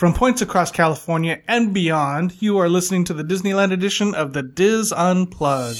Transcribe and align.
From 0.00 0.14
points 0.14 0.40
across 0.40 0.70
California 0.70 1.42
and 1.46 1.74
beyond, 1.74 2.40
you 2.40 2.56
are 2.56 2.70
listening 2.70 3.04
to 3.04 3.12
the 3.12 3.22
Disneyland 3.22 3.70
edition 3.70 4.14
of 4.14 4.32
the 4.32 4.42
Dis 4.42 4.92
Unplugged. 4.92 5.76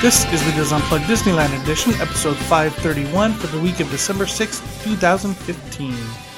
This 0.00 0.24
is 0.32 0.42
the 0.46 0.52
Dis 0.56 0.72
Unplugged 0.72 1.04
Disneyland 1.04 1.62
edition, 1.62 1.92
episode 2.00 2.38
531 2.38 3.34
for 3.34 3.48
the 3.48 3.60
week 3.60 3.80
of 3.80 3.90
December 3.90 4.24
6th, 4.24 4.82
2015. 4.82 6.31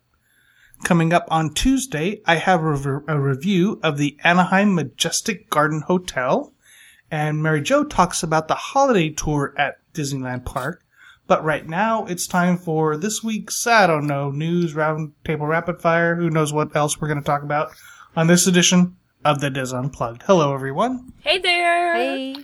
Coming 0.85 1.11
up 1.11 1.27
on 1.29 1.53
Tuesday, 1.53 2.21
I 2.25 2.35
have 2.35 2.61
a, 2.61 2.75
re- 2.75 3.01
a 3.09 3.19
review 3.19 3.81
of 3.83 3.97
the 3.97 4.17
Anaheim 4.23 4.73
Majestic 4.73 5.49
Garden 5.49 5.81
Hotel, 5.81 6.53
and 7.11 7.41
Mary 7.41 7.61
Jo 7.61 7.83
talks 7.83 8.23
about 8.23 8.47
the 8.47 8.55
holiday 8.55 9.09
tour 9.09 9.53
at 9.57 9.77
Disneyland 9.93 10.45
Park. 10.45 10.83
But 11.27 11.43
right 11.43 11.67
now, 11.67 12.05
it's 12.05 12.25
time 12.25 12.57
for 12.57 12.95
this 12.95 13.21
week's, 13.21 13.67
I 13.67 13.85
don't 13.85 14.07
know, 14.07 14.31
news 14.31 14.73
roundtable 14.73 15.47
rapid 15.47 15.81
fire. 15.81 16.15
Who 16.15 16.29
knows 16.29 16.53
what 16.53 16.73
else 16.75 16.99
we're 16.99 17.09
going 17.09 17.19
to 17.19 17.25
talk 17.25 17.43
about 17.43 17.71
on 18.15 18.27
this 18.27 18.47
edition 18.47 18.95
of 19.25 19.41
the 19.41 19.49
Dis 19.49 19.73
Unplugged. 19.73 20.23
Hello, 20.23 20.53
everyone. 20.53 21.11
Hey 21.21 21.39
there. 21.39 21.95
Hey. 21.95 22.35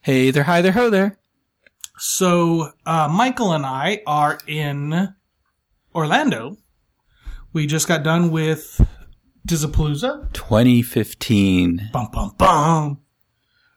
Hey 0.00 0.30
there, 0.32 0.42
hi 0.42 0.60
there, 0.60 0.72
ho 0.72 0.90
there. 0.90 1.16
So, 1.98 2.72
uh, 2.84 3.06
Michael 3.08 3.52
and 3.52 3.64
I 3.64 4.02
are 4.08 4.40
in 4.48 5.14
Orlando. 5.94 6.56
We 7.52 7.68
just 7.68 7.86
got 7.86 8.02
done 8.02 8.32
with 8.32 8.80
DISapalooza. 9.46 10.32
2015. 10.32 11.90
Bum, 11.92 12.08
bum, 12.12 12.34
bum. 12.36 13.01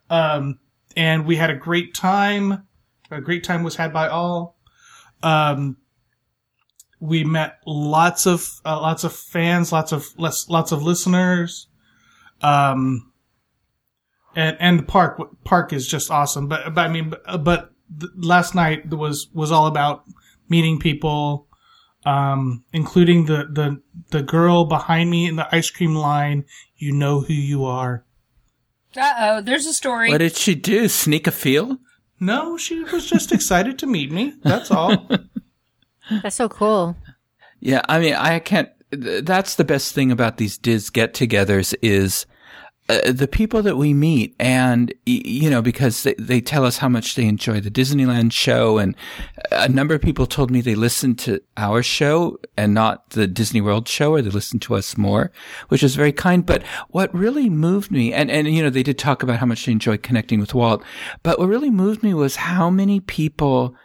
Um, 0.10 0.60
and 0.96 1.26
we 1.26 1.36
had 1.36 1.50
a 1.50 1.56
great 1.56 1.94
time. 1.94 2.68
A 3.12 3.22
great 3.22 3.44
time 3.44 3.64
was 3.64 3.76
had 3.76 3.94
by 3.94 4.08
all. 4.08 4.58
Um, 5.22 5.78
we 7.00 7.24
met 7.24 7.60
lots 7.66 8.26
of, 8.26 8.62
uh, 8.66 8.80
lots 8.80 9.04
of 9.04 9.14
fans, 9.14 9.72
lots 9.72 9.92
of, 9.92 10.08
less, 10.18 10.50
lots 10.50 10.72
of 10.72 10.82
listeners. 10.82 11.68
Um, 12.42 13.12
and, 14.36 14.58
and 14.60 14.80
the 14.80 14.84
park, 14.84 15.20
park 15.44 15.74
is 15.74 15.88
just 15.88 16.10
awesome. 16.10 16.48
But, 16.48 16.74
but 16.74 16.86
I 16.86 16.88
mean, 16.88 17.10
but, 17.10 17.44
but 17.44 17.72
last 18.16 18.56
night 18.56 18.90
was, 18.94 19.28
was 19.34 19.52
all 19.52 19.68
about 19.68 20.06
meeting 20.50 20.80
people, 20.80 21.48
um, 22.06 22.64
including 22.72 23.26
the, 23.26 23.48
the, 23.52 23.82
the 24.12 24.24
girl 24.24 24.66
behind 24.66 25.10
me 25.10 25.28
in 25.28 25.36
the 25.36 25.54
ice 25.54 25.70
cream 25.70 25.96
line. 25.96 26.46
You 26.78 26.92
know 26.92 27.22
who 27.22 27.34
you 27.34 27.66
are. 27.66 28.05
Uh 28.98 29.14
oh, 29.20 29.42
there's 29.42 29.66
a 29.66 29.74
story. 29.74 30.10
What 30.10 30.20
did 30.20 30.36
she 30.36 30.56
do? 30.56 30.88
Sneak 30.88 31.28
a 31.28 31.32
feel? 31.32 31.78
No, 32.20 32.58
she 32.58 32.84
was 32.84 33.06
just 33.10 33.32
excited 33.32 33.78
to 33.80 33.88
meet 33.88 34.12
me. 34.12 34.34
That's 34.44 34.72
all. 34.72 35.10
That's 36.24 36.36
so 36.36 36.48
cool. 36.48 36.96
Yeah, 37.60 37.82
I 37.90 38.00
mean, 38.00 38.14
I 38.14 38.40
can't. 38.40 38.70
That's 38.92 39.56
the 39.56 39.64
best 39.64 39.94
thing 39.94 40.12
about 40.12 40.38
these 40.38 40.58
Diz 40.58 40.90
get-togethers 40.90 41.74
is 41.82 42.26
uh, 42.88 43.12
the 43.12 43.28
people 43.28 43.64
that 43.64 43.78
we 43.78 43.96
meet, 43.96 44.36
and 44.40 44.94
you 45.08 45.50
know, 45.50 45.62
because 45.62 46.04
they, 46.04 46.14
they 46.20 46.40
tell 46.40 46.64
us 46.64 46.78
how 46.78 46.88
much 46.88 47.16
they 47.16 47.26
enjoy 47.26 47.60
the 47.60 47.72
Disneyland 47.72 48.32
show, 48.32 48.78
and 48.78 48.96
a 49.52 49.68
number 49.68 49.96
of 49.96 50.02
people 50.02 50.28
told 50.28 50.52
me 50.52 50.62
they 50.62 50.76
listen 50.76 51.16
to 51.16 51.42
our 51.58 51.82
show 51.82 52.38
and 52.56 52.76
not 52.76 53.10
the 53.12 53.26
Disney 53.26 53.60
World 53.60 53.88
show, 53.88 54.14
or 54.14 54.22
they 54.22 54.30
listen 54.30 54.60
to 54.60 54.76
us 54.76 54.98
more, 54.98 55.32
which 55.70 55.82
is 55.82 55.96
very 55.96 56.12
kind. 56.12 56.46
But 56.46 56.62
what 56.90 57.14
really 57.14 57.50
moved 57.50 57.90
me, 57.90 58.14
and 58.14 58.30
and 58.30 58.48
you 58.48 58.62
know, 58.62 58.70
they 58.70 58.84
did 58.84 59.00
talk 59.00 59.24
about 59.24 59.40
how 59.40 59.48
much 59.48 59.66
they 59.66 59.72
enjoy 59.72 59.98
connecting 59.98 60.40
with 60.40 60.54
Walt, 60.54 60.84
but 61.24 61.40
what 61.40 61.50
really 61.50 61.72
moved 61.72 62.04
me 62.04 62.14
was 62.14 62.36
how 62.36 62.70
many 62.70 63.00
people 63.00 63.76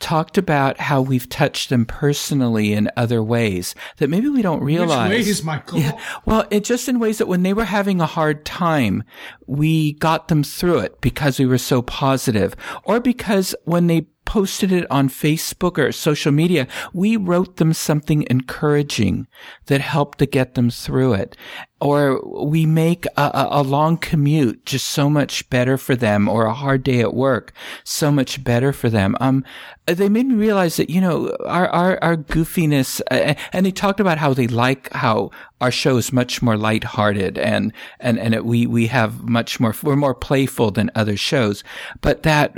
talked 0.00 0.38
about 0.38 0.78
how 0.78 1.02
we've 1.02 1.28
touched 1.28 1.70
them 1.70 1.84
personally 1.84 2.72
in 2.72 2.90
other 2.96 3.22
ways 3.22 3.74
that 3.96 4.08
maybe 4.08 4.28
we 4.28 4.42
don't 4.42 4.62
realize. 4.62 5.10
Which 5.10 5.26
ways, 5.26 5.44
Michael? 5.44 5.80
Yeah. 5.80 6.00
Well, 6.24 6.46
it 6.50 6.64
just 6.64 6.88
in 6.88 6.98
ways 6.98 7.18
that 7.18 7.28
when 7.28 7.42
they 7.42 7.52
were 7.52 7.64
having 7.64 8.00
a 8.00 8.06
hard 8.06 8.44
time, 8.44 9.02
we 9.46 9.94
got 9.94 10.28
them 10.28 10.44
through 10.44 10.78
it 10.80 11.00
because 11.00 11.38
we 11.38 11.46
were 11.46 11.58
so 11.58 11.82
positive 11.82 12.54
or 12.84 13.00
because 13.00 13.54
when 13.64 13.86
they 13.86 14.06
posted 14.28 14.70
it 14.70 14.86
on 14.90 15.08
Facebook 15.08 15.78
or 15.78 15.90
social 15.90 16.30
media, 16.30 16.68
we 16.92 17.16
wrote 17.16 17.56
them 17.56 17.72
something 17.72 18.26
encouraging 18.28 19.26
that 19.66 19.80
helped 19.80 20.18
to 20.18 20.26
get 20.26 20.52
them 20.52 20.68
through 20.68 21.14
it. 21.14 21.34
Or 21.80 22.20
we 22.44 22.66
make 22.66 23.06
a, 23.16 23.30
a, 23.50 23.62
long 23.62 23.96
commute 23.96 24.66
just 24.66 24.90
so 24.90 25.08
much 25.08 25.48
better 25.48 25.78
for 25.78 25.96
them 25.96 26.28
or 26.28 26.44
a 26.44 26.52
hard 26.52 26.82
day 26.82 27.00
at 27.00 27.14
work 27.14 27.54
so 27.84 28.10
much 28.12 28.44
better 28.44 28.72
for 28.72 28.90
them. 28.90 29.16
Um, 29.18 29.44
they 29.86 30.10
made 30.10 30.26
me 30.26 30.34
realize 30.34 30.76
that, 30.76 30.90
you 30.90 31.00
know, 31.00 31.34
our, 31.46 31.68
our, 31.68 31.98
our 32.02 32.16
goofiness, 32.16 33.00
uh, 33.10 33.34
and 33.52 33.64
they 33.64 33.70
talked 33.70 34.00
about 34.00 34.18
how 34.18 34.34
they 34.34 34.48
like 34.48 34.92
how 34.92 35.30
our 35.60 35.70
show 35.70 35.96
is 35.96 36.12
much 36.12 36.42
more 36.42 36.56
lighthearted 36.58 37.38
and, 37.38 37.72
and, 37.98 38.18
and 38.18 38.34
it, 38.34 38.44
we, 38.44 38.66
we 38.66 38.88
have 38.88 39.22
much 39.22 39.58
more, 39.58 39.74
we're 39.82 39.96
more 39.96 40.14
playful 40.14 40.70
than 40.70 40.90
other 40.94 41.16
shows, 41.16 41.64
but 42.02 42.24
that, 42.24 42.54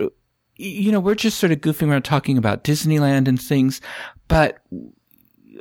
you 0.61 0.93
know, 0.93 1.01
we're 1.01 1.15
just 1.15 1.39
sort 1.39 1.53
of 1.53 1.61
goofing 1.61 1.91
around 1.91 2.03
talking 2.03 2.37
about 2.37 2.65
Disneyland 2.65 3.29
and 3.29 3.41
things, 3.41 3.81
but 4.29 4.59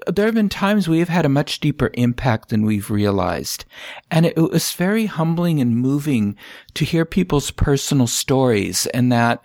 there 0.07 0.25
have 0.25 0.35
been 0.35 0.49
times 0.49 0.87
we 0.87 0.99
have 0.99 1.09
had 1.09 1.25
a 1.25 1.29
much 1.29 1.59
deeper 1.59 1.89
impact 1.93 2.49
than 2.49 2.65
we've 2.65 2.89
realized. 2.89 3.65
And 4.11 4.25
it, 4.25 4.37
was 4.37 4.71
very 4.73 5.05
humbling 5.05 5.59
and 5.59 5.77
moving 5.77 6.35
to 6.75 6.85
hear 6.85 7.05
people's 7.05 7.51
personal 7.51 8.07
stories 8.07 8.87
and 8.87 9.11
that, 9.11 9.41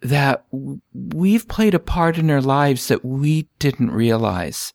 that 0.00 0.44
we've 0.92 1.48
played 1.48 1.74
a 1.74 1.80
part 1.80 2.18
in 2.18 2.26
their 2.26 2.42
lives 2.42 2.88
that 2.88 3.04
we 3.04 3.48
didn't 3.58 3.90
realize. 3.90 4.72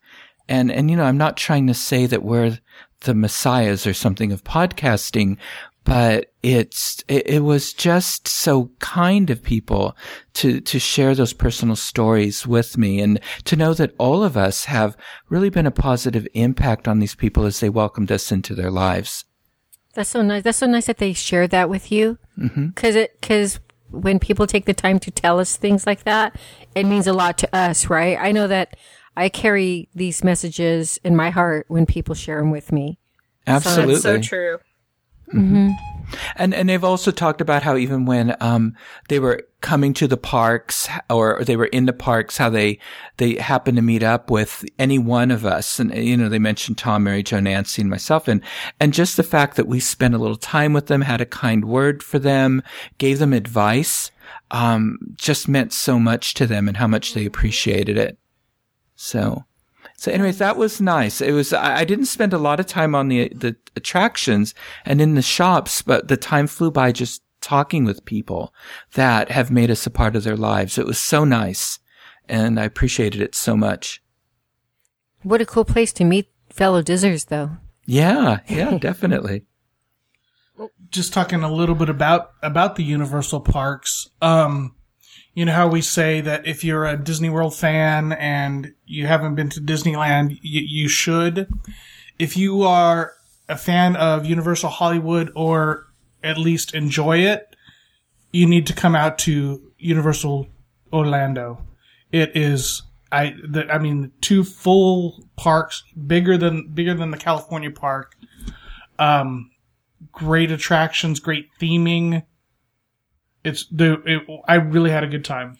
And, 0.49 0.71
and, 0.71 0.89
you 0.89 0.97
know, 0.97 1.05
I'm 1.05 1.17
not 1.17 1.37
trying 1.37 1.67
to 1.67 1.73
say 1.73 2.05
that 2.05 2.23
we're 2.23 2.59
the 3.01 3.13
messiahs 3.13 3.85
or 3.87 3.93
something 3.93 4.31
of 4.31 4.43
podcasting, 4.43 5.37
but 5.83 6.31
it's, 6.41 7.03
it, 7.07 7.27
it, 7.27 7.39
was 7.43 7.73
just 7.73 8.27
so 8.27 8.71
kind 8.79 9.29
of 9.29 9.43
people 9.43 9.95
to, 10.33 10.61
to 10.61 10.79
share 10.79 11.13
those 11.13 11.33
personal 11.33 11.75
stories 11.75 12.47
with 12.47 12.77
me 12.77 13.01
and 13.01 13.19
to 13.45 13.55
know 13.55 13.73
that 13.73 13.93
all 13.97 14.23
of 14.23 14.37
us 14.37 14.65
have 14.65 14.95
really 15.29 15.49
been 15.49 15.67
a 15.67 15.71
positive 15.71 16.27
impact 16.33 16.87
on 16.87 16.99
these 16.99 17.15
people 17.15 17.45
as 17.45 17.59
they 17.59 17.69
welcomed 17.69 18.11
us 18.11 18.31
into 18.31 18.55
their 18.55 18.71
lives. 18.71 19.25
That's 19.93 20.09
so 20.09 20.21
nice. 20.21 20.43
That's 20.43 20.57
so 20.57 20.67
nice 20.67 20.87
that 20.87 20.97
they 20.97 21.13
share 21.13 21.47
that 21.47 21.69
with 21.69 21.91
you. 21.91 22.17
Mm-hmm. 22.39 22.69
Cause 22.71 22.95
it, 22.95 23.21
cause 23.21 23.59
when 23.91 24.19
people 24.19 24.47
take 24.47 24.65
the 24.65 24.73
time 24.73 24.99
to 24.99 25.11
tell 25.11 25.39
us 25.39 25.55
things 25.55 25.85
like 25.85 26.03
that, 26.03 26.35
it 26.75 26.85
means 26.85 27.07
a 27.07 27.13
lot 27.13 27.37
to 27.39 27.55
us, 27.55 27.89
right? 27.89 28.17
I 28.19 28.31
know 28.31 28.47
that 28.47 28.75
I 29.15 29.29
carry 29.29 29.89
these 29.93 30.23
messages 30.23 30.99
in 31.03 31.15
my 31.15 31.29
heart 31.29 31.65
when 31.67 31.85
people 31.85 32.15
share 32.15 32.39
them 32.39 32.49
with 32.49 32.71
me. 32.71 32.97
Absolutely. 33.45 33.93
That's 33.93 34.03
so 34.03 34.19
true. 34.19 34.57
And 36.35 36.53
and 36.53 36.69
they've 36.69 36.83
also 36.83 37.11
talked 37.11 37.41
about 37.41 37.63
how 37.63 37.75
even 37.75 38.05
when 38.05 38.35
um 38.39 38.75
they 39.09 39.19
were 39.19 39.47
coming 39.61 39.93
to 39.93 40.07
the 40.07 40.17
parks 40.17 40.87
or 41.09 41.43
they 41.43 41.55
were 41.55 41.65
in 41.65 41.85
the 41.85 41.93
parks, 41.93 42.37
how 42.37 42.49
they 42.49 42.79
they 43.17 43.35
happened 43.35 43.77
to 43.77 43.81
meet 43.81 44.03
up 44.03 44.29
with 44.29 44.65
any 44.77 44.99
one 44.99 45.31
of 45.31 45.45
us, 45.45 45.79
and 45.79 45.93
you 45.95 46.17
know 46.17 46.29
they 46.29 46.39
mentioned 46.39 46.77
Tom, 46.77 47.03
Mary 47.03 47.23
Jo, 47.23 47.39
Nancy, 47.39 47.81
and 47.81 47.89
myself, 47.89 48.27
and 48.27 48.41
and 48.79 48.93
just 48.93 49.17
the 49.17 49.23
fact 49.23 49.55
that 49.55 49.67
we 49.67 49.79
spent 49.79 50.13
a 50.13 50.19
little 50.19 50.37
time 50.37 50.73
with 50.73 50.87
them, 50.87 51.01
had 51.01 51.21
a 51.21 51.25
kind 51.25 51.65
word 51.65 52.03
for 52.03 52.19
them, 52.19 52.61
gave 52.97 53.19
them 53.19 53.33
advice, 53.33 54.11
um, 54.51 54.99
just 55.15 55.47
meant 55.47 55.73
so 55.73 55.97
much 55.97 56.33
to 56.35 56.45
them 56.45 56.67
and 56.67 56.77
how 56.77 56.87
much 56.87 57.13
they 57.13 57.25
appreciated 57.25 57.97
it. 57.97 58.17
So. 58.95 59.45
So 60.03 60.11
anyways, 60.11 60.37
that 60.39 60.57
was 60.57 60.81
nice. 60.81 61.21
It 61.21 61.31
was, 61.31 61.53
I, 61.53 61.77
I 61.77 61.85
didn't 61.85 62.07
spend 62.07 62.33
a 62.33 62.37
lot 62.37 62.59
of 62.59 62.65
time 62.65 62.93
on 62.93 63.07
the, 63.07 63.29
the 63.29 63.55
attractions 63.77 64.53
and 64.83 64.99
in 64.99 65.15
the 65.15 65.21
shops, 65.21 65.81
but 65.81 66.09
the 66.09 66.17
time 66.17 66.47
flew 66.47 66.71
by 66.71 66.91
just 66.91 67.23
talking 67.39 67.85
with 67.85 68.03
people 68.03 68.53
that 68.95 69.31
have 69.31 69.49
made 69.49 69.71
us 69.71 69.87
a 69.87 69.89
part 69.89 70.17
of 70.17 70.25
their 70.25 70.35
lives. 70.35 70.77
It 70.77 70.85
was 70.85 70.99
so 70.99 71.23
nice 71.23 71.79
and 72.27 72.59
I 72.59 72.65
appreciated 72.65 73.21
it 73.21 73.33
so 73.33 73.55
much. 73.55 74.03
What 75.21 75.39
a 75.39 75.45
cool 75.45 75.63
place 75.63 75.93
to 75.93 76.03
meet 76.03 76.29
fellow 76.49 76.83
Dizzers 76.83 77.27
though. 77.27 77.51
Yeah. 77.85 78.41
Yeah, 78.49 78.77
definitely. 78.77 79.45
just 80.89 81.13
talking 81.13 81.43
a 81.43 81.53
little 81.53 81.75
bit 81.75 81.87
about 81.87 82.31
about 82.41 82.75
the 82.75 82.83
Universal 82.83 83.39
parks. 83.39 84.09
Um, 84.21 84.75
you 85.33 85.45
know 85.45 85.53
how 85.53 85.67
we 85.67 85.81
say 85.81 86.21
that 86.21 86.45
if 86.45 86.63
you're 86.63 86.85
a 86.85 86.97
Disney 86.97 87.29
World 87.29 87.55
fan 87.55 88.13
and 88.13 88.73
you 88.85 89.07
haven't 89.07 89.35
been 89.35 89.49
to 89.49 89.61
Disneyland, 89.61 90.37
you, 90.41 90.61
you 90.61 90.87
should. 90.87 91.51
If 92.19 92.37
you 92.37 92.61
are 92.63 93.13
a 93.49 93.57
fan 93.57 93.95
of 93.95 94.25
Universal 94.25 94.69
Hollywood 94.69 95.31
or 95.35 95.87
at 96.23 96.37
least 96.37 96.75
enjoy 96.75 97.19
it, 97.19 97.55
you 98.31 98.45
need 98.45 98.67
to 98.67 98.73
come 98.73 98.95
out 98.95 99.17
to 99.19 99.71
Universal 99.77 100.47
Orlando. 100.91 101.65
It 102.11 102.35
is 102.35 102.83
I 103.11 103.35
the, 103.43 103.71
I 103.71 103.79
mean 103.79 104.11
two 104.21 104.43
full 104.43 105.27
parks 105.35 105.83
bigger 106.07 106.37
than 106.37 106.67
bigger 106.73 106.93
than 106.93 107.11
the 107.11 107.17
California 107.17 107.71
park. 107.71 108.15
Um 108.99 109.51
great 110.11 110.51
attractions, 110.51 111.19
great 111.19 111.49
theming. 111.59 112.23
It's 113.43 113.65
the 113.67 114.01
it, 114.05 114.27
I 114.47 114.55
really 114.55 114.89
had 114.91 115.03
a 115.03 115.07
good 115.07 115.25
time. 115.25 115.57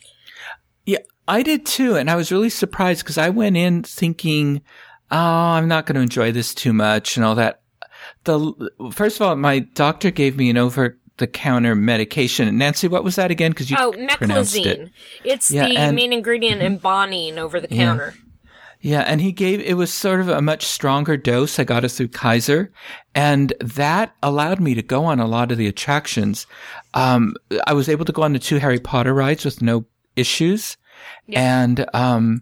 Yeah, 0.86 1.00
I 1.28 1.44
did 1.44 1.66
too, 1.66 1.96
and 1.96 2.10
I 2.10 2.16
was 2.16 2.32
really 2.32 2.50
surprised 2.50 3.04
because 3.04 3.18
I 3.18 3.30
went 3.30 3.58
in 3.58 3.84
thinking, 3.84 4.62
"Oh, 5.12 5.18
I'm 5.18 5.68
not 5.68 5.86
going 5.86 5.96
to 5.96 6.02
enjoy 6.02 6.32
this 6.32 6.54
too 6.54 6.74
much," 6.74 7.18
and 7.18 7.26
all 7.26 7.36
that. 7.36 7.62
The 8.26 8.54
first 8.92 9.18
of 9.18 9.22
all, 9.28 9.36
my 9.36 9.60
doctor 9.60 10.12
gave 10.12 10.38
me 10.38 10.50
an 10.50 10.58
over 10.58 10.98
the 11.18 11.28
counter 11.28 11.76
medication. 11.76 12.58
Nancy, 12.58 12.88
what 12.88 13.04
was 13.04 13.16
that 13.18 13.32
again? 13.32 13.52
Because 13.52 13.70
you 13.70 13.78
Oh, 13.80 13.92
pronounced 14.18 14.56
it. 14.58 14.80
meclizine. 14.82 14.90
It's 15.24 15.52
Yeah, 15.52 15.68
the 15.68 15.78
and- 15.78 15.96
main 15.96 16.12
ingredient 16.12 16.62
in 16.62 16.78
mm-hmm. 16.78 16.86
Bonine 16.88 17.38
over 17.38 17.60
the 17.60 17.68
counter. 17.68 18.14
Yeah, 18.16 18.23
and 18.84 19.22
he 19.22 19.32
gave 19.32 19.62
it 19.62 19.78
was 19.78 19.94
sort 19.94 20.20
of 20.20 20.28
a 20.28 20.42
much 20.42 20.66
stronger 20.66 21.16
dose. 21.16 21.58
I 21.58 21.64
got 21.64 21.86
it 21.86 21.90
through 21.90 22.10
Kaiser, 22.10 22.72
and 23.16 23.54
that 23.62 24.14
allowed 24.22 24.60
me 24.60 24.76
to 24.76 24.82
go 24.82 25.06
on 25.06 25.22
a 25.22 25.26
lot 25.26 25.52
of 25.52 25.58
the 25.58 25.68
attractions. 25.68 26.46
Um, 26.94 27.36
I 27.66 27.74
was 27.74 27.88
able 27.88 28.04
to 28.04 28.12
go 28.12 28.24
on 28.24 28.34
the 28.34 28.40
two 28.40 28.58
Harry 28.58 28.80
Potter 28.80 29.14
rides 29.14 29.46
with 29.46 29.62
no 29.62 29.86
issues, 30.18 30.76
and 31.30 31.86
um, 31.94 32.42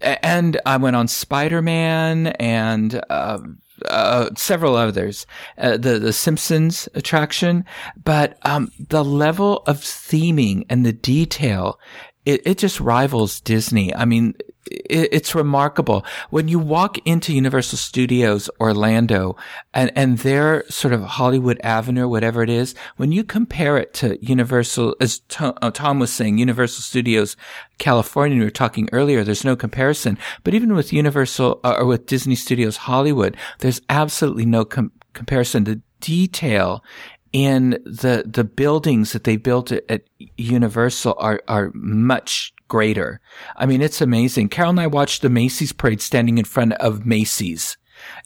and 0.00 0.60
I 0.66 0.76
went 0.76 0.96
on 0.96 1.08
Spider 1.08 1.62
Man 1.62 2.28
and. 2.38 3.00
um 3.08 3.58
uh, 3.84 4.30
several 4.36 4.74
others, 4.74 5.26
uh, 5.58 5.76
the 5.76 5.98
the 5.98 6.12
Simpsons 6.12 6.88
attraction, 6.94 7.62
but 8.02 8.38
um, 8.42 8.70
the 8.88 9.04
level 9.04 9.58
of 9.66 9.80
theming 9.80 10.64
and 10.70 10.84
the 10.86 10.94
detail, 10.94 11.78
it, 12.26 12.42
it 12.44 12.58
just 12.58 12.80
rivals 12.80 13.40
Disney. 13.40 13.94
I 13.94 14.04
mean, 14.04 14.34
it, 14.70 15.08
it's 15.12 15.34
remarkable 15.34 16.04
when 16.30 16.48
you 16.48 16.58
walk 16.58 16.98
into 17.06 17.32
Universal 17.32 17.78
Studios 17.78 18.50
Orlando 18.60 19.36
and 19.72 19.92
and 19.94 20.18
their 20.18 20.64
sort 20.68 20.92
of 20.92 21.02
Hollywood 21.02 21.60
Avenue, 21.62 22.08
whatever 22.08 22.42
it 22.42 22.50
is. 22.50 22.74
When 22.96 23.12
you 23.12 23.22
compare 23.22 23.78
it 23.78 23.94
to 23.94 24.18
Universal, 24.20 24.96
as 25.00 25.20
Tom, 25.28 25.54
uh, 25.62 25.70
Tom 25.70 26.00
was 26.00 26.12
saying, 26.12 26.38
Universal 26.38 26.82
Studios 26.82 27.36
California, 27.78 28.38
we 28.38 28.44
were 28.44 28.50
talking 28.50 28.88
earlier. 28.92 29.22
There's 29.22 29.44
no 29.44 29.56
comparison, 29.56 30.18
but 30.42 30.52
even 30.52 30.74
with 30.74 30.92
Universal 30.92 31.60
uh, 31.62 31.76
or 31.78 31.86
with 31.86 32.06
Disney 32.06 32.34
Studios 32.34 32.76
Hollywood, 32.76 33.36
there's 33.60 33.80
absolutely 33.88 34.46
no 34.46 34.64
com- 34.64 34.92
comparison. 35.14 35.64
The 35.64 35.80
detail 36.00 36.84
in 37.32 37.70
the 37.84 38.24
the 38.26 38.44
buildings 38.44 39.12
that 39.12 39.24
they 39.24 39.36
built 39.36 39.72
at, 39.72 39.84
at 39.88 40.02
Universal 40.36 41.14
are 41.18 41.40
are 41.48 41.70
much 41.74 42.52
greater. 42.68 43.20
I 43.56 43.66
mean, 43.66 43.82
it's 43.82 44.00
amazing. 44.00 44.48
Carol 44.48 44.70
and 44.70 44.80
I 44.80 44.86
watched 44.86 45.22
the 45.22 45.30
Macy's 45.30 45.72
parade 45.72 46.02
standing 46.02 46.38
in 46.38 46.44
front 46.44 46.72
of 46.74 47.06
Macy's. 47.06 47.76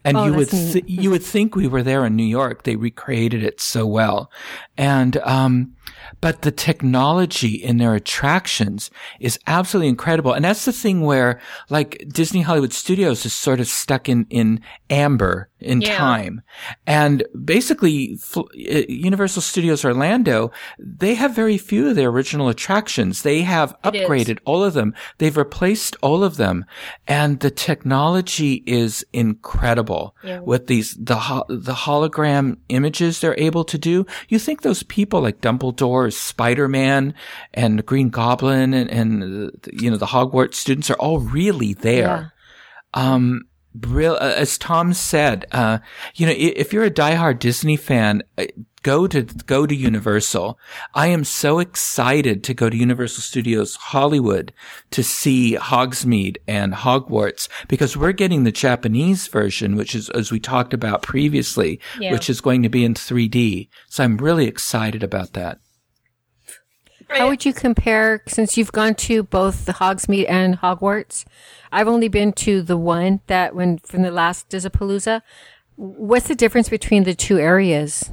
And 0.05 0.17
Oh, 0.17 0.27
you 0.27 0.35
would 0.35 0.51
th- 0.51 0.85
you 0.87 1.11
would 1.11 1.23
think 1.23 1.55
we 1.55 1.69
were 1.69 1.83
there 1.83 2.05
in 2.05 2.17
New 2.17 2.25
York. 2.25 2.65
They 2.65 2.75
recreated 2.75 3.45
it 3.45 3.61
so 3.61 3.87
well, 3.87 4.31
and 4.77 5.17
um, 5.19 5.77
but 6.21 6.43
the 6.43 6.51
technology 6.51 7.55
in 7.55 7.77
their 7.77 7.95
attractions 7.95 8.91
is 9.21 9.39
absolutely 9.47 9.89
incredible. 9.89 10.33
And 10.33 10.45
that's 10.45 10.65
the 10.65 10.73
thing 10.73 11.03
where, 11.03 11.41
like, 11.69 12.05
Disney 12.09 12.41
Hollywood 12.41 12.73
Studios 12.73 13.25
is 13.25 13.33
sort 13.33 13.61
of 13.61 13.69
stuck 13.69 14.09
in 14.09 14.27
in 14.29 14.61
amber 14.89 15.50
in 15.61 15.81
Yeah. 15.81 15.97
time, 15.97 16.43
and 16.87 17.23
basically, 17.45 18.19
uh, 18.37 18.43
Universal 18.89 19.43
Studios 19.43 19.85
Orlando 19.85 20.51
they 20.79 21.15
have 21.15 21.35
very 21.35 21.59
few 21.59 21.89
of 21.89 21.97
their 21.97 22.09
original 22.09 22.49
attractions. 22.49 23.23
They 23.23 23.43
have 23.43 23.75
upgraded 23.85 24.39
all 24.45 24.63
of 24.65 24.75
them. 24.75 24.95
They've 25.19 25.37
replaced 25.37 25.97
all 26.03 26.25
of 26.25 26.37
them, 26.37 26.65
and 27.07 27.41
the 27.41 27.51
technology 27.51 28.63
is 28.67 29.05
incredible 29.13 30.15
Yeah. 30.25 30.41
with 30.41 30.67
these 30.67 30.97
the 31.01 31.17
ho- 31.17 31.45
the 31.49 31.73
hologram 31.75 32.57
images 32.69 33.21
they're 33.21 33.39
able 33.39 33.65
to 33.65 33.79
do. 33.79 34.07
You 34.29 34.39
think 34.39 34.63
those 34.63 34.83
people 34.83 35.21
like 35.21 35.41
Dumbledore, 35.41 36.13
Spider 36.13 36.69
Man, 36.69 37.15
and 37.55 37.85
Green 37.87 38.09
Goblin, 38.11 38.75
and, 38.75 38.91
and 38.91 39.23
uh, 39.23 39.51
you 39.73 39.91
know 39.91 39.97
the 39.97 40.07
Hogwarts 40.07 40.55
students 40.55 40.91
are 40.91 40.95
all 40.99 41.19
really 41.21 41.75
there. 41.75 42.33
Um, 42.95 43.43
real, 43.79 44.15
uh, 44.15 44.35
as 44.37 44.59
Tom 44.59 44.93
said, 44.95 45.47
uh, 45.53 45.79
you 46.15 46.27
know, 46.27 46.35
if 46.37 46.73
you're 46.73 46.85
a 46.85 46.91
diehard 46.91 47.39
Disney 47.39 47.77
fan, 47.77 48.23
uh, 48.39 48.47
go 48.83 49.07
to, 49.07 49.23
go 49.23 49.67
to 49.67 49.75
Universal. 49.75 50.59
I 50.95 51.09
am 51.09 51.23
so 51.25 51.59
excited 51.59 52.43
to 52.45 52.55
go 52.55 52.71
to 52.71 52.77
Universal 52.77 53.23
Studios 53.23 53.77
Hollywood 53.77 54.53
to 54.93 55.03
see 55.05 55.57
Hogsmeade 55.57 56.39
and 56.49 56.73
Hogwarts 56.73 57.49
because 57.69 57.97
we're 57.97 58.13
getting 58.13 58.45
the 58.45 58.53
Japanese 58.53 59.27
version, 59.29 59.77
which 59.77 59.95
is, 59.95 60.09
as 60.11 60.33
we 60.33 60.41
talked 60.41 60.73
about 60.75 61.03
previously, 61.03 61.81
Yeah. 61.99 62.13
which 62.13 62.31
is 62.31 62.41
going 62.41 62.63
to 62.63 62.69
be 62.69 62.85
in 62.85 62.95
3D. 62.95 63.69
So 63.89 64.03
I'm 64.05 64.17
really 64.17 64.47
excited 64.47 65.03
about 65.03 65.35
that. 65.35 65.59
How 67.13 67.29
would 67.29 67.45
you 67.45 67.53
compare 67.53 68.23
since 68.27 68.57
you've 68.57 68.73
gone 68.73 68.95
to 68.97 69.23
both 69.23 69.65
the 69.67 69.73
Hogsmeade 69.73 70.29
and 70.29 70.59
Hogwarts? 70.59 71.25
I've 71.73 71.89
only 71.89 72.09
been 72.09 72.33
to 72.35 72.63
the 72.63 72.77
one 72.77 73.21
that 73.27 73.55
when 73.55 73.79
from 73.79 74.03
the 74.03 74.11
last 74.11 74.49
Disapalooza. 74.49 75.23
What's 75.77 76.29
the 76.29 76.35
difference 76.35 76.69
between 76.69 77.05
the 77.05 77.15
two 77.15 77.39
areas? 77.39 78.11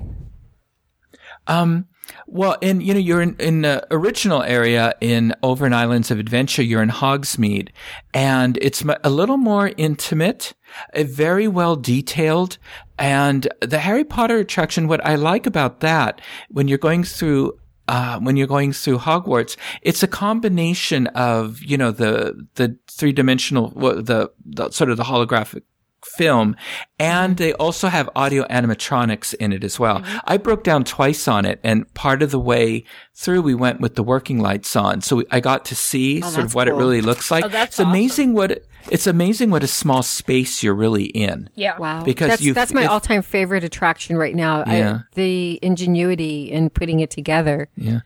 Well, 2.25 2.57
in 2.61 2.81
you 2.81 2.93
know, 2.93 2.99
you're 2.99 3.21
in, 3.21 3.35
in 3.39 3.61
the 3.61 3.85
original 3.91 4.41
area 4.43 4.93
in 5.01 5.33
Over 5.43 5.65
Islands 5.73 6.11
of 6.11 6.19
Adventure. 6.19 6.63
You're 6.63 6.83
in 6.83 6.89
Hogsmeade, 6.89 7.69
and 8.13 8.57
it's 8.61 8.83
a 9.03 9.09
little 9.09 9.37
more 9.37 9.71
intimate, 9.77 10.53
uh, 10.93 11.03
very 11.03 11.47
well 11.47 11.75
detailed. 11.75 12.57
And 12.97 13.47
the 13.61 13.79
Harry 13.79 14.03
Potter 14.03 14.37
attraction, 14.37 14.87
what 14.87 15.05
I 15.05 15.15
like 15.15 15.45
about 15.45 15.81
that, 15.81 16.21
when 16.49 16.67
you're 16.67 16.77
going 16.77 17.03
through. 17.03 17.59
Uh, 17.87 18.19
when 18.19 18.35
you're 18.35 18.47
going 18.47 18.73
through 18.73 18.97
Hogwarts, 18.97 19.55
it's 19.81 20.03
a 20.03 20.07
combination 20.07 21.07
of, 21.07 21.61
you 21.63 21.77
know, 21.77 21.91
the, 21.91 22.47
the 22.55 22.77
three 22.87 23.13
dimensional, 23.13 23.69
the, 23.69 24.31
the 24.45 24.69
sort 24.71 24.89
of 24.89 24.97
the 24.97 25.03
holographic 25.03 25.63
film 26.05 26.55
and 26.99 27.37
they 27.37 27.53
also 27.53 27.87
have 27.87 28.09
audio 28.15 28.45
animatronics 28.47 29.33
in 29.35 29.51
it 29.51 29.63
as 29.63 29.79
well. 29.79 29.99
Mm-hmm. 29.99 30.17
I 30.25 30.37
broke 30.37 30.63
down 30.63 30.83
twice 30.83 31.27
on 31.27 31.45
it 31.45 31.59
and 31.63 31.91
part 31.93 32.21
of 32.21 32.31
the 32.31 32.39
way 32.39 32.85
through 33.19 33.41
we 33.41 33.55
went 33.55 33.81
with 33.81 33.95
the 33.95 34.03
working 34.03 34.39
lights 34.39 34.75
on. 34.75 35.01
So 35.01 35.15
we, 35.17 35.25
I 35.31 35.39
got 35.39 35.65
to 35.65 35.75
see 35.75 36.21
sort 36.21 36.45
of 36.45 36.53
what 36.53 36.67
cool. 36.67 36.75
it 36.77 36.79
really 36.79 37.01
looks 37.01 37.31
like. 37.31 37.43
Oh, 37.43 37.47
that's 37.47 37.79
it's 37.79 37.79
amazing 37.79 38.33
what 38.33 38.51
it, 38.51 38.67
it's 38.91 39.07
amazing 39.07 39.49
what 39.49 39.63
a 39.63 39.67
small 39.67 40.03
space 40.03 40.61
you're 40.61 40.75
really 40.75 41.05
in. 41.05 41.49
Yeah. 41.55 41.77
Wow, 41.79 42.03
Because 42.03 42.29
that's 42.29 42.53
that's 42.53 42.73
my 42.73 42.85
all-time 42.85 43.23
favorite 43.23 43.63
attraction 43.63 44.17
right 44.17 44.35
now. 44.35 44.61
I- 44.65 44.77
Yeah. 44.77 44.99
the 45.15 45.57
ingenuity 45.63 46.51
in 46.51 46.69
putting 46.69 46.99
it 46.99 47.09
together. 47.09 47.67
Yeah. 47.75 48.01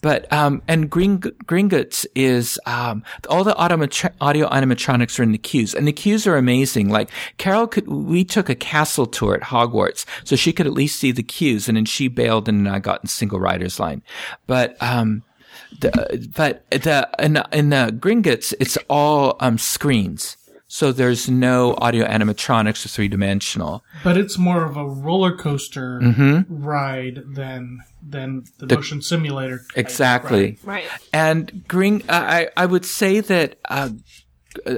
But, 0.00 0.32
um, 0.32 0.62
and 0.66 0.88
Green, 0.88 1.18
Gringotts 1.20 2.06
is, 2.14 2.58
um, 2.64 3.04
all 3.28 3.44
the 3.44 3.52
automatro- 3.54 4.14
audio 4.20 4.48
animatronics 4.48 5.20
are 5.20 5.22
in 5.22 5.32
the 5.32 5.38
queues 5.38 5.74
and 5.74 5.86
the 5.86 5.92
queues 5.92 6.26
are 6.26 6.36
amazing. 6.36 6.88
Like 6.88 7.10
Carol 7.36 7.66
could, 7.66 7.86
we 7.86 8.24
took 8.24 8.48
a 8.48 8.54
castle 8.54 9.04
tour 9.06 9.34
at 9.34 9.42
Hogwarts 9.42 10.06
so 10.24 10.36
she 10.36 10.52
could 10.54 10.66
at 10.66 10.72
least 10.72 10.98
see 10.98 11.12
the 11.12 11.22
queues 11.22 11.68
and 11.68 11.76
then 11.76 11.84
she 11.84 12.08
bailed 12.08 12.48
and 12.48 12.66
I 12.66 12.78
got 12.78 13.02
in 13.02 13.08
single 13.08 13.38
rider's 13.38 13.78
line. 13.78 14.02
But, 14.46 14.53
um, 14.80 15.22
the, 15.80 15.90
but 16.36 16.68
the, 16.70 17.08
in, 17.18 17.42
in 17.52 17.70
the 17.70 17.94
Gringotts, 17.98 18.54
it's 18.60 18.76
all, 18.88 19.36
um, 19.40 19.58
screens. 19.58 20.36
So 20.66 20.90
there's 20.90 21.28
no 21.28 21.74
audio 21.78 22.04
animatronics 22.04 22.84
or 22.84 22.88
three 22.88 23.06
dimensional. 23.06 23.84
But 24.02 24.16
it's 24.16 24.36
more 24.38 24.64
of 24.64 24.76
a 24.76 24.84
roller 24.84 25.36
coaster 25.36 26.00
Mm-hmm. 26.02 26.64
ride 26.64 27.22
than 27.34 27.78
than 28.06 28.44
the, 28.58 28.74
motion 28.74 29.00
simulator. 29.00 29.64
Exactly. 29.76 30.58
ride. 30.64 30.82
Right. 30.82 30.84
And 31.12 31.66
Green, 31.68 32.02
I, 32.08 32.48
I 32.56 32.66
would 32.66 32.84
say 32.84 33.20
that, 33.20 33.58
uh, 33.68 33.90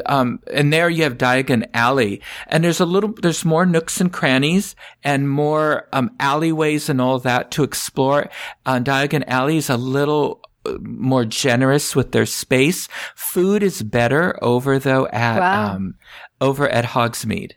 um, 0.06 0.40
and 0.52 0.72
there 0.72 0.88
you 0.88 1.02
have 1.04 1.18
Diagon 1.18 1.68
Alley, 1.74 2.20
and 2.48 2.64
there's 2.64 2.80
a 2.80 2.86
little, 2.86 3.12
there's 3.22 3.44
more 3.44 3.66
nooks 3.66 4.00
and 4.00 4.12
crannies 4.12 4.74
and 5.04 5.28
more 5.28 5.88
um, 5.92 6.10
alleyways 6.20 6.88
and 6.88 7.00
all 7.00 7.18
that 7.20 7.50
to 7.52 7.62
explore. 7.62 8.28
Uh, 8.64 8.78
Diagon 8.80 9.24
Alley 9.26 9.56
is 9.56 9.70
a 9.70 9.76
little 9.76 10.40
uh, 10.64 10.74
more 10.80 11.24
generous 11.24 11.94
with 11.96 12.12
their 12.12 12.26
space. 12.26 12.88
Food 13.14 13.62
is 13.62 13.82
better 13.82 14.38
over 14.42 14.78
though 14.78 15.06
at 15.08 15.38
Wow. 15.40 15.74
um, 15.74 15.94
over 16.40 16.68
at 16.68 16.84
Hogsmeade. 16.84 17.52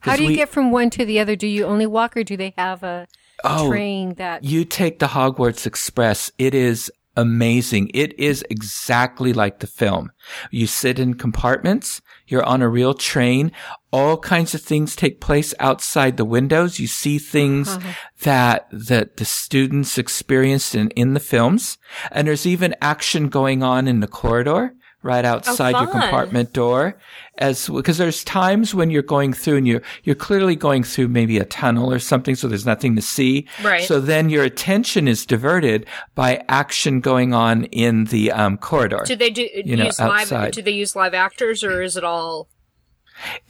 How 0.00 0.16
do 0.16 0.22
you 0.22 0.28
we- 0.30 0.36
get 0.36 0.48
from 0.50 0.70
one 0.70 0.90
to 0.90 1.04
the 1.04 1.18
other? 1.20 1.34
Do 1.36 1.46
you 1.46 1.64
only 1.64 1.86
walk, 1.86 2.16
or 2.16 2.24
do 2.24 2.36
they 2.36 2.52
have 2.58 2.82
a 2.82 3.06
Oh, 3.42 3.68
train 3.68 4.14
that? 4.14 4.44
You 4.44 4.64
take 4.64 4.98
the 4.98 5.06
Hogwarts 5.08 5.66
Express. 5.66 6.30
It 6.38 6.54
is 6.54 6.90
amazing. 7.16 7.90
It 7.94 8.18
is 8.18 8.44
exactly 8.50 9.32
like 9.32 9.60
the 9.60 9.66
film. 9.66 10.10
You 10.50 10.66
sit 10.66 10.98
in 10.98 11.14
compartments. 11.14 12.00
You're 12.26 12.44
on 12.44 12.62
a 12.62 12.68
real 12.68 12.94
train. 12.94 13.52
All 13.92 14.16
kinds 14.18 14.54
of 14.54 14.62
things 14.62 14.96
take 14.96 15.20
place 15.20 15.54
outside 15.60 16.16
the 16.16 16.24
windows. 16.24 16.80
You 16.80 16.86
see 16.86 17.18
things 17.18 17.68
Uh-huh. 17.68 17.92
that, 18.22 18.66
that 18.72 19.16
the 19.18 19.24
students 19.24 19.98
experienced 19.98 20.74
in, 20.74 20.90
in 20.90 21.14
the 21.14 21.20
films. 21.20 21.78
And 22.10 22.26
there's 22.26 22.46
even 22.46 22.74
action 22.80 23.28
going 23.28 23.62
on 23.62 23.86
in 23.86 24.00
the 24.00 24.08
corridor 24.08 24.74
right 25.04 25.24
outside 25.24 25.70
your 25.72 25.82
Oh, 25.88 25.92
fun. 25.92 26.00
compartment 26.00 26.52
door 26.52 26.98
as 27.38 27.68
because 27.68 27.98
there's 27.98 28.24
times 28.24 28.74
when 28.74 28.90
you're 28.90 29.02
going 29.02 29.32
through 29.32 29.58
and 29.58 29.68
you're 29.68 29.82
you're 30.02 30.14
clearly 30.16 30.56
going 30.56 30.82
through 30.82 31.08
maybe 31.08 31.38
a 31.38 31.44
tunnel 31.44 31.92
or 31.92 31.98
something 31.98 32.34
so 32.34 32.48
there's 32.48 32.64
nothing 32.66 32.96
to 32.96 33.02
see 33.02 33.46
Right. 33.62 33.82
so 33.84 34.00
then 34.00 34.30
your 34.30 34.44
attention 34.44 35.06
is 35.06 35.26
diverted 35.26 35.86
by 36.14 36.42
action 36.48 37.00
going 37.00 37.34
on 37.34 37.64
in 37.64 38.06
the 38.06 38.32
um, 38.32 38.56
corridor 38.56 39.02
Do 39.06 39.14
they 39.14 39.30
do 39.30 39.46
You 39.54 39.76
know, 39.76 39.84
use 39.86 40.00
live? 40.00 40.10
outside. 40.22 40.52
Do 40.54 40.62
they 40.62 40.70
use 40.72 40.96
live 40.96 41.12
actors, 41.14 41.62
or 41.62 41.82
is 41.82 41.96
it 41.96 42.04
all? 42.04 42.48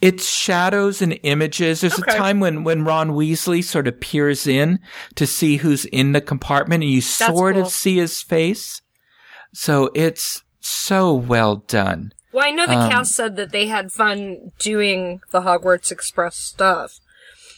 It's 0.01 0.27
shadows 0.29 1.01
and 1.01 1.17
images. 1.23 1.81
There's 1.81 1.97
Okay. 1.99 2.13
a 2.13 2.17
time 2.17 2.39
when, 2.39 2.63
when 2.63 2.83
Ron 2.83 3.11
Weasley 3.11 3.63
sort 3.63 3.87
of 3.87 3.99
peers 3.99 4.45
in 4.45 4.79
to 5.15 5.25
see 5.25 5.57
who's 5.57 5.85
in 5.85 6.11
the 6.11 6.21
compartment 6.21 6.83
and 6.83 6.91
you 6.91 7.01
sort 7.01 7.55
cool. 7.55 7.63
of 7.63 7.71
see 7.71 7.95
his 7.97 8.21
face. 8.21 8.81
So 9.53 9.89
it's 9.95 10.43
so 10.65 11.13
well 11.13 11.57
done. 11.57 12.13
Well, 12.31 12.45
I 12.45 12.51
know 12.51 12.67
the 12.67 12.77
Um, 12.77 12.89
cast 12.89 13.13
said 13.13 13.35
that 13.37 13.51
they 13.51 13.67
had 13.67 13.91
fun 13.91 14.51
doing 14.59 15.21
the 15.31 15.41
Hogwarts 15.41 15.91
Express 15.91 16.35
stuff. 16.35 16.99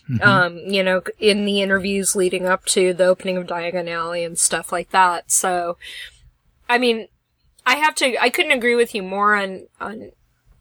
Mm-hmm. 0.09 0.23
Um, 0.23 0.57
you 0.59 0.83
know, 0.83 1.01
in 1.19 1.45
the 1.45 1.61
interviews 1.61 2.15
leading 2.15 2.45
up 2.45 2.65
to 2.67 2.93
the 2.93 3.05
opening 3.05 3.35
of 3.35 3.47
Diagon 3.47 3.89
Alley 3.89 4.23
and 4.23 4.39
stuff 4.39 4.71
like 4.71 4.91
that. 4.91 5.31
So, 5.31 5.77
I 6.69 6.77
mean, 6.77 7.07
I 7.65 7.75
have 7.75 7.93
to, 7.95 8.15
I 8.21 8.29
couldn't 8.29 8.53
agree 8.53 8.75
with 8.75 8.95
you 8.95 9.03
more 9.03 9.35
on, 9.35 9.67
on 9.81 10.11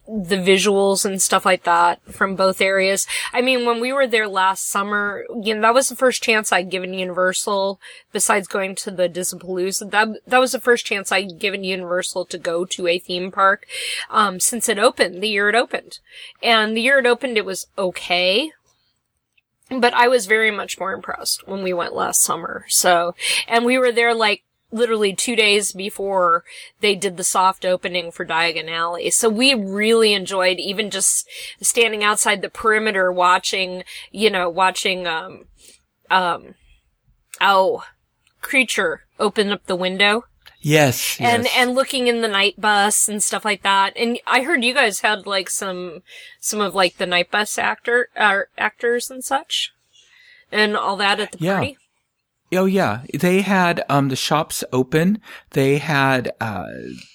the 0.08 0.36
visuals 0.36 1.04
and 1.04 1.20
stuff 1.20 1.44
like 1.44 1.64
that 1.64 2.00
from 2.12 2.36
both 2.36 2.60
areas. 2.60 3.06
I 3.32 3.42
mean, 3.42 3.66
when 3.66 3.80
we 3.80 3.92
were 3.92 4.06
there 4.06 4.28
last 4.28 4.68
summer, 4.68 5.24
you 5.42 5.54
know, 5.54 5.60
that 5.62 5.74
was 5.74 5.88
the 5.88 5.96
first 5.96 6.22
chance 6.22 6.52
I'd 6.52 6.70
given 6.70 6.94
Universal, 6.94 7.80
besides 8.12 8.46
going 8.46 8.74
to 8.76 8.90
the 8.90 9.08
Disneypalooza. 9.08 9.90
That, 9.90 10.08
that 10.26 10.38
was 10.38 10.52
the 10.52 10.60
first 10.60 10.86
chance 10.86 11.10
I'd 11.10 11.38
given 11.38 11.64
Universal 11.64 12.26
to 12.26 12.38
go 12.38 12.64
to 12.64 12.86
a 12.86 12.98
theme 12.98 13.32
park, 13.32 13.66
um, 14.10 14.38
since 14.38 14.68
it 14.68 14.78
opened, 14.78 15.22
the 15.22 15.28
year 15.28 15.48
it 15.48 15.54
opened. 15.54 15.98
And 16.42 16.76
the 16.76 16.82
year 16.82 16.98
it 16.98 17.06
opened, 17.06 17.36
it 17.36 17.44
was 17.44 17.66
okay. 17.76 18.52
But 19.68 19.94
I 19.94 20.06
was 20.06 20.26
very 20.26 20.52
much 20.52 20.78
more 20.78 20.92
impressed 20.92 21.48
when 21.48 21.64
we 21.64 21.72
went 21.72 21.94
last 21.94 22.22
summer. 22.22 22.66
So, 22.68 23.16
and 23.48 23.64
we 23.64 23.78
were 23.78 23.90
there 23.90 24.14
like 24.14 24.44
literally 24.76 25.14
two 25.14 25.34
days 25.36 25.72
before 25.72 26.44
they 26.80 26.94
did 26.94 27.16
the 27.16 27.24
soft 27.24 27.64
opening 27.64 28.10
for 28.12 28.24
Diagon 28.24 28.70
Alley. 28.70 29.10
So 29.10 29.28
we 29.28 29.54
really 29.54 30.12
enjoyed 30.12 30.58
even 30.58 30.90
just 30.90 31.28
standing 31.60 32.04
outside 32.04 32.42
the 32.42 32.48
perimeter 32.50 33.10
watching, 33.12 33.82
you 34.12 34.30
know, 34.30 34.48
watching, 34.48 35.06
um, 35.06 35.44
um, 36.10 36.54
oh, 37.40 37.84
Kreacher 38.42 38.98
open 39.18 39.50
up 39.50 39.66
the 39.66 39.74
window 39.76 40.24
Yes. 40.60 41.16
and 41.20 41.44
yes. 41.44 41.54
and 41.56 41.74
looking 41.74 42.06
in 42.06 42.22
the 42.22 42.28
Knight 42.28 42.60
Bus 42.60 43.08
and 43.08 43.22
stuff 43.22 43.44
like 43.44 43.62
that. 43.62 43.92
And 43.96 44.18
I 44.26 44.42
heard 44.42 44.64
you 44.64 44.74
guys 44.74 45.00
had 45.00 45.26
like 45.26 45.48
some 45.50 46.02
some 46.40 46.60
of 46.60 46.74
like 46.74 46.96
the 46.96 47.06
Knight 47.06 47.30
Bus 47.30 47.56
actor 47.58 48.08
uh, 48.16 48.40
actors 48.58 49.10
and 49.10 49.24
such, 49.24 49.72
and 50.50 50.76
all 50.76 50.96
that 50.96 51.20
at 51.20 51.32
the 51.32 51.38
Yeah. 51.38 51.54
party. 51.54 51.78
Oh 52.52 52.64
yeah, 52.66 53.02
they 53.12 53.42
had 53.42 53.82
um 53.88 54.08
the 54.08 54.14
shops 54.16 54.62
open. 54.72 55.20
They 55.50 55.78
had 55.78 56.32
uh 56.40 56.66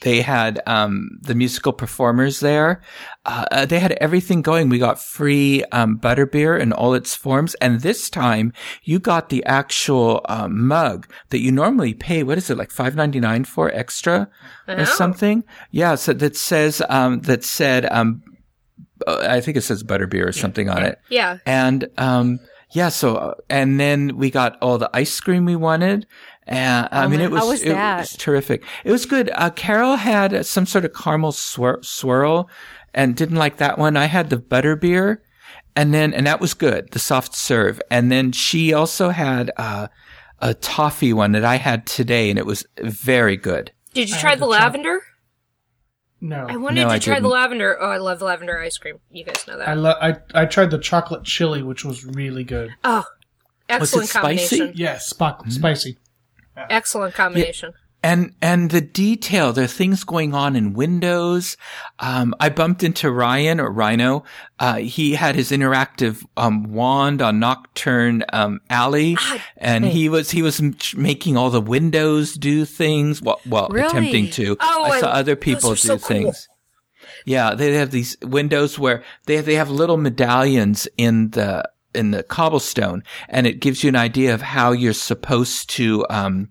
they 0.02 0.22
had 0.22 0.62
um 0.68 1.08
the 1.22 1.34
musical 1.36 1.72
performers 1.72 2.42
there. 2.42 2.82
Uh, 3.26 3.46
uh, 3.52 3.66
they 3.66 3.80
had 3.80 3.94
everything 3.94 4.42
going. 4.42 4.68
We 4.68 4.78
got 4.78 5.00
free 5.00 5.64
um 5.72 5.98
butterbeer 5.98 6.60
in 6.60 6.74
all 6.74 6.94
its 6.94 7.16
forms, 7.16 7.56
and 7.56 7.80
this 7.80 8.10
time 8.10 8.52
you 8.84 9.00
got 9.00 9.30
the 9.30 9.44
actual 9.46 10.22
um, 10.28 10.68
mug 10.68 11.08
that 11.30 11.40
you 11.40 11.52
normally 11.52 11.94
pay. 11.94 12.24
What 12.24 12.38
is 12.38 12.50
it 12.50 12.58
like 12.58 12.70
five 12.72 12.96
ninety 12.98 13.22
nine 13.22 13.46
for 13.46 13.72
extra 13.74 14.28
or 14.68 14.82
Oh. 14.82 14.86
something? 14.86 15.46
Yeah, 15.72 15.96
so 15.96 16.12
that 16.14 16.36
says 16.36 16.82
um 16.90 17.22
that 17.22 17.46
said 17.46 17.86
um 17.90 18.22
uh, 19.08 19.26
I 19.30 19.40
think 19.42 19.56
it 19.58 19.62
says 19.62 19.82
butterbeer 19.84 20.28
or 20.28 20.32
something 20.34 20.70
on 20.70 20.84
it. 20.84 21.00
Yeah. 21.10 21.38
And, 21.48 21.88
um, 21.98 22.40
yeah, 22.74 22.90
so, 22.90 23.16
uh, 23.16 23.34
and 23.50 23.80
then 23.80 24.18
we 24.18 24.30
got 24.30 24.58
all 24.62 24.78
the 24.78 24.90
ice 24.94 25.20
cream 25.20 25.46
we 25.46 25.56
wanted. 25.56 26.06
And 26.48 26.88
I 26.92 27.06
Oh 27.06 27.10
mean, 27.10 27.20
my- 27.20 27.26
it 27.26 27.32
was, 27.32 27.44
was 27.44 27.62
it 27.64 27.74
was 27.74 28.16
terrific. 28.18 28.64
It 28.84 28.92
was 28.92 29.06
good. 29.06 29.30
Uh, 29.36 29.50
Carol 29.52 29.96
had 29.96 30.34
uh, 30.34 30.44
some 30.44 30.66
sort 30.66 30.86
of 30.86 30.94
caramel 30.94 31.32
swir- 31.32 31.84
swirl 31.86 32.50
and 32.94 33.16
didn't 33.16 33.38
like 33.38 33.58
that 33.58 33.78
one. 33.78 33.96
I 33.96 34.06
had 34.06 34.30
the 34.30 34.38
butter 34.38 34.76
beer, 34.76 35.22
and 35.76 35.94
then, 35.94 36.14
and 36.14 36.28
that 36.28 36.42
was 36.42 36.54
good, 36.54 36.92
the 36.92 37.00
soft 37.00 37.36
serve. 37.36 37.82
And 37.90 38.12
then 38.12 38.32
she 38.32 38.74
also 38.74 39.10
had, 39.10 39.52
uh, 39.58 39.88
a 40.44 40.56
toffee 40.56 41.14
one 41.14 41.34
that 41.34 41.46
I 41.46 41.58
had 41.58 41.86
today 41.86 42.32
and 42.32 42.40
it 42.40 42.48
was 42.48 42.66
very 42.82 43.38
good. 43.38 43.72
Did 43.94 44.10
you 44.10 44.16
try 44.18 44.34
the 44.34 44.40
the 44.40 44.46
choc- 44.52 44.60
lavender? 44.60 45.00
No, 46.24 46.46
I 46.48 46.56
wanted 46.56 46.82
No, 46.82 46.88
to 46.88 46.94
I 46.94 47.00
try 47.00 47.16
the 47.16 47.22
didn't. 47.22 47.32
lavender. 47.32 47.78
Oh, 47.82 47.90
I 47.90 47.98
love 47.98 48.20
the 48.20 48.26
lavender 48.26 48.60
ice 48.60 48.78
cream. 48.78 49.00
You 49.10 49.24
guys 49.26 49.46
know 49.48 49.58
that. 49.58 49.68
I, 49.68 49.74
lo- 49.74 49.98
I 50.00 50.18
I 50.36 50.46
tried 50.46 50.70
the 50.70 50.78
chocolate 50.78 51.24
chili, 51.24 51.64
which 51.64 51.84
was 51.84 52.06
really 52.06 52.44
good. 52.44 52.70
oh, 52.84 53.06
excellent 53.68 54.10
spicy? 54.10 54.58
combination. 54.60 54.74
Yes, 54.76 55.12
spo- 55.12 55.40
mm-hmm. 55.40 55.50
spicy. 55.50 55.98
Excellent 56.56 57.16
combination. 57.16 57.74
And, 58.04 58.34
and 58.42 58.72
the 58.72 58.82
detail, 58.82 59.54
there 59.54 59.66
are 59.66 59.68
things 59.68 60.04
going 60.04 60.34
on 60.34 60.56
in 60.56 60.74
windows. 60.74 61.56
Um, 62.00 62.34
I 62.40 62.50
bumped 62.50 62.82
into 62.82 63.12
Ryan 63.12 63.60
or 63.60 63.70
Rhino. 63.72 64.24
Uh, 64.58 64.78
he 64.78 65.14
had 65.14 65.36
his 65.36 65.52
interactive, 65.52 66.26
um, 66.36 66.74
wand 66.74 67.22
on 67.22 67.40
Knockturn, 67.40 68.24
um, 68.34 68.60
Alley. 68.72 69.18
Ah, 69.20 69.46
And 69.58 69.86
he 69.86 70.10
was, 70.10 70.32
he 70.32 70.42
was 70.42 70.60
making 70.96 71.38
all 71.38 71.52
the 71.52 71.62
windows 71.62 72.34
do 72.34 72.66
things. 72.66 73.22
Well, 73.22 73.40
well, 73.46 73.68
Really? 73.70 73.88
attempting 73.88 74.30
to. 74.32 74.58
Oh, 74.60 74.84
I 74.84 75.00
saw 75.00 75.10
I- 75.12 75.20
other 75.20 75.36
people 75.36 75.70
do 75.72 75.76
so 75.76 75.98
cool. 76.00 76.08
things. 76.08 76.48
Yeah, 77.26 77.54
they 77.54 77.74
have 77.76 77.92
these 77.92 78.18
windows 78.24 78.80
where 78.80 79.04
they 79.26 79.42
they 79.42 79.56
have 79.56 79.70
little 79.70 79.98
medallions 79.98 80.88
in 80.98 81.32
the 81.32 81.70
in 81.94 82.12
the 82.12 82.24
cobblestone, 82.24 83.04
and 83.30 83.46
it 83.46 83.60
gives 83.60 83.84
you 83.84 83.90
an 83.90 83.96
idea 83.96 84.34
of 84.34 84.42
how 84.42 84.72
you're 84.72 84.94
supposed 84.94 85.70
to 85.72 86.06
um, 86.10 86.50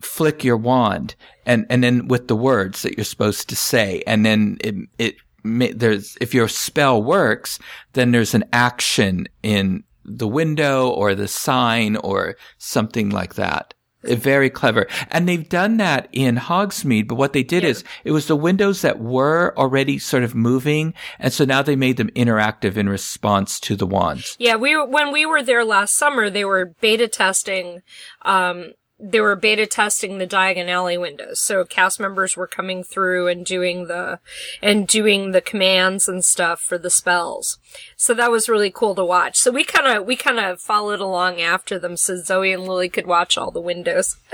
flick 0.00 0.44
your 0.44 0.56
wand, 0.56 1.14
and 1.46 1.66
and 1.68 1.82
then 1.82 2.08
with 2.08 2.28
the 2.28 2.36
words 2.36 2.82
that 2.82 2.96
you're 2.96 3.04
supposed 3.04 3.48
to 3.48 3.56
say, 3.56 4.02
and 4.06 4.24
then 4.24 4.58
it 4.60 4.74
it 4.98 5.16
there's 5.44 6.16
if 6.20 6.34
your 6.34 6.48
spell 6.48 7.02
works, 7.02 7.58
then 7.94 8.12
there's 8.12 8.34
an 8.34 8.44
action 8.52 9.26
in 9.42 9.84
the 10.04 10.28
window 10.28 10.88
or 10.88 11.14
the 11.14 11.28
sign 11.28 11.96
or 11.96 12.36
something 12.58 13.10
like 13.10 13.34
that. 13.34 13.74
Uh, 14.08 14.16
Very 14.16 14.50
clever. 14.50 14.86
And 15.10 15.28
they've 15.28 15.48
done 15.48 15.76
that 15.76 16.08
in 16.12 16.36
Hogsmeade, 16.36 17.06
but 17.06 17.14
what 17.14 17.32
they 17.32 17.44
did 17.44 17.62
is 17.62 17.84
it 18.04 18.10
was 18.10 18.26
the 18.26 18.36
windows 18.36 18.82
that 18.82 19.00
were 19.00 19.54
already 19.56 19.98
sort 19.98 20.24
of 20.24 20.34
moving. 20.34 20.94
And 21.18 21.32
so 21.32 21.44
now 21.44 21.62
they 21.62 21.76
made 21.76 21.96
them 21.98 22.10
interactive 22.10 22.76
in 22.76 22.88
response 22.88 23.60
to 23.60 23.76
the 23.76 23.86
wands. 23.86 24.36
Yeah, 24.40 24.56
we 24.56 24.74
when 24.74 25.12
we 25.12 25.24
were 25.24 25.42
there 25.42 25.64
last 25.64 25.94
summer, 25.94 26.30
they 26.30 26.44
were 26.44 26.74
beta 26.80 27.06
testing, 27.06 27.82
um, 28.22 28.72
they 29.02 29.20
were 29.20 29.34
beta 29.34 29.66
testing 29.66 30.18
the 30.18 30.26
Diagon 30.26 30.68
Alley 30.68 30.96
windows. 30.96 31.40
So 31.40 31.64
cast 31.64 31.98
members 31.98 32.36
were 32.36 32.46
coming 32.46 32.84
through 32.84 33.26
and 33.26 33.44
doing 33.44 33.88
the, 33.88 34.20
and 34.62 34.86
doing 34.86 35.32
the 35.32 35.40
commands 35.40 36.08
and 36.08 36.24
stuff 36.24 36.60
for 36.60 36.78
the 36.78 36.90
spells. 36.90 37.58
So 37.96 38.14
that 38.14 38.30
was 38.30 38.48
really 38.48 38.70
cool 38.70 38.94
to 38.94 39.04
watch. 39.04 39.36
So 39.36 39.50
we 39.50 39.64
kind 39.64 39.88
of, 39.88 40.06
we 40.06 40.14
kind 40.14 40.38
of 40.38 40.60
followed 40.60 41.00
along 41.00 41.40
after 41.40 41.78
them 41.78 41.96
so 41.96 42.16
Zoe 42.16 42.52
and 42.52 42.66
Lily 42.66 42.88
could 42.88 43.06
watch 43.06 43.36
all 43.36 43.50
the 43.50 43.60
windows. 43.60 44.16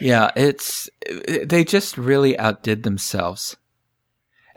Yeah, 0.00 0.30
it's, 0.36 0.90
they 1.44 1.64
just 1.64 1.96
really 1.96 2.38
outdid 2.38 2.82
themselves. 2.82 3.56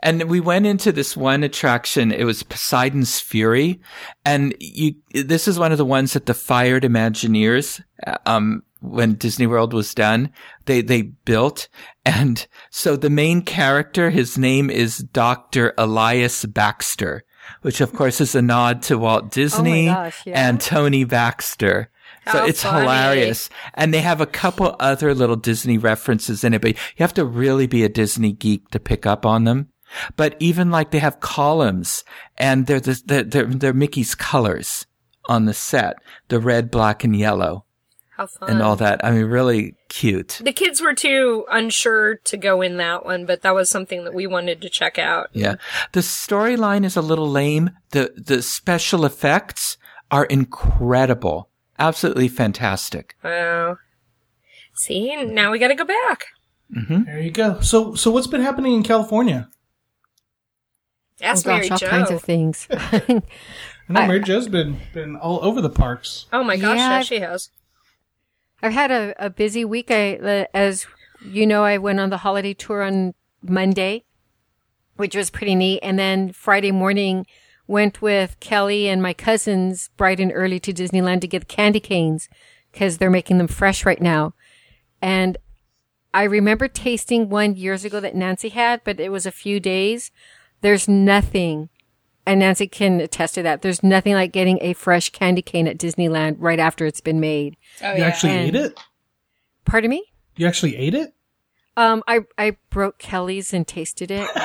And 0.00 0.24
we 0.24 0.38
went 0.38 0.66
into 0.66 0.92
this 0.92 1.16
one 1.16 1.42
attraction. 1.42 2.12
It 2.12 2.24
was 2.24 2.42
Poseidon's 2.42 3.18
Fury. 3.18 3.80
And 4.24 4.54
you, 4.60 4.94
this 5.12 5.48
is 5.48 5.58
one 5.58 5.72
of 5.72 5.78
the 5.78 5.84
ones 5.84 6.12
that 6.12 6.26
the 6.26 6.34
Fired 6.34 6.84
Imagineers, 6.84 7.82
um, 8.24 8.62
when 8.80 9.14
Disney 9.14 9.46
World 9.46 9.72
was 9.72 9.94
done, 9.94 10.30
they, 10.66 10.82
they 10.82 11.02
built. 11.02 11.68
And 12.04 12.46
so 12.70 12.96
the 12.96 13.10
main 13.10 13.42
character, 13.42 14.10
his 14.10 14.38
name 14.38 14.70
is 14.70 14.98
Dr. 14.98 15.74
Elias 15.76 16.44
Baxter, 16.44 17.24
which 17.62 17.80
of 17.80 17.92
course 17.92 18.20
is 18.20 18.34
a 18.34 18.42
nod 18.42 18.82
to 18.82 18.98
Walt 18.98 19.24
oh 19.24 19.28
Disney 19.28 19.86
gosh, 19.86 20.22
yeah. 20.26 20.48
and 20.48 20.60
Tony 20.60 21.04
Baxter. 21.04 21.90
So 22.26 22.38
How 22.38 22.46
it's 22.46 22.62
funny. 22.62 22.80
hilarious. 22.82 23.48
And 23.74 23.92
they 23.92 24.00
have 24.00 24.20
a 24.20 24.26
couple 24.26 24.76
other 24.78 25.14
little 25.14 25.36
Disney 25.36 25.78
references 25.78 26.44
in 26.44 26.54
it, 26.54 26.60
but 26.60 26.72
you 26.72 26.76
have 26.98 27.14
to 27.14 27.24
really 27.24 27.66
be 27.66 27.84
a 27.84 27.88
Disney 27.88 28.32
geek 28.32 28.68
to 28.70 28.80
pick 28.80 29.06
up 29.06 29.24
on 29.24 29.44
them. 29.44 29.68
But 30.16 30.36
even 30.38 30.70
like 30.70 30.90
they 30.90 30.98
have 30.98 31.20
columns 31.20 32.04
and 32.36 32.66
they're, 32.66 32.80
the, 32.80 33.00
they're, 33.06 33.22
they're, 33.24 33.46
they're 33.46 33.72
Mickey's 33.72 34.14
colors 34.14 34.86
on 35.28 35.46
the 35.46 35.54
set. 35.54 35.96
The 36.28 36.38
red, 36.40 36.70
black, 36.70 37.04
and 37.04 37.16
yellow. 37.16 37.64
How 38.18 38.26
fun. 38.26 38.50
and 38.50 38.60
all 38.62 38.74
that. 38.76 39.02
I 39.04 39.12
mean, 39.12 39.26
really 39.26 39.76
cute. 39.88 40.40
The 40.42 40.52
kids 40.52 40.80
were 40.80 40.92
too 40.92 41.46
unsure 41.50 42.16
to 42.16 42.36
go 42.36 42.60
in 42.62 42.76
that 42.78 43.04
one, 43.04 43.24
but 43.26 43.42
that 43.42 43.54
was 43.54 43.70
something 43.70 44.02
that 44.04 44.12
we 44.12 44.26
wanted 44.26 44.60
to 44.60 44.68
check 44.68 44.98
out. 44.98 45.28
Yeah. 45.32 45.54
The 45.92 46.00
storyline 46.00 46.84
is 46.84 46.96
a 46.96 47.00
little 47.00 47.28
lame. 47.30 47.70
The, 47.92 48.12
the 48.16 48.42
special 48.42 49.04
effects 49.04 49.78
are 50.10 50.24
incredible. 50.24 51.48
Absolutely 51.78 52.26
fantastic. 52.26 53.14
Wow. 53.22 53.78
See, 54.74 55.14
now 55.24 55.52
we 55.52 55.60
gotta 55.60 55.76
go 55.76 55.84
back. 55.84 56.26
Mm-hmm. 56.76 57.04
There 57.04 57.20
you 57.20 57.30
go. 57.30 57.60
So, 57.60 57.94
so 57.94 58.10
what's 58.10 58.26
been 58.26 58.42
happening 58.42 58.72
in 58.74 58.82
California? 58.82 59.48
Ask 61.20 61.46
oh 61.46 61.50
Mary 61.50 61.68
gosh, 61.68 61.82
all 61.82 61.88
Jo. 61.88 61.88
kinds 61.88 62.10
of 62.10 62.22
things. 62.22 62.66
I 62.70 63.22
know 63.88 64.06
Mary 64.06 64.20
Jo's 64.20 64.48
been 64.48 64.78
been 64.92 65.16
all 65.16 65.42
over 65.44 65.60
the 65.60 65.70
parks. 65.70 66.26
Oh 66.32 66.44
my 66.44 66.56
gosh, 66.56 66.76
Yeah, 66.76 66.90
yeah, 66.90 67.02
she 67.02 67.20
has. 67.20 67.50
I've 68.62 68.72
had 68.72 68.90
a, 68.90 69.14
a 69.18 69.30
busy 69.30 69.64
week. 69.64 69.90
I, 69.90 70.16
uh, 70.16 70.44
as 70.54 70.86
you 71.24 71.46
know, 71.46 71.64
I 71.64 71.78
went 71.78 72.00
on 72.00 72.10
the 72.10 72.18
holiday 72.18 72.54
tour 72.54 72.82
on 72.82 73.14
Monday, 73.42 74.04
which 74.96 75.14
was 75.14 75.30
pretty 75.30 75.54
neat. 75.54 75.80
And 75.82 75.98
then 75.98 76.32
Friday 76.32 76.72
morning, 76.72 77.26
went 77.68 78.00
with 78.00 78.40
Kelly 78.40 78.88
and 78.88 79.00
my 79.00 79.12
cousins 79.12 79.90
bright 79.96 80.18
and 80.18 80.32
early 80.34 80.58
to 80.58 80.72
Disneyland 80.72 81.20
to 81.20 81.28
get 81.28 81.46
candy 81.46 81.78
canes 81.78 82.28
because 82.72 82.98
they're 82.98 83.10
making 83.10 83.38
them 83.38 83.46
fresh 83.46 83.86
right 83.86 84.00
now. 84.00 84.34
And 85.00 85.36
I 86.12 86.24
remember 86.24 86.66
tasting 86.66 87.28
one 87.28 87.54
years 87.54 87.84
ago 87.84 88.00
that 88.00 88.16
Nancy 88.16 88.48
had, 88.48 88.80
but 88.82 88.98
it 88.98 89.12
was 89.12 89.26
a 89.26 89.30
few 89.30 89.60
days. 89.60 90.10
There's 90.62 90.88
nothing, 90.88 91.68
and 92.28 92.40
Nancy 92.40 92.66
can 92.68 93.00
attest 93.00 93.34
to 93.34 93.42
that. 93.42 93.62
There's 93.62 93.82
nothing 93.82 94.14
like 94.14 94.30
getting 94.32 94.58
a 94.60 94.72
fresh 94.74 95.10
candy 95.10 95.42
cane 95.42 95.66
at 95.66 95.78
Disneyland 95.78 96.36
right 96.38 96.58
after 96.60 96.86
it's 96.86 97.00
been 97.00 97.18
made. 97.20 97.56
Oh 97.82 97.92
you 97.94 98.02
actually 98.04 98.32
And- 98.32 98.48
ate 98.48 98.54
it? 98.54 98.80
Pardon 99.64 99.90
me? 99.90 100.04
You 100.36 100.46
actually 100.46 100.76
ate 100.76 100.94
it? 100.94 101.14
Um, 101.76 102.02
I 102.08 102.20
I 102.36 102.56
broke 102.70 102.98
Kelly's 102.98 103.52
and 103.54 103.66
tasted 103.66 104.10
it. 104.10 104.28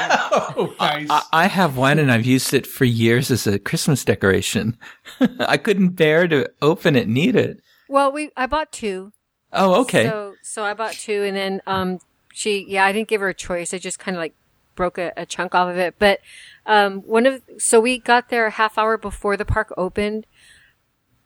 Oh, 0.56 0.74
nice. 0.80 1.08
I, 1.12 1.22
I 1.32 1.48
have 1.48 1.78
one 1.78 2.00
and 2.00 2.12
I've 2.12 2.26
used 2.26 2.54
it 2.56 2.66
for 2.66 2.86
years 2.86 3.30
as 3.30 3.46
a 3.46 3.60
Christmas 3.60 4.04
decoration. 4.04 4.78
I 5.40 5.58
couldn't 5.58 5.90
bear 5.90 6.28
to 6.28 6.50
open 6.62 6.96
it 6.96 7.06
and 7.08 7.16
eat 7.18 7.36
it. 7.36 7.62
well, 7.88 8.12
we 8.12 8.32
I 8.36 8.48
bought 8.48 8.72
two. 8.72 9.14
Oh, 9.52 9.82
okay. 9.82 10.06
So 10.08 10.34
so 10.42 10.64
I 10.64 10.74
bought 10.74 10.94
two, 10.94 11.22
and 11.24 11.36
then 11.38 11.62
um 11.68 12.00
she 12.34 12.66
yeah 12.68 12.86
I 12.86 12.92
didn't 12.92 13.08
give 13.10 13.22
her 13.22 13.30
a 13.30 13.34
choice. 13.34 13.74
I 13.74 13.78
just 13.78 14.00
kind 14.00 14.18
of 14.18 14.22
like 14.22 14.34
broke 14.76 14.98
a, 14.98 15.14
a 15.16 15.26
chunk 15.28 15.54
off 15.54 15.70
of 15.70 15.78
it. 15.78 15.96
But 16.00 16.20
um 16.66 17.02
one 17.02 17.26
of 17.26 17.42
so 17.58 17.80
we 17.80 18.00
got 18.00 18.30
there 18.30 18.46
a 18.46 18.52
half 18.52 18.78
hour 18.78 18.98
before 18.98 19.38
the 19.38 19.46
park 19.46 19.74
opened. 19.78 20.26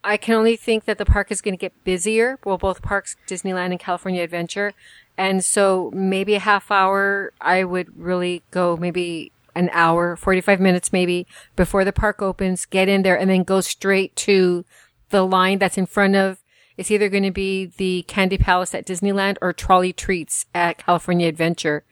I 0.04 0.16
can 0.16 0.36
only 0.36 0.56
think 0.56 0.86
that 0.86 0.98
the 0.98 1.06
park 1.06 1.32
is 1.32 1.42
going 1.42 1.54
to 1.54 1.60
get 1.60 1.84
busier. 1.84 2.40
Well, 2.46 2.58
both 2.58 2.82
parks, 2.82 3.18
Disneyland 3.28 3.72
and 3.72 3.80
California 3.80 4.24
Adventure. 4.24 4.74
And 5.18 5.44
so 5.44 5.92
maybe 5.94 6.36
a 6.36 6.40
half 6.40 6.72
hour, 6.72 7.34
I 7.42 7.66
would 7.66 7.98
really 7.98 8.44
go 8.52 8.78
maybe 8.78 9.34
an 9.56 9.70
hour, 9.74 10.16
45 10.16 10.60
minutes 10.60 10.94
maybe 10.94 11.28
before 11.56 11.84
the 11.84 11.92
park 11.92 12.22
opens, 12.22 12.66
get 12.66 12.88
in 12.88 13.02
there 13.02 13.20
and 13.20 13.30
then 13.30 13.44
go 13.44 13.60
straight 13.60 14.16
to 14.18 14.64
the 15.10 15.26
line 15.26 15.58
that's 15.58 15.78
in 15.78 15.88
front 15.88 16.16
of, 16.16 16.42
it's 16.78 16.92
either 16.92 17.10
going 17.10 17.24
to 17.24 17.32
be 17.32 17.66
the 17.66 18.04
Candy 18.08 18.38
Palace 18.38 18.76
at 18.76 18.86
Disneyland 18.86 19.38
or 19.42 19.52
Trolley 19.52 19.92
Treats 19.92 20.46
at 20.54 20.78
California 20.78 21.28
Adventure. 21.28 21.84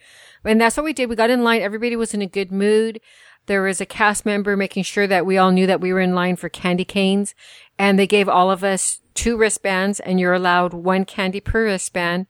And 0.44 0.62
that's 0.62 0.78
what 0.78 0.84
we 0.84 0.94
did. 0.94 1.10
We 1.10 1.16
got 1.16 1.32
in 1.32 1.44
line. 1.44 1.64
Everybody 1.64 1.96
was 1.96 2.14
in 2.14 2.22
a 2.22 2.28
good 2.28 2.52
mood. 2.52 3.02
There 3.48 3.62
was 3.62 3.80
a 3.80 3.86
cast 3.86 4.26
member 4.26 4.58
making 4.58 4.84
sure 4.84 5.08
that 5.08 5.26
we 5.26 5.38
all 5.38 5.52
knew 5.52 5.68
that 5.68 5.82
we 5.82 5.94
were 5.94 6.00
in 6.00 6.16
line 6.16 6.36
for 6.36 6.50
candy 6.50 6.86
canes. 6.86 7.36
And 7.78 8.00
they 8.00 8.08
gave 8.08 8.30
all 8.30 8.50
of 8.50 8.64
us 8.64 9.02
two 9.14 9.38
wristbands 9.38 10.00
and 10.00 10.20
you're 10.20 10.34
allowed 10.34 10.74
one 10.74 11.06
candy 11.06 11.40
per 11.40 11.66
wristband. 11.66 12.28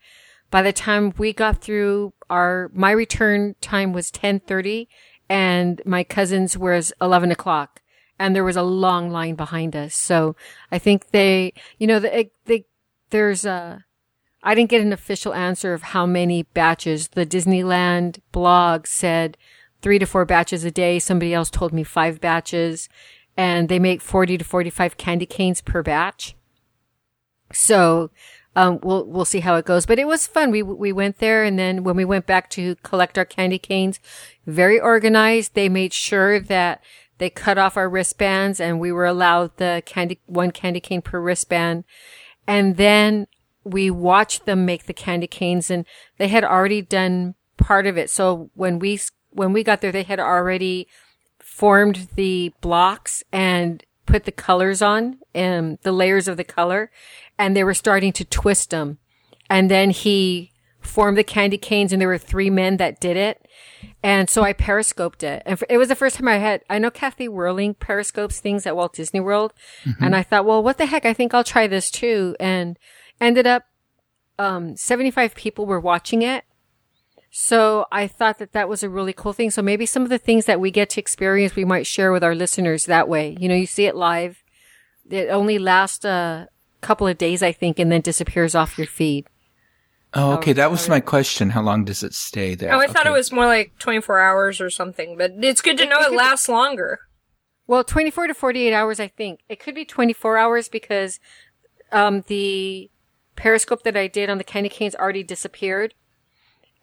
By 0.52 0.62
the 0.62 0.74
time 0.74 1.14
we 1.18 1.34
got 1.34 1.62
through 1.62 2.14
our, 2.30 2.70
my 2.74 2.92
return 2.92 3.56
time 3.62 3.94
was 3.94 4.12
1030 4.12 4.88
and 5.30 5.82
my 5.86 6.04
cousin's 6.04 6.58
was 6.58 6.94
11 7.02 7.32
o'clock 7.32 7.82
and 8.20 8.36
there 8.36 8.44
was 8.44 8.56
a 8.56 8.64
long 8.64 9.10
line 9.10 9.36
behind 9.36 9.76
us. 9.76 9.96
So 9.96 10.36
I 10.72 10.80
think 10.80 11.10
they, 11.10 11.54
you 11.78 11.88
know, 11.88 12.00
they, 12.00 12.32
they, 12.46 12.66
there's 13.10 13.46
a, 13.46 13.86
I 14.44 14.54
didn't 14.54 14.70
get 14.70 14.82
an 14.82 14.94
official 14.94 15.34
answer 15.34 15.74
of 15.74 15.82
how 15.82 16.06
many 16.06 16.44
batches. 16.44 17.10
The 17.10 17.26
Disneyland 17.26 18.20
blog 18.32 18.86
said 18.86 19.38
three 19.86 20.00
to 20.00 20.06
four 20.08 20.26
batches 20.26 20.64
a 20.64 20.72
day. 20.72 20.98
Somebody 20.98 21.32
else 21.32 21.52
told 21.52 21.72
me 21.72 21.84
five 21.84 22.20
batches 22.20 22.90
and 23.38 23.70
they 23.70 23.78
make 23.78 24.02
40 24.02 24.40
to 24.40 24.44
45 24.44 24.98
candy 24.98 25.28
canes 25.28 25.62
per 25.62 25.84
batch. 25.84 26.36
So, 27.54 28.10
um, 28.56 28.80
we'll, 28.82 29.06
we'll 29.06 29.26
see 29.26 29.42
how 29.42 29.58
it 29.58 29.66
goes, 29.66 29.86
but 29.86 30.00
it 30.00 30.08
was 30.08 30.26
fun. 30.26 30.50
We, 30.50 30.64
we 30.64 30.92
went 30.92 31.20
there 31.20 31.44
and 31.44 31.60
then 31.60 31.84
when 31.84 31.96
we 31.96 32.04
went 32.04 32.26
back 32.26 32.50
to 32.52 32.74
collect 32.78 33.20
our 33.20 33.26
candy 33.26 33.60
canes, 33.60 34.00
very 34.48 34.80
organized. 34.80 35.54
They 35.54 35.70
made 35.70 35.94
sure 35.94 36.40
that 36.40 36.82
they 37.20 37.30
cut 37.30 37.60
off 37.60 37.78
our 37.78 37.88
wristbands 37.88 38.60
and 38.60 38.80
we 38.80 38.92
were 38.92 39.06
allowed 39.06 39.56
the 39.58 39.84
candy, 39.86 40.20
one 40.26 40.50
candy 40.50 40.80
cane 40.80 41.04
per 41.04 41.20
wristband. 41.20 41.84
And 42.48 42.78
then 42.78 43.28
we 43.64 43.92
watched 43.92 44.48
them 44.48 44.66
make 44.66 44.88
the 44.88 44.94
candy 44.94 45.28
canes 45.28 45.70
and 45.70 45.86
they 46.18 46.30
had 46.30 46.44
already 46.44 46.82
done 46.82 47.36
part 47.58 47.86
of 47.86 48.00
it. 48.00 48.10
So 48.10 48.50
when 48.56 48.80
we, 48.80 49.00
when 49.36 49.54
we 49.54 49.64
got 49.64 49.82
there, 49.82 49.92
they 49.92 50.04
had 50.04 50.20
already 50.20 50.88
formed 51.40 52.08
the 52.16 52.54
blocks 52.62 53.24
and 53.32 53.84
put 54.06 54.26
the 54.26 54.32
colors 54.32 54.82
on 54.82 55.20
and 55.34 55.78
the 55.84 55.92
layers 55.92 56.28
of 56.28 56.38
the 56.38 56.44
color 56.44 56.92
and 57.38 57.56
they 57.56 57.64
were 57.64 57.74
starting 57.74 58.12
to 58.14 58.26
twist 58.26 58.70
them. 58.70 58.98
And 59.50 59.70
then 59.70 59.90
he 59.90 60.52
formed 60.80 61.18
the 61.18 61.24
candy 61.24 61.58
canes 61.58 61.92
and 61.92 62.02
there 62.02 62.08
were 62.08 62.18
three 62.18 62.50
men 62.50 62.78
that 62.78 63.00
did 63.00 63.18
it. 63.18 63.48
And 64.04 64.30
so 64.30 64.44
I 64.44 64.54
periscoped 64.54 65.24
it. 65.24 65.42
And 65.46 65.62
it 65.70 65.78
was 65.78 65.90
the 65.90 65.96
first 65.96 66.18
time 66.18 66.28
I 66.28 66.38
had, 66.38 66.62
I 66.70 66.78
know 66.80 66.92
Kathy 66.92 67.28
Whirling 67.28 67.74
periscopes 67.74 68.40
things 68.40 68.66
at 68.66 68.76
Walt 68.76 68.94
Disney 68.94 69.20
World. 69.20 69.54
And 70.00 70.16
I 70.16 70.24
thought, 70.24 70.46
well, 70.46 70.62
what 70.62 70.78
the 70.78 70.86
heck? 70.86 71.06
I 71.06 71.14
think 71.14 71.34
I'll 71.34 71.44
try 71.44 71.68
this 71.68 71.90
too. 71.90 72.36
And 72.40 72.78
ended 73.20 73.48
up, 73.48 73.64
um, 74.38 74.76
75 74.76 75.36
people 75.36 75.66
were 75.66 75.80
watching 75.80 76.22
it. 76.22 76.44
So 77.38 77.86
I 77.92 78.08
thought 78.08 78.38
that 78.38 78.54
that 78.54 78.70
was 78.70 78.82
a 78.82 78.88
really 78.90 79.12
cool 79.12 79.34
thing. 79.34 79.52
So 79.52 79.62
maybe 79.62 79.86
some 79.86 80.04
of 80.04 80.10
the 80.10 80.18
things 80.18 80.46
that 80.46 80.62
we 80.62 80.72
get 80.72 80.90
to 80.92 81.02
experience, 81.02 81.54
we 81.54 81.66
might 81.66 81.86
share 81.86 82.14
with 82.14 82.24
our 82.24 82.34
listeners 82.34 82.86
that 82.86 83.10
way. 83.10 83.36
You 83.38 83.50
know, 83.50 83.56
you 83.56 83.66
see 83.66 83.86
it 83.88 83.94
live. 83.94 84.42
It 85.10 85.28
only 85.28 85.60
lasts 85.60 86.06
a 86.06 86.48
couple 86.80 87.08
of 87.08 87.18
days, 87.18 87.44
I 87.44 87.52
think, 87.52 87.78
and 87.78 87.92
then 87.92 88.00
disappears 88.00 88.56
off 88.56 88.78
your 88.78 88.88
feed. 88.88 89.28
Oh, 90.14 90.36
okay. 90.36 90.54
That 90.54 90.72
was 90.72 90.88
my 90.88 91.02
question. 91.02 91.50
How 91.50 91.62
long 91.62 91.84
does 91.84 92.04
it 92.04 92.14
stay 92.14 92.56
there? 92.56 92.74
Oh, 92.74 92.80
I 92.80 92.88
thought 92.88 93.06
it 93.06 93.12
was 93.12 93.34
more 93.34 93.48
like 93.48 93.74
24 93.80 94.18
hours 94.18 94.62
or 94.62 94.70
something, 94.70 95.18
but 95.18 95.34
it's 95.42 95.62
good 95.62 95.78
to 95.80 95.86
know 95.86 96.00
it 96.00 96.14
lasts 96.14 96.48
longer. 96.48 97.00
Well, 97.68 97.84
24 97.84 98.28
to 98.28 98.34
48 98.34 98.74
hours, 98.74 99.02
I 99.02 99.10
think. 99.10 99.42
It 99.50 99.60
could 99.60 99.76
be 99.76 99.84
24 99.84 100.38
hours 100.38 100.70
because 100.70 101.20
um, 101.92 102.24
the 102.28 102.90
periscope 103.36 103.84
that 103.84 103.98
I 103.98 104.08
did 104.08 104.30
on 104.30 104.38
the 104.38 104.46
candy 104.46 104.70
canes 104.70 104.96
already 104.96 105.22
disappeared. 105.24 105.96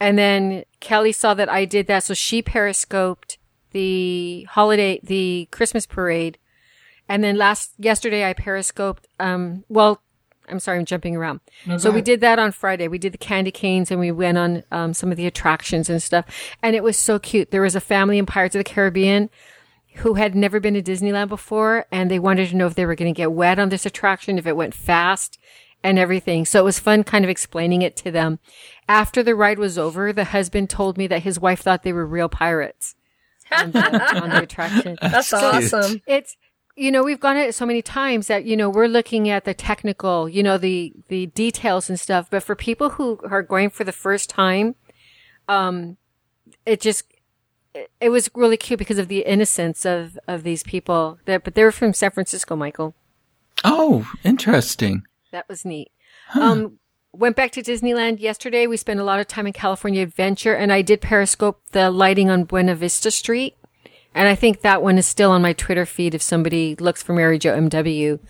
And 0.02 0.18
then 0.18 0.64
Kelly 0.80 1.12
saw 1.12 1.32
that 1.34 1.48
I 1.48 1.64
did 1.64 1.86
that, 1.86 2.02
so 2.02 2.12
she 2.12 2.42
periscoped 2.42 3.38
the 3.70 4.48
holiday, 4.50 4.98
the 5.00 5.46
Christmas 5.52 5.86
parade. 5.86 6.38
And 7.08 7.22
then 7.22 7.36
last, 7.36 7.74
yesterday 7.78 8.28
I 8.28 8.32
periscoped, 8.32 9.06
um, 9.20 9.62
well, 9.68 10.02
I'm 10.48 10.58
sorry, 10.58 10.80
I'm 10.80 10.86
jumping 10.86 11.14
around. 11.14 11.38
No, 11.66 11.78
so 11.78 11.92
we 11.92 12.02
did 12.02 12.20
that 12.20 12.40
on 12.40 12.50
Friday. 12.50 12.88
We 12.88 12.98
did 12.98 13.14
the 13.14 13.18
candy 13.18 13.52
canes 13.52 13.92
and 13.92 14.00
we 14.00 14.10
went 14.10 14.38
on, 14.38 14.64
um, 14.72 14.92
some 14.92 15.12
of 15.12 15.16
the 15.16 15.26
attractions 15.28 15.88
and 15.88 16.02
stuff. 16.02 16.24
And 16.64 16.74
it 16.74 16.82
was 16.82 16.96
so 16.96 17.20
cute. 17.20 17.52
There 17.52 17.62
was 17.62 17.76
a 17.76 17.80
family 17.80 18.18
in 18.18 18.26
Pirates 18.26 18.56
of 18.56 18.60
the 18.60 18.64
Caribbean 18.64 19.30
who 19.96 20.14
had 20.14 20.34
never 20.34 20.58
been 20.58 20.74
to 20.74 20.82
Disneyland 20.82 21.28
before 21.28 21.86
and 21.92 22.10
they 22.10 22.18
wanted 22.18 22.48
to 22.48 22.56
know 22.56 22.66
if 22.66 22.74
they 22.74 22.86
were 22.86 22.96
going 22.96 23.14
to 23.14 23.16
get 23.16 23.30
wet 23.30 23.60
on 23.60 23.68
this 23.68 23.86
attraction, 23.86 24.36
if 24.36 24.48
it 24.48 24.56
went 24.56 24.74
fast 24.74 25.38
and 25.82 25.98
everything. 25.98 26.44
So 26.44 26.60
it 26.60 26.64
was 26.64 26.78
fun 26.78 27.04
kind 27.04 27.24
of 27.24 27.30
explaining 27.30 27.82
it 27.82 27.96
to 27.96 28.10
them. 28.10 28.38
After 28.88 29.22
the 29.22 29.34
ride 29.34 29.58
was 29.58 29.78
over, 29.78 30.12
the 30.12 30.24
husband 30.24 30.70
told 30.70 30.96
me 30.96 31.06
that 31.08 31.22
his 31.22 31.40
wife 31.40 31.60
thought 31.60 31.82
they 31.82 31.92
were 31.92 32.06
real 32.06 32.28
pirates 32.28 32.94
on 33.50 33.72
the, 33.72 34.22
on 34.22 34.30
the 34.30 34.42
attraction. 34.42 34.98
That's 35.02 35.32
awesome. 35.32 36.02
It's, 36.06 36.36
you 36.76 36.90
know, 36.90 37.02
we've 37.02 37.20
gone 37.20 37.36
at 37.36 37.48
it 37.48 37.54
so 37.54 37.66
many 37.66 37.82
times 37.82 38.28
that, 38.28 38.44
you 38.44 38.56
know, 38.56 38.70
we're 38.70 38.86
looking 38.86 39.28
at 39.28 39.44
the 39.44 39.54
technical, 39.54 40.28
you 40.28 40.42
know, 40.42 40.56
the, 40.56 40.92
the 41.08 41.26
details 41.26 41.88
and 41.90 41.98
stuff. 41.98 42.30
But 42.30 42.42
for 42.42 42.54
people 42.54 42.90
who 42.90 43.20
are 43.28 43.42
going 43.42 43.70
for 43.70 43.84
the 43.84 43.92
first 43.92 44.30
time, 44.30 44.74
um, 45.48 45.96
it 46.64 46.80
just, 46.80 47.04
it, 47.74 47.90
it 48.00 48.08
was 48.08 48.30
really 48.34 48.56
cute 48.56 48.78
because 48.78 48.98
of 48.98 49.08
the 49.08 49.20
innocence 49.20 49.84
of, 49.84 50.18
of 50.26 50.44
these 50.44 50.62
people. 50.62 51.18
That, 51.26 51.44
but 51.44 51.54
they 51.54 51.64
were 51.64 51.72
from 51.72 51.92
San 51.92 52.10
Francisco, 52.10 52.56
Michael. 52.56 52.94
Oh, 53.64 54.10
interesting. 54.24 55.04
That 55.32 55.48
was 55.48 55.64
neat. 55.64 55.90
Um, 56.34 56.78
went 57.12 57.36
back 57.36 57.50
to 57.52 57.62
Disneyland 57.62 58.20
yesterday. 58.20 58.66
We 58.66 58.76
spent 58.76 59.00
a 59.00 59.04
lot 59.04 59.20
of 59.20 59.26
time 59.26 59.46
in 59.46 59.52
California 59.52 60.02
Adventure 60.02 60.54
and 60.54 60.72
I 60.72 60.82
did 60.82 61.00
periscope 61.00 61.60
the 61.72 61.90
lighting 61.90 62.30
on 62.30 62.44
Buena 62.44 62.74
Vista 62.74 63.10
Street. 63.10 63.56
And 64.14 64.28
I 64.28 64.34
think 64.34 64.60
that 64.60 64.82
one 64.82 64.98
is 64.98 65.06
still 65.06 65.30
on 65.30 65.42
my 65.42 65.54
Twitter 65.54 65.86
feed. 65.86 66.14
If 66.14 66.22
somebody 66.22 66.76
looks 66.76 67.02
for 67.02 67.14
Mary 67.14 67.38
Jo 67.38 67.56
MW 67.56 68.20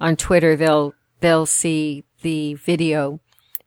on 0.00 0.16
Twitter, 0.16 0.56
they'll, 0.56 0.94
they'll 1.20 1.46
see 1.46 2.04
the 2.22 2.54
video 2.54 3.20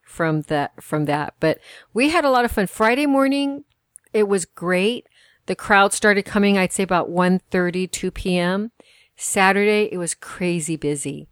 from 0.04 0.44
that 0.44 0.82
from 0.82 1.06
that. 1.06 1.34
But 1.42 1.60
we 1.94 2.10
had 2.10 2.24
a 2.24 2.30
lot 2.30 2.46
of 2.46 2.52
fun. 2.52 2.68
Friday 2.68 3.06
morning, 3.06 3.66
it 4.14 4.30
was 4.30 4.46
great. 4.46 5.08
The 5.48 5.56
crowd 5.56 5.92
started 5.92 6.24
coming, 6.24 6.58
I'd 6.58 6.72
say 6.72 6.84
about 6.84 7.12
1.30, 7.12 7.92
2 7.92 8.12
p.m. 8.12 8.72
Saturday, 9.18 9.90
it 9.92 9.98
was 9.98 10.16
crazy 10.16 10.78
busy. 10.78 11.28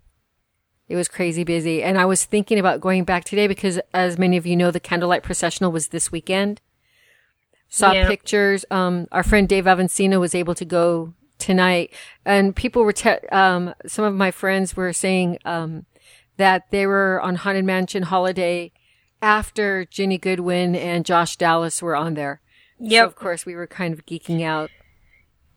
It 0.93 0.95
was 0.95 1.07
crazy 1.07 1.43
busy. 1.43 1.81
And 1.81 1.97
I 1.97 2.05
was 2.05 2.23
thinking 2.23 2.59
about 2.59 2.79
going 2.79 3.03
back 3.03 3.23
today 3.23 3.47
because 3.47 3.79
as 3.95 4.19
many 4.19 4.37
of 4.37 4.45
you 4.45 4.55
know, 4.55 4.69
the 4.69 4.79
candlelight 4.79 5.23
processional 5.23 5.71
was 5.71 5.87
this 5.87 6.11
weekend. 6.11 6.61
Saw 7.67 7.93
Yeah. 7.93 8.07
pictures. 8.07 8.63
Um, 8.69 9.07
our 9.11 9.23
friend 9.23 9.49
Dave 9.49 9.65
Avancino 9.65 10.19
was 10.19 10.35
able 10.35 10.53
to 10.53 10.65
go 10.65 11.15
tonight 11.39 11.91
and 12.25 12.55
people 12.55 12.83
were, 12.83 12.93
te- 12.93 13.27
um, 13.31 13.73
some 13.87 14.05
of 14.05 14.13
my 14.13 14.29
friends 14.29 14.77
were 14.77 14.93
saying, 14.93 15.39
um, 15.45 15.87
that 16.37 16.69
they 16.69 16.85
were 16.85 17.19
on 17.23 17.37
Haunted 17.37 17.65
Mansion 17.65 18.03
holiday 18.03 18.71
after 19.19 19.85
Ginny 19.85 20.19
Goodwin 20.19 20.75
and 20.75 21.05
Josh 21.05 21.37
Dallas 21.37 21.81
were 21.81 21.95
on 21.95 22.13
there. 22.13 22.39
So 22.87 23.03
of 23.03 23.15
course 23.15 23.47
we 23.47 23.55
were 23.55 23.65
kind 23.65 23.95
of 23.95 24.05
geeking 24.05 24.43
out. 24.43 24.69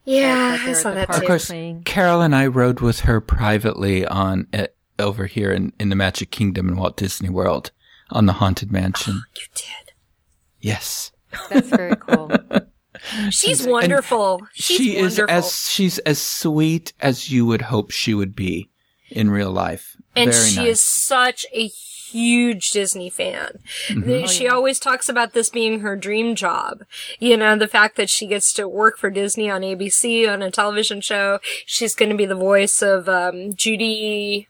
yeah, 0.07 0.57
I 0.63 0.73
saw 0.73 0.93
that 0.93 1.11
too. 1.13 1.19
Of 1.21 1.25
course, 1.27 1.49
playing. 1.49 1.83
Carol 1.83 2.23
and 2.23 2.35
I 2.35 2.47
rode 2.47 2.81
with 2.81 3.01
her 3.01 3.21
privately 3.21 4.07
on 4.07 4.47
uh, 4.55 4.69
over 4.99 5.27
here 5.27 5.51
in, 5.53 5.73
in 5.79 5.89
the 5.89 5.97
Magic 5.97 6.31
Kingdom 6.31 6.69
in 6.69 6.77
Walt 6.77 6.97
Disney 6.97 7.29
World 7.29 7.71
on 8.11 8.27
the 8.27 8.35
Haunted 8.35 8.71
Mansion. 8.73 9.23
You 9.37 9.43
did. 9.55 9.93
Yes. 10.61 11.13
That's 11.51 11.69
very 11.69 11.97
cool. 11.97 12.31
She's 13.31 13.67
wonderful. 13.67 14.41
She's 14.55 14.77
she 14.77 14.97
is 14.97 15.19
as 15.19 15.69
she's 15.69 15.99
as 16.01 16.19
sweet 16.21 16.93
as 16.99 17.31
you 17.31 17.45
would 17.47 17.63
hope 17.63 17.91
she 17.91 18.15
would 18.15 18.35
be 18.35 18.71
in 19.11 19.31
real 19.31 19.51
life. 19.51 19.97
and 20.17 20.33
Very 20.33 20.49
she 20.49 20.57
nice. 20.57 20.69
is 20.69 20.81
such 20.81 21.47
a 21.53 21.69
huge 21.69 22.71
Disney 22.71 23.11
fan. 23.11 23.59
Mm-hmm. 23.89 24.27
She 24.27 24.49
always 24.49 24.79
talks 24.81 25.09
about 25.09 25.35
this 25.35 25.51
being 25.51 25.81
her 25.81 25.95
dream 25.95 26.35
job. 26.35 26.85
You 27.21 27.37
know, 27.37 27.57
the 27.57 27.69
fact 27.69 27.97
that 27.97 28.09
she 28.11 28.27
gets 28.27 28.53
to 28.55 28.67
work 28.67 28.97
for 28.99 29.11
Disney 29.11 29.51
on 29.51 29.61
ABC 29.61 30.29
on 30.33 30.43
a 30.43 30.51
television 30.51 31.01
show. 31.01 31.39
She's 31.67 31.95
going 31.95 32.11
to 32.11 32.17
be 32.17 32.27
the 32.27 32.35
voice 32.35 32.81
of 32.83 33.09
um, 33.09 33.55
Judy. 33.55 34.49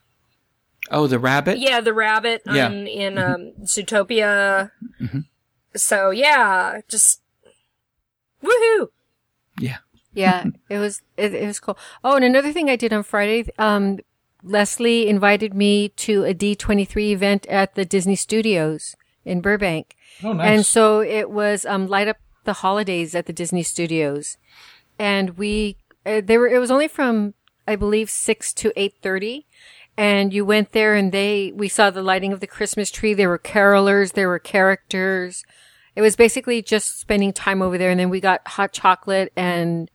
Oh, 0.91 1.07
the 1.07 1.19
rabbit. 1.19 1.59
Yeah, 1.59 1.81
the 1.81 1.93
rabbit 1.93 2.41
Yeah. 2.45 2.67
on, 2.67 2.87
in 2.87 3.17
um, 3.17 3.51
Zootopia. 3.63 4.71
So 5.75 6.09
yeah, 6.11 6.81
just 6.87 7.21
woohoo! 8.43 8.87
Yeah. 9.59 9.77
Yeah, 10.13 10.45
it 10.69 10.79
was 10.79 11.01
it, 11.17 11.33
it 11.33 11.45
was 11.45 11.59
cool. 11.59 11.77
Oh, 12.03 12.15
and 12.15 12.25
another 12.25 12.51
thing 12.51 12.69
I 12.69 12.75
did 12.75 12.93
on 12.93 13.03
Friday, 13.03 13.49
um, 13.59 13.99
Leslie 14.43 15.07
invited 15.07 15.53
me 15.53 15.89
to 15.89 16.23
a 16.23 16.33
D23 16.33 17.11
event 17.11 17.45
at 17.47 17.75
the 17.75 17.85
Disney 17.85 18.15
Studios 18.15 18.95
in 19.25 19.41
Burbank. 19.41 19.95
Oh, 20.23 20.33
nice. 20.33 20.47
And 20.47 20.65
so 20.65 21.01
it 21.01 21.29
was 21.29 21.65
um, 21.65 21.87
light 21.87 22.07
up 22.07 22.17
the 22.45 22.53
holidays 22.53 23.13
at 23.13 23.25
the 23.25 23.33
Disney 23.33 23.61
Studios, 23.63 24.37
and 24.97 25.37
we 25.37 25.77
uh, 26.05 26.21
they 26.23 26.37
were 26.37 26.47
it 26.47 26.59
was 26.59 26.71
only 26.71 26.87
from 26.87 27.33
I 27.67 27.75
believe 27.75 28.09
six 28.09 28.53
to 28.55 28.71
eight 28.75 28.95
thirty, 29.03 29.45
and 29.97 30.31
you 30.33 30.45
went 30.45 30.71
there 30.71 30.95
and 30.95 31.11
they 31.11 31.51
we 31.55 31.67
saw 31.67 31.89
the 31.89 32.03
lighting 32.03 32.31
of 32.31 32.39
the 32.39 32.47
Christmas 32.47 32.91
tree. 32.91 33.13
There 33.13 33.29
were 33.29 33.39
carolers, 33.39 34.13
there 34.13 34.29
were 34.29 34.39
characters. 34.39 35.43
It 35.95 36.01
was 36.01 36.15
basically 36.15 36.61
just 36.61 36.99
spending 36.99 37.33
time 37.33 37.61
over 37.61 37.77
there, 37.77 37.89
and 37.89 37.99
then 37.99 38.09
we 38.11 38.19
got 38.21 38.47
hot 38.47 38.71
chocolate 38.71 39.33
and 39.35 39.89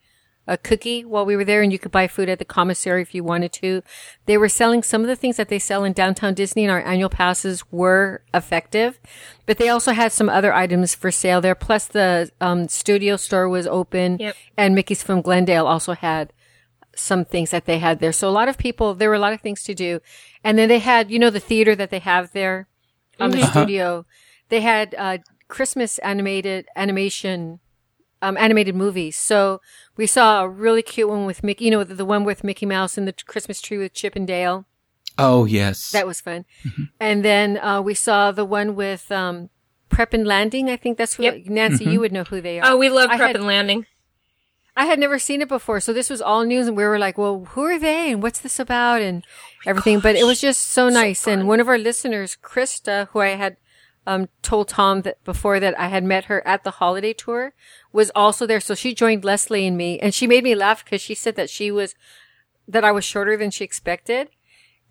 a 0.46 0.58
cookie 0.58 1.04
while 1.04 1.24
we 1.24 1.36
were 1.36 1.44
there 1.44 1.62
and 1.62 1.72
you 1.72 1.78
could 1.78 1.92
buy 1.92 2.08
food 2.08 2.28
at 2.28 2.40
the 2.40 2.44
commissary 2.44 3.00
if 3.00 3.14
you 3.14 3.22
wanted 3.22 3.52
to. 3.52 3.80
They 4.26 4.36
were 4.36 4.48
selling 4.48 4.82
some 4.82 5.02
of 5.02 5.06
the 5.06 5.14
things 5.14 5.36
that 5.36 5.48
they 5.48 5.60
sell 5.60 5.84
in 5.84 5.92
downtown 5.92 6.34
Disney 6.34 6.64
and 6.64 6.72
our 6.72 6.80
annual 6.80 7.08
passes 7.08 7.62
were 7.70 8.22
effective, 8.34 8.98
but 9.46 9.58
they 9.58 9.68
also 9.68 9.92
had 9.92 10.10
some 10.10 10.28
other 10.28 10.52
items 10.52 10.96
for 10.96 11.12
sale 11.12 11.40
there. 11.40 11.54
Plus 11.54 11.86
the, 11.86 12.32
um, 12.40 12.66
studio 12.68 13.16
store 13.16 13.48
was 13.48 13.68
open 13.68 14.18
Yep. 14.18 14.36
and 14.56 14.74
Mickey's 14.74 15.02
from 15.02 15.22
Glendale 15.22 15.66
also 15.66 15.92
had 15.92 16.32
some 16.94 17.24
things 17.24 17.50
that 17.50 17.64
they 17.64 17.78
had 17.78 18.00
there. 18.00 18.12
So 18.12 18.28
a 18.28 18.30
lot 18.30 18.48
of 18.48 18.58
people, 18.58 18.94
there 18.94 19.08
were 19.08 19.14
a 19.14 19.18
lot 19.20 19.32
of 19.32 19.40
things 19.40 19.62
to 19.64 19.74
do. 19.74 20.00
And 20.44 20.58
then 20.58 20.68
they 20.68 20.78
had, 20.78 21.10
you 21.10 21.18
know, 21.18 21.30
the 21.30 21.40
theater 21.40 21.74
that 21.76 21.90
they 21.90 21.98
have 22.00 22.32
there 22.32 22.68
on 23.18 23.30
the 23.30 23.46
studio. 23.46 24.04
They 24.48 24.60
had, 24.60 24.94
uh, 24.98 25.18
Christmas 25.48 25.98
animated 25.98 26.66
animation 26.76 27.60
um, 28.22 28.36
animated 28.36 28.74
movies. 28.76 29.16
So 29.18 29.60
we 29.96 30.06
saw 30.06 30.44
a 30.44 30.48
really 30.48 30.80
cute 30.82 31.08
one 31.08 31.26
with 31.26 31.42
Mickey, 31.42 31.64
you 31.66 31.70
know, 31.72 31.82
the, 31.84 31.94
the 31.94 32.04
one 32.04 32.24
with 32.24 32.44
Mickey 32.44 32.64
Mouse 32.66 32.96
and 32.96 33.06
the 33.08 33.12
Christmas 33.12 33.60
tree 33.60 33.78
with 33.78 33.92
Chip 33.94 34.14
and 34.14 34.26
Dale. 34.26 34.64
Oh, 35.18 35.44
yes. 35.44 35.90
That 35.90 36.06
was 36.06 36.20
fun. 36.20 36.44
And 37.00 37.24
then 37.24 37.58
uh, 37.58 37.82
we 37.82 37.94
saw 37.94 38.30
the 38.30 38.44
one 38.44 38.76
with 38.76 39.10
um, 39.10 39.50
Prep 39.88 40.14
and 40.14 40.24
Landing. 40.26 40.70
I 40.70 40.76
think 40.76 40.98
that's 40.98 41.18
what 41.18 41.36
Yep. 41.36 41.46
Nancy, 41.46 41.84
you 41.84 41.98
would 42.00 42.12
know 42.12 42.24
who 42.24 42.40
they 42.40 42.60
are. 42.60 42.72
Oh, 42.72 42.76
we 42.78 42.88
love 42.88 43.10
I 43.10 43.16
Prep 43.16 43.26
had- 43.28 43.36
and 43.36 43.46
Landing. 43.46 43.86
I 44.74 44.86
had 44.86 44.98
never 44.98 45.18
seen 45.18 45.42
it 45.42 45.48
before, 45.48 45.80
so 45.80 45.92
this 45.92 46.08
was 46.08 46.22
all 46.22 46.44
news, 46.44 46.66
and 46.66 46.76
we 46.76 46.84
were 46.84 46.98
like, 46.98 47.18
"Well, 47.18 47.44
who 47.50 47.62
are 47.64 47.78
they, 47.78 48.10
and 48.10 48.22
what's 48.22 48.40
this 48.40 48.58
about?" 48.58 49.02
and 49.02 49.24
everything. 49.66 50.00
But 50.00 50.16
it 50.16 50.24
was 50.24 50.40
just 50.40 50.62
so 50.68 50.88
nice. 50.88 51.26
and 51.26 51.46
one 51.46 51.60
of 51.60 51.68
our 51.68 51.78
listeners, 51.78 52.36
Krista, 52.42 53.08
who 53.08 53.20
I 53.20 53.28
had 53.28 53.56
um, 54.06 54.28
told 54.40 54.68
Tom 54.68 55.02
that 55.02 55.22
before 55.24 55.60
that 55.60 55.78
I 55.78 55.88
had 55.88 56.04
met 56.04 56.24
her 56.24 56.46
at 56.46 56.64
the 56.64 56.72
holiday 56.72 57.12
tour, 57.12 57.52
was 57.92 58.10
also 58.14 58.46
there. 58.46 58.60
So 58.60 58.74
she 58.74 58.94
joined 58.94 59.24
Leslie 59.24 59.66
and 59.66 59.76
me, 59.76 59.98
and 60.00 60.14
she 60.14 60.26
made 60.26 60.44
me 60.44 60.54
laugh 60.54 60.84
because 60.84 61.02
she 61.02 61.14
said 61.14 61.36
that 61.36 61.50
she 61.50 61.70
was 61.70 61.94
that 62.66 62.84
I 62.84 62.92
was 62.92 63.04
shorter 63.04 63.36
than 63.36 63.50
she 63.50 63.64
expected. 63.64 64.28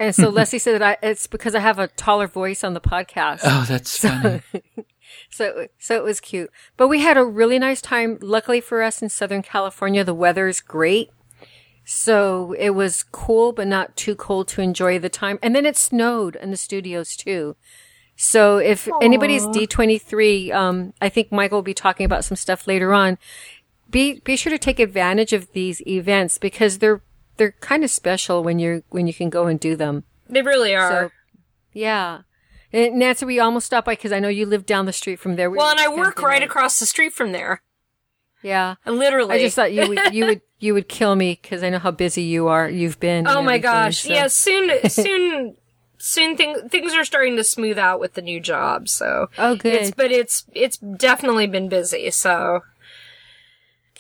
And 0.02 0.16
so 0.16 0.30
Leslie 0.38 0.60
said 0.60 0.82
that 0.82 1.00
I, 1.04 1.08
it's 1.08 1.28
because 1.28 1.54
I 1.54 1.60
have 1.60 1.80
a 1.80 1.88
taller 1.88 2.28
voice 2.28 2.64
on 2.64 2.74
the 2.74 2.82
podcast. 2.82 3.42
oh, 3.44 3.66
that's 3.68 3.98
funny. 3.98 4.42
So, 5.30 5.68
so 5.78 5.96
it 5.98 6.04
was 6.04 6.22
cute. 6.22 6.50
But 6.78 6.88
we 6.88 7.02
had 7.02 7.18
a 7.18 7.26
really 7.26 7.60
nice 7.60 7.82
time. 7.82 8.18
Luckily 8.22 8.62
for 8.62 8.82
us 8.82 9.02
in 9.02 9.10
Southern 9.10 9.42
California, 9.42 10.06
the 10.06 10.14
weather 10.14 10.48
is 10.48 10.62
great. 10.62 11.10
So 11.84 12.54
it 12.58 12.72
was 12.72 13.04
cool, 13.04 13.52
but 13.52 13.68
not 13.68 13.98
too 13.98 14.16
cold 14.16 14.48
to 14.50 14.62
enjoy 14.62 15.00
the 15.00 15.10
time. 15.10 15.38
And 15.42 15.54
then 15.54 15.66
it 15.66 15.76
snowed 15.76 16.38
in 16.38 16.52
the 16.52 16.58
studios 16.58 17.18
too. 17.18 17.58
So 18.16 18.58
if 18.58 18.88
anybody's 19.02 19.46
D23, 19.48 20.54
um, 20.54 20.94
I 21.02 21.10
think 21.10 21.32
Michael 21.32 21.58
will 21.58 21.64
be 21.64 21.74
talking 21.74 22.06
about 22.06 22.24
some 22.24 22.38
stuff 22.38 22.68
later 22.68 22.94
on. 22.94 23.18
Be, 23.90 24.22
be 24.22 24.38
sure 24.38 24.52
to 24.52 24.60
take 24.60 24.80
advantage 24.80 25.34
of 25.34 25.52
these 25.52 25.86
events 25.86 26.38
because 26.38 26.78
they're, 26.78 27.02
they're 27.38 27.54
kind 27.54 27.84
of 27.84 27.90
special 27.90 28.44
when 28.44 28.60
you're, 28.60 28.84
when 28.90 29.08
you 29.08 29.14
can 29.14 29.30
go 29.30 29.48
and 29.48 29.60
do 29.60 29.76
them. 29.76 30.04
They 30.30 30.42
really 30.42 30.76
are. 30.76 30.90
So, 30.90 31.12
yeah. 31.74 32.22
And 32.74 32.96
Nancy, 33.00 33.26
we 33.26 33.40
almost 33.40 33.66
stopped 33.66 33.86
by 33.86 33.94
because 33.94 34.12
I 34.12 34.20
know 34.20 34.30
you 34.30 34.46
live 34.46 34.66
down 34.66 34.86
the 34.86 34.94
street 34.94 35.20
from 35.20 35.36
there. 35.36 35.50
We 35.52 35.58
well, 35.58 35.70
and 35.70 35.80
I 35.80 35.90
work 35.90 36.22
right 36.22 36.42
across 36.44 36.80
the 36.80 36.86
street 36.86 37.14
from 37.14 37.32
there. 37.34 37.62
Yeah. 38.44 38.76
Literally. 38.86 39.36
I 39.36 39.40
just 39.40 39.56
thought 39.56 39.74
you 39.74 39.88
would, 39.90 40.00
you 40.14 40.26
would, 40.26 40.42
you 40.60 40.74
would 40.74 40.88
kill 40.88 41.16
me 41.16 41.38
because 41.42 41.64
I 41.64 41.70
know 41.70 41.80
how 41.80 41.92
busy 41.92 42.24
you 42.24 42.48
are. 42.48 42.70
You've 42.70 43.00
been. 43.00 43.28
Oh 43.28 43.42
my 43.42 43.58
gosh. 43.58 44.04
so- 44.04 44.10
Yeah, 44.14 44.28
soon 44.28 44.72
soon 44.90 45.56
soon 45.98 46.36
thing, 46.36 46.70
things 46.70 46.94
are 46.96 47.06
starting 47.06 47.36
to 47.36 47.44
smooth 47.44 47.78
out 47.78 48.00
with 48.00 48.14
the 48.16 48.22
new 48.24 48.40
job, 48.40 48.90
so 48.90 49.28
Oh, 49.38 49.56
good. 49.56 49.74
it's 49.74 49.92
but 49.92 50.12
it's 50.12 50.46
it's 50.54 50.78
definitely 50.78 51.46
been 51.48 51.70
busy, 51.70 52.10
so 52.10 52.62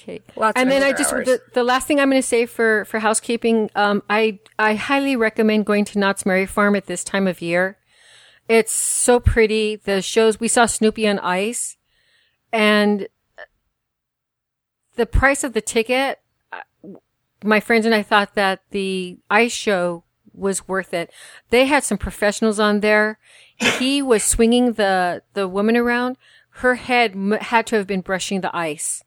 Okay. 0.01 0.21
Lots 0.35 0.59
and 0.59 0.71
then 0.71 0.81
I 0.83 0.93
just 0.93 1.13
hours. 1.13 1.25
the, 1.27 1.41
the 1.53 1.63
last 1.63 1.87
thing 1.87 1.99
I'm 1.99 2.09
going 2.09 2.21
to 2.21 2.27
say 2.27 2.45
for 2.45 2.85
for 2.85 2.99
housekeeping, 2.99 3.69
um, 3.75 4.01
I 4.09 4.39
I 4.57 4.73
highly 4.75 5.15
recommend 5.15 5.65
going 5.65 5.85
to 5.85 5.99
Knott's 5.99 6.23
Berry 6.23 6.45
Farm 6.45 6.75
at 6.75 6.87
this 6.87 7.03
time 7.03 7.27
of 7.27 7.41
year. 7.41 7.77
It's 8.49 8.71
so 8.71 9.19
pretty. 9.19 9.75
The 9.75 10.01
shows 10.01 10.39
we 10.39 10.47
saw 10.47 10.65
Snoopy 10.65 11.07
on 11.07 11.19
Ice, 11.19 11.77
and 12.51 13.07
the 14.95 15.05
price 15.05 15.43
of 15.43 15.53
the 15.53 15.61
ticket. 15.61 16.19
uh, 16.51 16.61
My 17.43 17.59
friends 17.59 17.85
and 17.85 17.95
I 17.95 18.01
thought 18.03 18.33
that 18.35 18.61
the 18.71 19.19
ice 19.29 19.51
show 19.53 20.03
was 20.33 20.67
worth 20.67 20.93
it. 20.93 21.11
They 21.49 21.65
had 21.65 21.83
some 21.83 21.97
professionals 21.97 22.59
on 22.59 22.79
there. 22.79 23.19
He 23.55 24.01
was 24.01 24.23
swinging 24.23 24.73
the 24.73 25.21
the 25.33 25.47
woman 25.47 25.77
around. 25.77 26.17
Her 26.55 26.75
head 26.75 27.11
m- 27.13 27.31
had 27.33 27.67
to 27.67 27.75
have 27.77 27.87
been 27.87 28.01
brushing 28.01 28.41
the 28.41 28.55
ice 28.55 29.03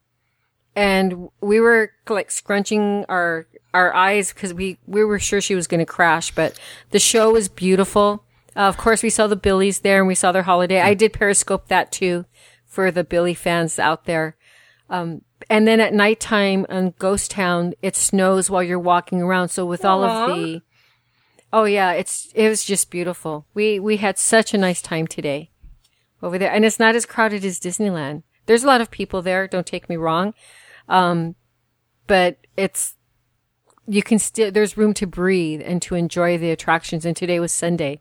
and 0.76 1.28
we 1.40 1.60
were 1.60 1.92
like 2.08 2.30
scrunching 2.30 3.04
our 3.08 3.46
our 3.72 3.94
eyes 3.94 4.32
because 4.32 4.54
we 4.54 4.78
we 4.87 5.04
were 5.04 5.18
sure 5.18 5.40
she 5.40 5.54
was 5.54 5.66
going 5.66 5.80
to 5.80 5.87
crash. 5.87 6.30
But 6.34 6.58
the 6.90 6.98
show 6.98 7.32
was 7.32 7.48
beautiful. 7.48 8.24
Uh, 8.56 8.60
of 8.60 8.76
course, 8.76 9.02
we 9.02 9.10
saw 9.10 9.26
the 9.26 9.37
Billies 9.37 9.80
there, 9.80 9.98
and 9.98 10.06
we 10.06 10.14
saw 10.14 10.32
their 10.32 10.42
holiday. 10.44 10.80
I 10.80 10.94
did 10.94 11.12
Periscope 11.12 11.68
that 11.68 11.90
too 11.90 12.24
for 12.66 12.90
the 12.90 13.04
Billy 13.04 13.34
fans 13.34 13.78
out 13.78 14.04
there. 14.04 14.37
Um, 14.90 15.22
and 15.48 15.66
then 15.66 15.80
at 15.80 15.94
nighttime 15.94 16.66
on 16.68 16.94
Ghost 16.98 17.30
Town, 17.30 17.74
it 17.82 17.96
snows 17.96 18.50
while 18.50 18.62
you're 18.62 18.78
walking 18.78 19.22
around. 19.22 19.48
So 19.48 19.64
with 19.64 19.84
all 19.84 20.04
of 20.04 20.37
the, 20.37 20.62
oh 21.52 21.64
yeah, 21.64 21.92
it's 21.92 22.30
it 22.34 22.48
was 22.48 22.64
just 22.64 22.90
beautiful. 22.90 23.46
We 23.54 23.78
we 23.78 23.98
had 23.98 24.18
such 24.18 24.54
a 24.54 24.58
nice 24.58 24.82
time 24.82 25.06
today 25.06 25.50
over 26.22 26.38
there, 26.38 26.52
and 26.52 26.64
it's 26.64 26.78
not 26.78 26.94
as 26.94 27.06
crowded 27.06 27.44
as 27.44 27.60
Disneyland. 27.60 28.22
There's 28.46 28.64
a 28.64 28.66
lot 28.66 28.80
of 28.80 28.90
people 28.90 29.22
there. 29.22 29.46
Don't 29.48 29.66
take 29.66 29.88
me 29.88 29.96
wrong, 29.96 30.34
um, 30.88 31.34
but 32.06 32.38
it's 32.56 32.94
you 33.86 34.02
can 34.02 34.18
still 34.18 34.50
there's 34.50 34.76
room 34.76 34.94
to 34.94 35.06
breathe 35.06 35.62
and 35.64 35.80
to 35.82 35.94
enjoy 35.94 36.38
the 36.38 36.50
attractions. 36.50 37.04
And 37.04 37.16
today 37.16 37.40
was 37.40 37.52
Sunday, 37.52 38.00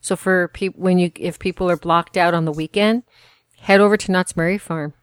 So 0.00 0.16
for 0.16 0.48
people, 0.48 0.82
when 0.82 0.98
you, 0.98 1.10
if 1.16 1.38
people 1.38 1.70
are 1.70 1.76
blocked 1.76 2.16
out 2.16 2.34
on 2.34 2.44
the 2.44 2.52
weekend, 2.52 3.02
head 3.58 3.80
over 3.80 3.96
to 3.96 4.12
Knott's 4.12 4.32
Berry 4.32 4.58
Farm. 4.58 4.94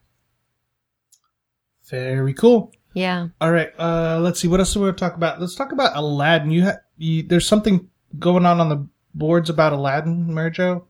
Very 1.89 2.33
cool. 2.33 2.71
Yeah. 2.93 3.29
All 3.39 3.51
right. 3.51 3.71
Uh, 3.77 4.19
let's 4.21 4.39
see. 4.39 4.47
What 4.47 4.59
else 4.59 4.73
do 4.73 4.79
we 4.79 4.85
want 4.85 4.97
to 4.97 5.03
talk 5.03 5.15
about? 5.15 5.39
Let's 5.39 5.55
talk 5.55 5.71
about 5.71 5.95
Aladdin. 5.95 6.51
You, 6.51 6.63
ha- 6.65 6.79
you 6.97 7.23
there's 7.23 7.47
something 7.47 7.89
going 8.17 8.45
on 8.45 8.59
on 8.59 8.69
the 8.69 8.87
boards 9.13 9.49
about 9.49 9.73
Aladdin, 9.73 10.33
Mary 10.33 10.51
Jo. 10.51 10.87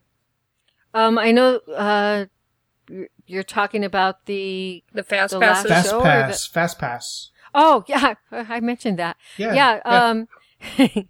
Um, 0.93 1.17
I 1.17 1.31
know, 1.31 1.59
uh, 1.75 2.25
you're- 3.31 3.35
you're 3.35 3.43
talking 3.43 3.83
about 3.83 4.25
the, 4.25 4.83
The 4.93 5.03
fast 5.03 5.33
The 5.33 5.39
passes. 5.39 5.71
Fast 5.71 5.89
show 5.89 5.99
or 5.99 6.03
pass. 6.03 6.47
Fast 6.47 6.79
pass. 6.79 7.31
oh, 7.53 7.83
yeah, 7.87 8.13
I 8.31 8.59
mentioned 8.59 8.99
that. 8.99 9.17
Yeah. 9.37 9.53
yeah, 9.53 9.79
um, 9.85 10.27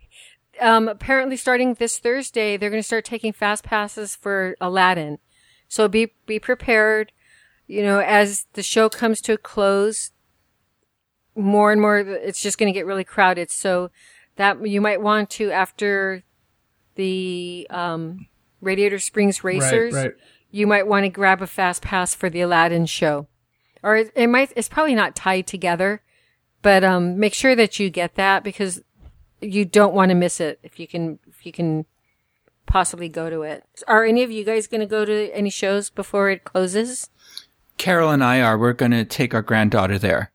um, 0.62 0.88
apparently 0.88 1.38
starting 1.38 1.74
this 1.76 2.00
Thursday, 2.00 2.58
they're 2.58 2.70
going 2.70 2.82
to 2.82 2.88
start 2.88 3.06
taking 3.06 3.34
fast 3.34 3.64
passes 3.64 4.16
for 4.16 4.56
Aladdin. 4.62 5.18
So 5.68 5.88
be, 5.88 6.14
be 6.26 6.40
prepared. 6.40 7.12
You 7.68 7.84
know, 7.84 8.00
as 8.00 8.46
the 8.54 8.64
show 8.64 8.90
comes 8.90 9.22
to 9.22 9.34
a 9.34 9.38
close, 9.38 10.12
more 11.36 11.72
and 11.72 11.80
more, 11.82 11.98
it's 12.00 12.42
just 12.42 12.58
going 12.58 12.72
to 12.72 12.78
get 12.78 12.86
really 12.86 13.04
crowded. 13.06 13.50
So 13.50 13.90
that 14.36 14.66
you 14.68 14.82
might 14.82 15.02
want 15.02 15.30
to, 15.32 15.52
after 15.52 16.24
the, 16.96 17.68
um, 17.70 18.28
Radiator 18.60 19.00
Springs 19.00 19.44
Racers, 19.44 19.94
Right. 19.94 20.04
Right. 20.04 20.12
You 20.52 20.68
might 20.68 20.88
want 20.88 21.06
to 21.06 21.10
grab 21.10 21.42
a 21.42 21.48
fast 21.48 21.82
pass 21.82 22.14
for 22.14 22.30
the 22.30 22.42
Aladdin 22.42 22.86
show. 22.86 23.28
Or 23.84 23.96
it, 23.98 24.12
it 24.16 24.28
might, 24.28 24.52
it's 24.56 24.70
probably 24.70 24.94
not 24.96 25.16
tied 25.16 25.48
together, 25.48 26.02
but, 26.62 26.84
um, 26.84 27.18
make 27.20 27.34
sure 27.34 27.56
that 27.56 27.80
you 27.80 27.90
get 27.90 28.16
that 28.16 28.44
because 28.44 28.82
you 29.42 29.66
don't 29.66 29.96
want 29.96 30.10
to 30.10 30.16
miss 30.16 30.40
it 30.40 30.60
if 30.62 30.80
you 30.80 30.88
can, 30.88 31.18
if 31.28 31.46
you 31.46 31.52
can 31.52 31.86
possibly 32.68 33.10
go 33.10 33.30
to 33.30 33.42
it. 33.42 33.64
Are 33.88 34.06
any 34.06 34.22
of 34.24 34.30
you 34.32 34.44
guys 34.44 34.68
going 34.68 34.82
to 34.82 34.86
go 34.88 35.04
to 35.04 35.32
any 35.34 35.50
shows 35.50 35.90
before 35.90 36.30
it 36.30 36.44
closes? 36.44 37.10
Carol 37.78 38.12
and 38.12 38.24
I 38.24 38.42
are. 38.42 38.58
We're 38.58 38.74
going 38.74 38.92
to 38.92 39.04
take 39.04 39.34
our 39.34 39.42
granddaughter 39.42 39.98
there 39.98 40.32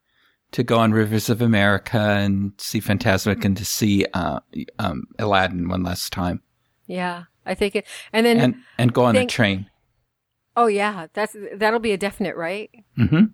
to 0.53 0.65
go 0.65 0.79
on 0.79 0.93
Rivers 0.93 1.29
of 1.31 1.41
America 1.41 1.99
and 1.99 2.53
see 2.59 2.81
Fantasmic 2.81 3.45
and 3.45 3.57
to 3.57 3.65
see 3.65 4.07
uh, 4.13 4.41
um, 4.79 5.05
Aladdin 5.19 5.69
one 5.69 5.83
last 5.85 6.13
time, 6.13 6.43
Yeah, 6.87 7.25
I 7.45 7.55
think 7.55 7.77
it, 7.77 7.87
and 8.13 8.27
then, 8.27 8.39
and 8.39 8.55
and 8.79 8.93
go 8.93 9.05
on 9.05 9.15
Think- 9.15 9.31
a 9.31 9.33
train. 9.33 9.71
Oh 10.57 10.67
yeah, 10.67 11.07
that's, 11.13 11.37
that'll 11.55 11.81
be 11.81 11.93
a 11.93 11.99
definite, 11.99 12.37
right? 12.37 12.71
hmm 12.97 13.25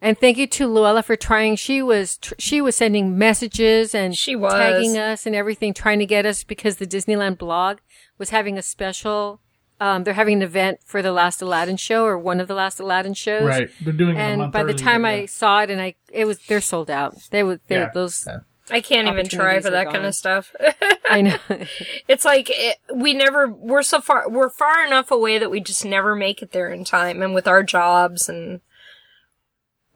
And 0.00 0.18
thank 0.18 0.36
you 0.38 0.46
to 0.46 0.66
Luella 0.66 1.02
for 1.02 1.16
trying. 1.16 1.56
She 1.56 1.82
was 1.82 2.18
tr- 2.18 2.34
she 2.38 2.60
was 2.60 2.76
sending 2.76 3.16
messages 3.18 3.94
and 3.94 4.16
She 4.16 4.36
was. 4.36 4.52
tagging 4.52 4.96
us 4.98 5.26
and 5.26 5.34
everything, 5.34 5.74
trying 5.74 5.98
to 6.00 6.06
get 6.06 6.26
us 6.26 6.44
because 6.44 6.76
the 6.76 6.86
Disneyland 6.86 7.38
blog 7.38 7.78
was 8.18 8.30
having 8.30 8.58
a 8.58 8.62
special. 8.62 9.40
Um, 9.78 10.04
they're 10.04 10.14
having 10.14 10.36
an 10.38 10.42
event 10.42 10.78
for 10.86 11.02
the 11.02 11.12
last 11.12 11.42
Aladdin 11.42 11.76
show 11.76 12.04
or 12.06 12.16
one 12.18 12.40
of 12.40 12.48
the 12.48 12.54
last 12.54 12.80
Aladdin 12.80 13.12
shows. 13.14 13.42
Right. 13.44 13.68
They're 13.82 13.92
doing 13.92 14.16
it 14.16 14.20
a 14.20 14.22
And 14.22 14.40
month 14.40 14.52
by 14.54 14.62
the 14.64 14.72
time 14.72 15.02
but 15.02 15.08
I 15.08 15.14
yeah. 15.20 15.26
saw 15.26 15.60
it, 15.62 15.70
and 15.70 15.80
I 15.82 15.94
it 16.10 16.24
was 16.24 16.38
they're 16.46 16.62
sold 16.62 16.90
out. 16.90 17.14
They 17.30 17.42
were 17.42 17.60
they 17.68 17.76
Yeah. 17.76 17.90
those. 17.92 18.24
Yeah. 18.26 18.38
I 18.70 18.80
can't 18.80 19.06
even 19.08 19.28
try 19.28 19.60
for 19.60 19.70
that 19.70 19.84
gone. 19.84 19.94
kind 19.94 20.06
of 20.06 20.14
stuff. 20.14 20.54
I 21.10 21.20
know. 21.22 21.36
it's 22.08 22.24
like 22.24 22.50
it, 22.50 22.78
we 22.92 23.14
never 23.14 23.48
we're 23.48 23.82
so 23.82 24.00
far 24.00 24.28
we're 24.28 24.50
far 24.50 24.84
enough 24.84 25.10
away 25.10 25.38
that 25.38 25.50
we 25.50 25.60
just 25.60 25.84
never 25.84 26.16
make 26.16 26.42
it 26.42 26.50
there 26.52 26.70
in 26.70 26.84
time 26.84 27.22
and 27.22 27.34
with 27.34 27.46
our 27.46 27.62
jobs 27.62 28.28
and 28.28 28.60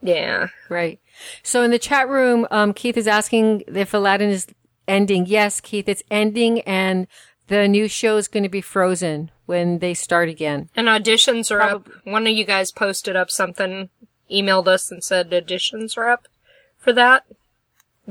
yeah 0.03 0.49
Right. 0.69 1.01
So 1.43 1.63
in 1.63 1.71
the 1.71 1.79
chat 1.79 2.09
room, 2.09 2.47
um, 2.51 2.73
Keith 2.73 2.97
is 2.97 3.07
asking 3.07 3.65
if 3.67 3.93
Aladdin 3.93 4.31
is 4.31 4.47
ending. 4.89 5.27
Yes, 5.27 5.61
Keith, 5.61 5.89
it's 5.89 6.03
ending, 6.11 6.61
and 6.63 7.07
the 7.49 7.69
new 7.69 7.89
show 7.89 8.17
is 8.17 8.29
going 8.29 8.45
to 8.45 8.49
be 8.49 8.61
Frozen 8.63 9.31
when 9.47 9.81
they 9.81 9.93
start 9.95 10.29
again. 10.29 10.71
and 10.77 10.87
auditions 10.87 11.51
are 11.51 11.59
Probab- 11.61 11.75
up 11.75 11.89
one 12.05 12.27
of 12.27 12.33
you 12.33 12.45
guys 12.45 12.71
posted 12.73 13.17
up 13.17 13.31
something 13.31 13.91
emailed 14.31 14.69
us 14.69 14.93
and 14.93 15.03
said 15.03 15.29
auditions 15.31 15.97
are 15.99 16.09
up 16.09 16.29
for 16.79 16.93
that 16.93 17.25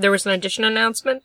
there 0.02 0.12
was 0.12 0.26
an 0.26 0.32
audition 0.32 0.64
announcement 0.64 1.24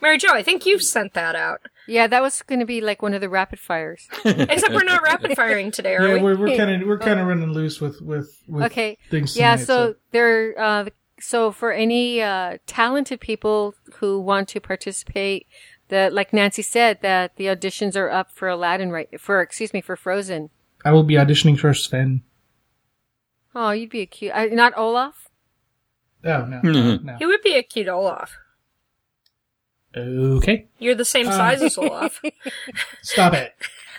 mary 0.00 0.18
jo 0.18 0.28
i 0.32 0.42
think 0.42 0.64
you 0.66 0.78
sent 0.78 1.12
that 1.14 1.34
out 1.36 1.60
Yeah, 1.86 2.06
that 2.08 2.22
was 2.22 2.40
going 2.42 2.60
to 2.60 2.66
be 2.66 2.80
like 2.80 3.02
one 3.02 3.12
of 3.12 3.20
the 3.20 3.28
rapid 3.28 3.58
fires. 3.60 4.08
except 4.24 4.72
we're 4.72 4.84
not 4.94 5.02
rapid 5.02 5.36
firing 5.42 5.70
today 5.70 5.94
are 5.96 6.08
Yeah, 6.08 6.14
we 6.16 6.22
we're 6.22 6.38
we're 6.38 6.56
kind 6.56 6.70
of 6.82 6.88
we're 6.88 6.98
kind 6.98 7.20
of 7.20 7.26
running 7.26 7.52
loose 7.52 7.78
with 7.80 8.00
with, 8.00 8.28
with 8.48 8.64
Okay. 8.72 8.96
things. 9.10 9.36
Yeah, 9.36 9.56
tonight, 9.56 9.66
so 9.66 9.94
there. 10.10 10.54
Uh, 10.58 10.84
so 11.20 11.52
for 11.52 11.70
any 11.72 12.22
uh, 12.22 12.56
talented 12.66 13.20
people 13.20 13.74
who 14.00 14.18
want 14.20 14.48
to 14.48 14.60
participate, 14.60 15.46
that 15.88 16.12
like 16.12 16.32
Nancy 16.32 16.62
said, 16.62 16.98
that 17.02 17.36
the 17.36 17.46
auditions 17.52 17.96
are 17.96 18.10
up 18.10 18.30
for 18.32 18.48
Aladdin, 18.48 18.90
right? 18.90 19.08
For 19.20 19.40
excuse 19.42 19.72
me, 19.74 19.80
for 19.82 19.94
Frozen. 19.96 20.48
I 20.86 20.90
will 20.92 21.04
be 21.04 21.14
auditioning 21.20 21.58
for 21.58 21.72
Sven. 21.74 22.22
Oh, 23.54 23.70
you'd 23.70 23.90
be 23.90 24.00
a 24.00 24.06
cute. 24.06 24.32
Uh, 24.34 24.46
not 24.46 24.72
Olaf. 24.76 25.23
Oh 26.24 26.44
no, 26.46 26.60
Mhm. 26.62 27.04
no. 27.04 27.16
he 27.18 27.26
would 27.26 27.42
be 27.42 27.54
a 27.54 27.62
cute 27.62 27.88
olaf 27.88 28.36
Okay, 29.96 30.66
you're 30.78 30.94
the 30.94 31.04
same 31.04 31.26
size 31.26 31.62
as 31.62 31.78
olaf 31.78 32.20
stop 33.02 33.34
it. 33.34 33.54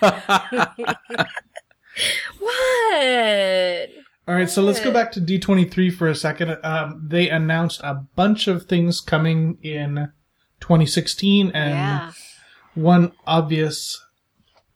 what 2.38 3.88
All 4.28 4.34
right, 4.34 4.50
so 4.50 4.62
let's 4.62 4.80
go 4.80 4.90
back 4.90 5.12
to 5.12 5.20
D23 5.20 5.94
for 5.96 6.08
a 6.08 6.14
second. 6.14 6.58
Um, 6.62 7.02
they 7.06 7.30
announced 7.30 7.80
a 7.82 7.94
bunch 7.94 8.48
of 8.48 8.64
things 8.64 9.00
coming 9.00 9.58
in 9.62 10.12
2016 10.60 11.50
and 11.52 11.70
yeah. 11.70 12.12
one 12.74 13.12
obvious 13.26 14.04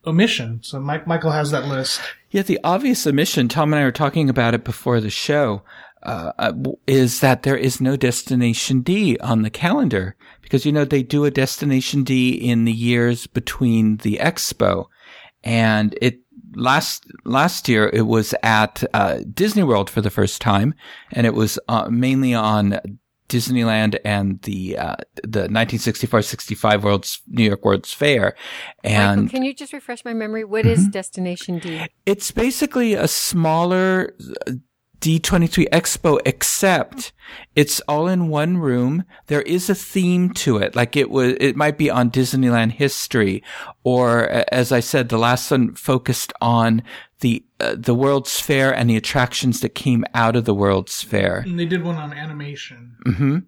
omission. 0.07 0.61
So 0.63 0.81
Mike, 0.81 1.07
Michael 1.07 1.33
has 1.33 1.51
that 1.51 1.67
list. 1.67 2.01
Yeah, 2.31 2.43
the 2.43 2.61
obvious 2.63 3.07
omission, 3.07 3.49
Tom 3.49 3.73
and 3.73 3.81
I 3.81 3.85
were 3.85 3.93
talking 3.93 4.31
about 4.31 4.55
it 4.55 4.65
before 4.65 5.01
the 5.01 5.11
show, 5.11 5.63
uh, 6.03 6.33
uh, 6.39 6.53
is 6.87 7.21
that 7.21 7.43
there 7.43 7.57
is 7.57 7.81
no 7.81 7.97
Destination 7.97 8.81
D 8.81 9.19
on 9.19 9.43
the 9.43 9.51
calendar. 9.51 10.17
Because, 10.43 10.65
you 10.67 10.73
know, 10.73 10.85
they 10.85 11.03
do 11.03 11.25
a 11.25 11.31
Destination 11.31 12.03
D 12.05 12.31
in 12.31 12.65
the 12.65 12.73
years 12.73 13.27
between 13.27 13.99
the 13.99 14.19
expo. 14.21 14.87
And 15.45 15.97
it, 16.03 16.21
last, 16.55 17.05
last 17.25 17.69
year 17.69 17.89
it 17.93 18.03
was 18.07 18.35
at, 18.43 18.83
uh, 18.95 19.21
Disney 19.33 19.63
World 19.63 19.89
for 19.91 20.01
the 20.01 20.11
first 20.11 20.41
time. 20.41 20.75
And 21.13 21.27
it 21.27 21.35
was, 21.35 21.59
uh, 21.69 21.89
mainly 21.91 22.35
on 22.35 22.81
Disneyland 23.29 23.97
and 24.05 24.43
the, 24.43 24.77
uh, 24.77 24.97
the 25.23 25.47
1964-65 25.49 26.83
World's, 26.83 27.21
New 27.29 27.45
York 27.45 27.65
World's 27.65 27.93
Fair. 27.93 28.35
And 28.83 29.23
Michael, 29.23 29.31
can 29.31 29.45
you 29.45 29.55
just 29.55 29.73
refresh 29.73 30.05
my 30.05 30.13
memory? 30.15 30.45
What 30.45 30.67
is 30.67 30.81
Mm-hmm. 30.81 30.91
Destination 30.91 31.59
D? 31.61 31.87
it's 32.07 32.33
basically 32.33 32.95
a 32.95 33.07
smaller 33.07 34.15
uh, 34.49 34.53
D23 35.01 35.69
Expo, 35.71 36.19
except 36.27 37.13
it's 37.57 37.81
all 37.89 38.07
in 38.07 38.29
one 38.29 38.59
room. 38.59 39.05
There 39.29 39.43
is 39.43 39.71
a 39.71 39.75
theme 39.75 40.31
to 40.35 40.59
it. 40.59 40.77
Like 40.77 40.95
it 40.97 41.11
was, 41.11 41.35
it 41.41 41.57
might 41.57 41.79
be 41.79 41.89
on 41.91 42.11
Disneyland 42.11 42.73
history, 42.73 43.43
or 43.83 44.29
as 44.53 44.73
I 44.73 44.81
said, 44.81 45.09
the 45.09 45.19
last 45.19 45.51
one 45.51 45.75
focused 45.75 46.33
on 46.41 46.83
the, 47.21 47.45
uh, 47.61 47.77
the 47.79 47.95
World's 47.95 48.41
Fair 48.41 48.75
and 48.75 48.89
the 48.91 48.97
attractions 48.97 49.61
that 49.61 49.75
came 49.75 50.05
out 50.15 50.37
of 50.37 50.45
the 50.45 50.55
World's 50.55 51.03
Fair. 51.03 51.39
And 51.47 51.59
they 51.59 51.67
did 51.67 51.83
one 51.83 51.97
on 51.97 52.13
animation. 52.13 52.97
hmm 53.05 53.39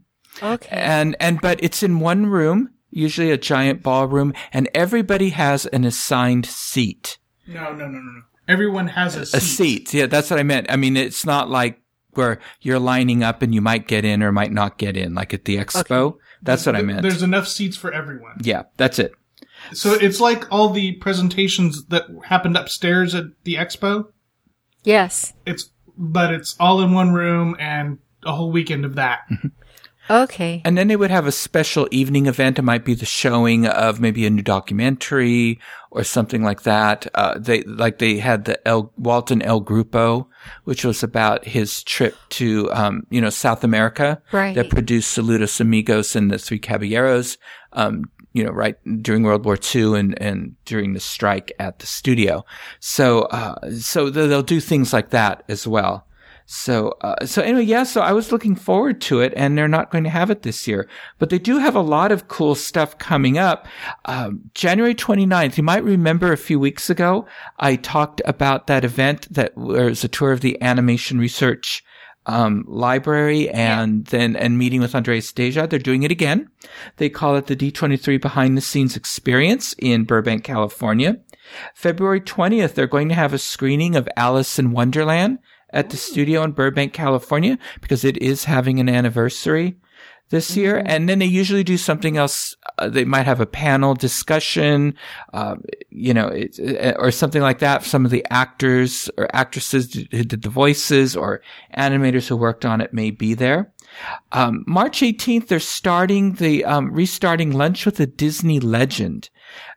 Okay. 0.42 0.68
And, 0.70 1.14
and, 1.20 1.40
but 1.42 1.62
it's 1.62 1.82
in 1.82 2.00
one 2.00 2.24
room, 2.26 2.70
usually 2.90 3.30
a 3.30 3.36
giant 3.36 3.82
ballroom, 3.82 4.32
and 4.52 4.68
everybody 4.74 5.30
has 5.30 5.66
an 5.66 5.84
assigned 5.84 6.46
seat. 6.46 7.18
No, 7.46 7.72
no, 7.74 7.86
no, 7.86 7.98
no, 7.98 8.00
no. 8.00 8.22
Everyone 8.52 8.86
has 8.88 9.16
a 9.16 9.26
seat. 9.26 9.36
A 9.36 9.40
seat. 9.40 9.94
Yeah, 9.94 10.06
that's 10.06 10.30
what 10.30 10.38
I 10.38 10.42
meant. 10.42 10.70
I 10.70 10.76
mean, 10.76 10.96
it's 10.96 11.24
not 11.24 11.48
like 11.48 11.80
where 12.10 12.38
you're 12.60 12.78
lining 12.78 13.22
up 13.22 13.40
and 13.42 13.54
you 13.54 13.60
might 13.60 13.88
get 13.88 14.04
in 14.04 14.22
or 14.22 14.30
might 14.32 14.52
not 14.52 14.76
get 14.76 14.96
in, 14.96 15.14
like 15.14 15.32
at 15.32 15.46
the 15.46 15.56
expo. 15.56 16.18
That's 16.42 16.66
what 16.66 16.76
I 16.76 16.82
meant. 16.82 17.02
There's 17.02 17.22
enough 17.22 17.48
seats 17.48 17.76
for 17.76 17.92
everyone. 17.92 18.36
yeah, 18.42 18.64
that's 18.76 18.98
it. 18.98 19.12
So 19.72 19.94
it's 19.94 20.20
like 20.20 20.50
all 20.52 20.70
the 20.70 20.92
presentations 20.96 21.86
that 21.86 22.04
happened 22.24 22.56
upstairs 22.56 23.14
at 23.14 23.26
the 23.44 23.54
expo. 23.54 24.08
yes. 24.82 25.32
It's 25.46 25.70
but 25.96 26.32
it's 26.32 26.56
all 26.58 26.82
in 26.82 26.92
one 26.92 27.12
room 27.12 27.54
and 27.58 27.98
a 28.24 28.32
whole 28.32 28.50
weekend 28.50 28.84
of 28.84 28.96
that. 28.96 29.20
Mm-hmm. 29.30 29.48
Okay. 30.12 30.60
And 30.62 30.76
then 30.76 30.88
they 30.88 30.96
would 30.96 31.10
have 31.10 31.26
a 31.26 31.32
special 31.32 31.88
evening 31.90 32.26
event. 32.26 32.58
It 32.58 32.62
might 32.62 32.84
be 32.84 32.94
the 32.94 33.06
showing 33.06 33.66
of 33.66 33.98
maybe 33.98 34.26
a 34.26 34.30
new 34.30 34.42
documentary 34.42 35.58
or 35.90 36.04
something 36.04 36.42
like 36.42 36.64
that. 36.64 37.06
Uh, 37.14 37.38
they, 37.38 37.62
like 37.62 37.98
they 37.98 38.18
had 38.18 38.44
the 38.44 38.68
El, 38.68 38.92
Walt 38.98 39.30
and 39.30 39.42
El 39.42 39.62
Grupo, 39.64 40.26
which 40.64 40.84
was 40.84 41.02
about 41.02 41.46
his 41.46 41.82
trip 41.82 42.14
to, 42.30 42.70
um, 42.72 43.06
you 43.08 43.22
know, 43.22 43.30
South 43.30 43.64
America. 43.64 44.20
Right. 44.32 44.54
That 44.54 44.68
produced 44.68 45.16
Saludos 45.16 45.60
Amigos 45.60 46.14
and 46.14 46.30
the 46.30 46.38
Three 46.38 46.58
Caballeros, 46.58 47.38
um, 47.72 48.04
you 48.34 48.44
know, 48.44 48.50
right 48.50 48.76
during 49.02 49.22
World 49.22 49.46
War 49.46 49.56
II 49.74 49.98
and, 49.98 50.20
and 50.22 50.56
during 50.66 50.92
the 50.92 51.00
strike 51.00 51.52
at 51.58 51.78
the 51.78 51.86
studio. 51.86 52.44
So, 52.80 53.22
uh, 53.22 53.70
so 53.78 54.10
they'll 54.10 54.28
they'll 54.28 54.42
do 54.42 54.60
things 54.60 54.92
like 54.92 55.10
that 55.10 55.42
as 55.48 55.66
well. 55.66 56.06
So, 56.54 56.98
uh, 57.00 57.24
so 57.24 57.40
anyway, 57.40 57.62
yeah, 57.62 57.82
so 57.82 58.02
I 58.02 58.12
was 58.12 58.30
looking 58.30 58.54
forward 58.54 59.00
to 59.02 59.20
it 59.20 59.32
and 59.36 59.56
they're 59.56 59.68
not 59.68 59.90
going 59.90 60.04
to 60.04 60.10
have 60.10 60.28
it 60.28 60.42
this 60.42 60.68
year, 60.68 60.86
but 61.18 61.30
they 61.30 61.38
do 61.38 61.56
have 61.56 61.74
a 61.74 61.80
lot 61.80 62.12
of 62.12 62.28
cool 62.28 62.54
stuff 62.54 62.98
coming 62.98 63.38
up. 63.38 63.66
Um, 64.04 64.42
January 64.52 64.94
29th, 64.94 65.56
you 65.56 65.62
might 65.62 65.82
remember 65.82 66.30
a 66.30 66.36
few 66.36 66.60
weeks 66.60 66.90
ago, 66.90 67.26
I 67.58 67.76
talked 67.76 68.20
about 68.26 68.66
that 68.66 68.84
event 68.84 69.32
that 69.32 69.56
was 69.56 70.04
a 70.04 70.08
tour 70.08 70.30
of 70.30 70.42
the 70.42 70.60
animation 70.60 71.18
research 71.18 71.82
um, 72.26 72.64
library 72.68 73.48
and 73.48 74.06
yeah. 74.06 74.18
then 74.18 74.36
and 74.36 74.58
meeting 74.58 74.82
with 74.82 74.94
Andreas 74.94 75.32
Deja. 75.32 75.66
They're 75.66 75.78
doing 75.78 76.02
it 76.02 76.12
again. 76.12 76.50
They 76.98 77.08
call 77.08 77.36
it 77.36 77.46
the 77.46 77.56
D23 77.56 78.20
behind 78.20 78.58
the 78.58 78.60
scenes 78.60 78.94
experience 78.94 79.74
in 79.78 80.04
Burbank, 80.04 80.44
California. 80.44 81.16
February 81.74 82.20
20th, 82.20 82.74
they're 82.74 82.86
going 82.86 83.08
to 83.08 83.14
have 83.14 83.32
a 83.32 83.38
screening 83.38 83.96
of 83.96 84.06
Alice 84.18 84.58
in 84.58 84.72
Wonderland 84.72 85.38
at 85.72 85.90
the 85.90 85.96
studio 85.96 86.42
in 86.42 86.52
Burbank, 86.52 86.92
California, 86.92 87.58
because 87.80 88.04
it 88.04 88.16
is 88.18 88.44
having 88.44 88.80
an 88.80 88.88
anniversary 88.88 89.76
this 90.30 90.56
year. 90.56 90.78
Mm-hmm. 90.78 90.86
And 90.88 91.08
then 91.08 91.18
they 91.18 91.26
usually 91.26 91.64
do 91.64 91.76
something 91.76 92.16
else. 92.16 92.56
Uh, 92.78 92.88
they 92.88 93.04
might 93.04 93.26
have 93.26 93.40
a 93.40 93.46
panel 93.46 93.94
discussion, 93.94 94.94
uh, 95.32 95.56
you 95.90 96.14
know, 96.14 96.28
it, 96.28 96.58
uh, 96.58 96.94
or 96.98 97.10
something 97.10 97.42
like 97.42 97.58
that. 97.58 97.84
Some 97.84 98.04
of 98.04 98.10
the 98.10 98.26
actors 98.30 99.10
or 99.16 99.28
actresses 99.34 99.92
who 99.94 100.24
did 100.24 100.42
the 100.42 100.48
voices 100.48 101.16
or 101.16 101.42
animators 101.76 102.28
who 102.28 102.36
worked 102.36 102.64
on 102.64 102.80
it 102.80 102.92
may 102.92 103.10
be 103.10 103.34
there. 103.34 103.72
Um, 104.32 104.64
March 104.66 105.00
18th, 105.00 105.48
they're 105.48 105.60
starting 105.60 106.34
the, 106.34 106.64
um, 106.64 106.92
restarting 106.92 107.52
Lunch 107.52 107.84
with 107.84 108.00
a 108.00 108.06
Disney 108.06 108.58
Legend 108.58 109.28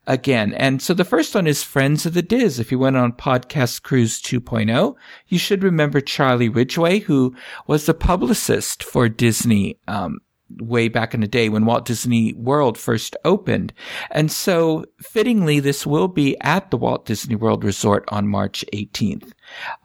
again. 0.07 0.53
And 0.53 0.81
so 0.81 0.93
the 0.93 1.03
first 1.03 1.35
one 1.35 1.47
is 1.47 1.63
Friends 1.63 2.05
of 2.05 2.13
the 2.13 2.21
DIS. 2.21 2.59
If 2.59 2.71
you 2.71 2.79
went 2.79 2.97
on 2.97 3.13
Podcast 3.13 3.83
Cruise 3.83 4.21
2.0, 4.21 4.95
you 5.27 5.37
should 5.37 5.63
remember 5.63 6.01
Charlie 6.01 6.49
Ridgway, 6.49 6.99
who 6.99 7.35
was 7.67 7.85
the 7.85 7.93
publicist 7.93 8.83
for 8.83 9.09
Disney, 9.09 9.79
um, 9.87 10.19
way 10.49 10.87
back 10.87 11.13
in 11.13 11.21
the 11.21 11.27
day 11.27 11.49
when 11.49 11.65
Walt 11.65 11.85
Disney 11.85 12.33
World 12.33 12.77
first 12.77 13.15
opened. 13.25 13.73
And 14.11 14.31
so 14.31 14.85
fittingly, 14.99 15.59
this 15.59 15.85
will 15.85 16.07
be 16.07 16.39
at 16.41 16.71
the 16.71 16.77
Walt 16.77 17.05
Disney 17.05 17.35
World 17.35 17.63
Resort 17.63 18.03
on 18.09 18.27
March 18.27 18.63
18th. 18.73 19.31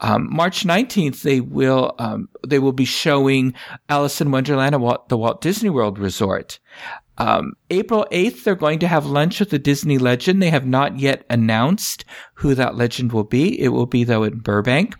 Um, 0.00 0.28
March 0.30 0.64
19th, 0.64 1.22
they 1.22 1.40
will, 1.40 1.94
um, 1.98 2.28
they 2.46 2.58
will 2.58 2.72
be 2.72 2.84
showing 2.84 3.54
Alice 3.88 4.20
in 4.20 4.30
Wonderland 4.30 4.74
at 4.74 5.08
the 5.08 5.18
Walt 5.18 5.40
Disney 5.40 5.70
World 5.70 5.98
Resort. 5.98 6.58
Um, 7.18 7.52
April 7.68 8.06
8th, 8.10 8.44
they're 8.44 8.54
going 8.54 8.78
to 8.78 8.88
have 8.88 9.04
lunch 9.04 9.40
with 9.40 9.50
the 9.50 9.58
Disney 9.58 9.98
legend. 9.98 10.42
They 10.42 10.48
have 10.48 10.66
not 10.66 10.98
yet 10.98 11.26
announced 11.28 12.06
who 12.34 12.54
that 12.54 12.76
legend 12.76 13.12
will 13.12 13.24
be. 13.24 13.60
It 13.60 13.68
will 13.68 13.84
be, 13.84 14.04
though, 14.04 14.22
in 14.22 14.38
Burbank. 14.38 14.94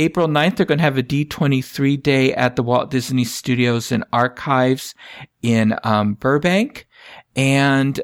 April 0.00 0.28
9th, 0.28 0.56
they're 0.56 0.66
going 0.66 0.78
to 0.78 0.84
have 0.84 0.96
a 0.96 1.02
D23 1.02 2.02
day 2.02 2.32
at 2.32 2.56
the 2.56 2.62
Walt 2.62 2.90
Disney 2.90 3.24
Studios 3.24 3.92
and 3.92 4.02
Archives 4.14 4.94
in 5.42 5.78
um, 5.84 6.14
Burbank. 6.14 6.88
And 7.36 8.00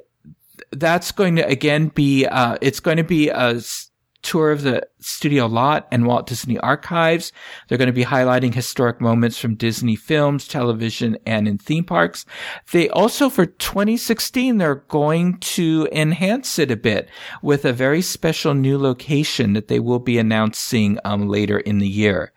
that's 0.73 1.11
going 1.11 1.37
to 1.37 1.47
again 1.47 1.89
be, 1.89 2.27
uh, 2.27 2.59
it's 2.61 2.81
going 2.81 2.99
to 2.99 3.05
be 3.05 3.31
a 3.31 3.61
tour 4.27 4.51
of 4.51 4.63
the 4.63 4.87
studio 4.99 5.47
lot 5.47 5.87
and 5.93 6.05
Walt 6.05 6.27
Disney 6.27 6.59
Archives. 6.59 7.33
They're 7.69 7.79
going 7.79 7.87
to 7.87 7.93
be 7.93 8.05
highlighting 8.05 8.53
historic 8.53 9.01
moments 9.01 9.39
from 9.39 9.55
Disney 9.55 9.95
films, 9.95 10.49
television, 10.49 11.17
and 11.25 11.47
in 11.47 11.59
theme 11.59 11.85
parks. 11.85 12.27
They 12.73 12.89
also, 12.89 13.29
for 13.31 13.47
2016, 13.47 14.59
they're 14.59 14.75
going 14.75 15.39
to 15.39 15.89
enhance 15.93 16.59
it 16.59 16.73
a 16.73 16.77
bit 16.77 17.09
with 17.41 17.65
a 17.65 17.73
very 17.73 18.03
special 18.03 18.53
new 18.53 18.77
location 18.77 19.53
that 19.53 19.69
they 19.69 19.79
will 19.79 20.01
be 20.01 20.19
announcing 20.19 20.99
um, 21.05 21.29
later 21.29 21.59
in 21.61 21.79
the 21.79 21.89
year. 21.89 22.33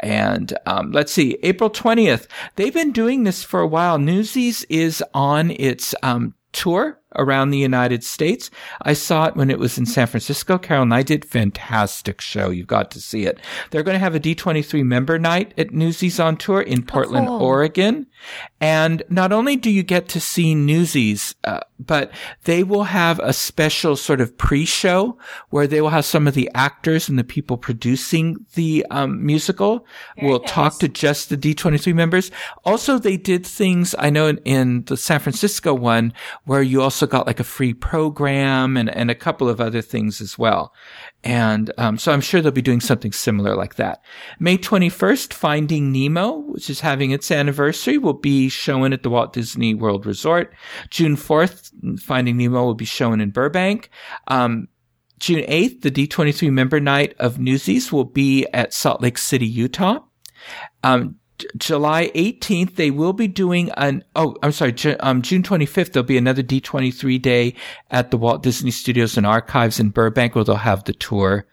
And 0.00 0.56
um, 0.64 0.90
let's 0.92 1.12
see, 1.12 1.36
April 1.42 1.68
20th. 1.68 2.28
They've 2.56 2.72
been 2.72 2.92
doing 2.92 3.24
this 3.24 3.42
for 3.42 3.60
a 3.60 3.66
while. 3.66 3.98
Newsies 3.98 4.64
is 4.70 5.04
on 5.12 5.50
its 5.50 5.94
um, 6.02 6.34
tour 6.52 6.98
around 7.18 7.50
the 7.50 7.58
United 7.58 8.04
States. 8.04 8.50
I 8.82 8.92
saw 8.92 9.26
it 9.26 9.36
when 9.36 9.50
it 9.50 9.58
was 9.58 9.78
in 9.78 9.86
San 9.86 10.06
Francisco. 10.06 10.58
Carol 10.58 10.82
and 10.82 10.94
I 10.94 11.02
did 11.02 11.24
fantastic 11.24 12.20
show. 12.20 12.50
You've 12.50 12.66
got 12.66 12.90
to 12.92 13.00
see 13.00 13.26
it. 13.26 13.38
They're 13.70 13.82
going 13.82 13.94
to 13.94 14.00
have 14.00 14.14
a 14.14 14.20
D23 14.20 14.84
member 14.84 15.18
night 15.18 15.54
at 15.58 15.72
Newsies 15.72 16.20
on 16.20 16.36
tour 16.36 16.60
in 16.60 16.82
Portland, 16.82 17.28
oh, 17.28 17.38
cool. 17.38 17.46
Oregon. 17.46 18.06
And 18.60 19.02
not 19.08 19.32
only 19.32 19.56
do 19.56 19.70
you 19.70 19.82
get 19.82 20.08
to 20.08 20.20
see 20.20 20.54
Newsies, 20.54 21.34
uh, 21.44 21.60
but 21.78 22.10
they 22.44 22.62
will 22.62 22.84
have 22.84 23.18
a 23.20 23.32
special 23.32 23.96
sort 23.96 24.20
of 24.20 24.36
pre-show 24.38 25.18
where 25.50 25.66
they 25.66 25.80
will 25.80 25.90
have 25.90 26.04
some 26.04 26.26
of 26.26 26.34
the 26.34 26.50
actors 26.54 27.08
and 27.08 27.18
the 27.18 27.24
people 27.24 27.56
producing 27.56 28.36
the 28.54 28.84
um, 28.90 29.24
musical 29.24 29.86
Very 30.16 30.28
will 30.28 30.40
nice. 30.40 30.50
talk 30.50 30.78
to 30.78 30.88
just 30.88 31.28
the 31.28 31.36
D23 31.36 31.94
members. 31.94 32.30
Also, 32.64 32.98
they 32.98 33.16
did 33.16 33.46
things 33.46 33.94
I 33.98 34.10
know 34.10 34.26
in, 34.26 34.38
in 34.38 34.84
the 34.84 34.96
San 34.96 35.20
Francisco 35.20 35.74
one 35.74 36.12
where 36.44 36.62
you 36.62 36.82
also 36.82 37.06
got 37.06 37.26
like 37.26 37.40
a 37.40 37.44
free 37.44 37.74
program 37.74 38.76
and, 38.76 38.88
and 38.88 39.10
a 39.10 39.14
couple 39.14 39.48
of 39.48 39.60
other 39.60 39.82
things 39.82 40.20
as 40.20 40.38
well. 40.38 40.72
And 41.26 41.72
um, 41.76 41.98
so 41.98 42.12
I'm 42.12 42.20
sure 42.20 42.40
they'll 42.40 42.52
be 42.52 42.62
doing 42.62 42.80
something 42.80 43.10
similar 43.10 43.56
like 43.56 43.74
that. 43.76 44.00
May 44.38 44.56
21st, 44.56 45.32
Finding 45.32 45.90
Nemo, 45.90 46.38
which 46.38 46.70
is 46.70 46.80
having 46.80 47.10
its 47.10 47.32
anniversary, 47.32 47.98
will 47.98 48.12
be 48.12 48.48
shown 48.48 48.92
at 48.92 49.02
the 49.02 49.10
Walt 49.10 49.32
Disney 49.32 49.74
World 49.74 50.06
Resort. 50.06 50.54
June 50.88 51.16
4th, 51.16 51.65
Finding 52.00 52.36
Nemo 52.36 52.64
will 52.64 52.74
be 52.74 52.84
shown 52.84 53.20
in 53.20 53.30
Burbank. 53.30 53.90
Um, 54.28 54.68
June 55.18 55.44
8th, 55.44 55.80
the 55.82 55.90
D23 55.90 56.52
member 56.52 56.80
night 56.80 57.14
of 57.18 57.38
Newsies 57.38 57.90
will 57.90 58.04
be 58.04 58.46
at 58.52 58.74
Salt 58.74 59.00
Lake 59.00 59.18
City, 59.18 59.46
Utah. 59.46 60.00
Um, 60.82 61.16
July 61.56 62.10
18th, 62.14 62.76
they 62.76 62.90
will 62.90 63.12
be 63.12 63.28
doing 63.28 63.70
an, 63.76 64.04
oh, 64.14 64.36
I'm 64.42 64.52
sorry, 64.52 64.74
um, 65.00 65.22
June 65.22 65.42
25th, 65.42 65.92
there'll 65.92 66.06
be 66.06 66.16
another 66.16 66.42
D23 66.42 67.20
day 67.20 67.54
at 67.90 68.10
the 68.10 68.16
Walt 68.16 68.42
Disney 68.42 68.70
Studios 68.70 69.16
and 69.16 69.26
Archives 69.26 69.78
in 69.78 69.90
Burbank 69.90 70.34
where 70.34 70.44
they'll 70.44 70.56
have 70.56 70.84
the 70.84 70.92
tour, 70.94 71.46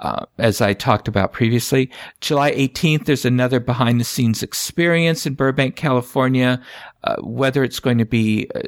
uh, 0.00 0.26
as 0.38 0.60
I 0.60 0.74
talked 0.74 1.08
about 1.08 1.32
previously. 1.32 1.90
July 2.20 2.52
18th, 2.52 3.06
there's 3.06 3.24
another 3.24 3.60
behind 3.60 4.00
the 4.00 4.04
scenes 4.04 4.42
experience 4.42 5.26
in 5.26 5.34
Burbank, 5.34 5.76
California. 5.76 6.60
Uh, 7.04 7.14
whether 7.22 7.62
it's 7.62 7.78
going 7.78 7.98
to 7.98 8.04
be, 8.04 8.50
uh, 8.56 8.60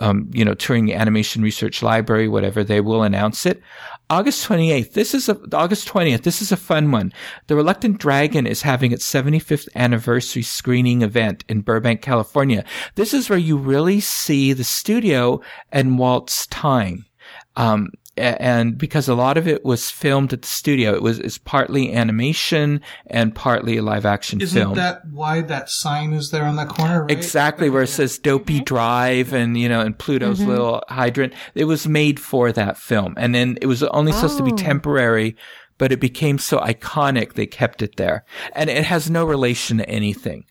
um, 0.00 0.28
you 0.32 0.44
know, 0.44 0.54
touring 0.54 0.84
the 0.84 0.94
animation 0.94 1.42
research 1.42 1.80
library, 1.80 2.26
whatever, 2.26 2.64
they 2.64 2.80
will 2.80 3.04
announce 3.04 3.46
it. 3.46 3.62
August 4.10 4.48
28th. 4.48 4.94
This 4.94 5.14
is 5.14 5.28
a, 5.28 5.38
August 5.52 5.88
20th. 5.88 6.22
This 6.22 6.42
is 6.42 6.50
a 6.50 6.56
fun 6.56 6.90
one. 6.90 7.12
The 7.46 7.54
Reluctant 7.54 7.98
Dragon 7.98 8.48
is 8.48 8.62
having 8.62 8.90
its 8.90 9.08
75th 9.08 9.68
anniversary 9.76 10.42
screening 10.42 11.02
event 11.02 11.44
in 11.48 11.60
Burbank, 11.60 12.02
California. 12.02 12.64
This 12.96 13.14
is 13.14 13.30
where 13.30 13.38
you 13.38 13.56
really 13.56 14.00
see 14.00 14.52
the 14.52 14.64
studio 14.64 15.40
and 15.70 15.96
Walt's 15.96 16.48
time. 16.48 17.06
Um, 17.54 17.90
and 18.16 18.78
because 18.78 19.08
a 19.08 19.14
lot 19.14 19.36
of 19.36 19.48
it 19.48 19.64
was 19.64 19.90
filmed 19.90 20.32
at 20.32 20.42
the 20.42 20.48
studio, 20.48 20.94
it 20.94 21.02
was 21.02 21.18
it's 21.18 21.38
partly 21.38 21.92
animation 21.92 22.80
and 23.06 23.34
partly 23.34 23.76
a 23.76 23.82
live 23.82 24.06
action 24.06 24.40
Isn't 24.40 24.60
film. 24.60 24.72
Isn't 24.72 24.84
that 24.84 25.02
why 25.10 25.40
that 25.42 25.68
sign 25.68 26.12
is 26.12 26.30
there 26.30 26.44
on 26.44 26.56
the 26.56 26.66
corner? 26.66 27.02
Right? 27.02 27.10
Exactly, 27.10 27.70
where 27.70 27.82
it 27.82 27.88
says 27.88 28.18
Dopey 28.18 28.56
mm-hmm. 28.56 28.64
Drive 28.64 29.32
and 29.32 29.58
you 29.58 29.68
know 29.68 29.80
and 29.80 29.98
Pluto's 29.98 30.38
mm-hmm. 30.38 30.50
little 30.50 30.82
hydrant. 30.88 31.34
It 31.54 31.64
was 31.64 31.88
made 31.88 32.20
for 32.20 32.52
that 32.52 32.76
film, 32.76 33.14
and 33.16 33.34
then 33.34 33.58
it 33.60 33.66
was 33.66 33.82
only 33.82 34.12
oh. 34.12 34.14
supposed 34.14 34.38
to 34.38 34.44
be 34.44 34.52
oh. 34.52 34.56
temporary, 34.56 35.36
but 35.78 35.90
it 35.90 36.00
became 36.00 36.38
so 36.38 36.60
iconic 36.60 37.32
they 37.32 37.46
kept 37.46 37.82
it 37.82 37.96
there, 37.96 38.24
and 38.52 38.70
it 38.70 38.84
has 38.84 39.10
no 39.10 39.24
relation 39.24 39.78
to 39.78 39.88
anything 39.88 40.44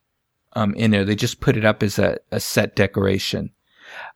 um, 0.54 0.74
in 0.76 0.92
there. 0.92 1.06
They 1.06 1.16
just 1.16 1.40
put 1.40 1.56
it 1.56 1.64
up 1.64 1.82
as 1.82 1.98
a, 1.98 2.18
a 2.32 2.42
set 2.42 2.76
decoration. 2.76 3.52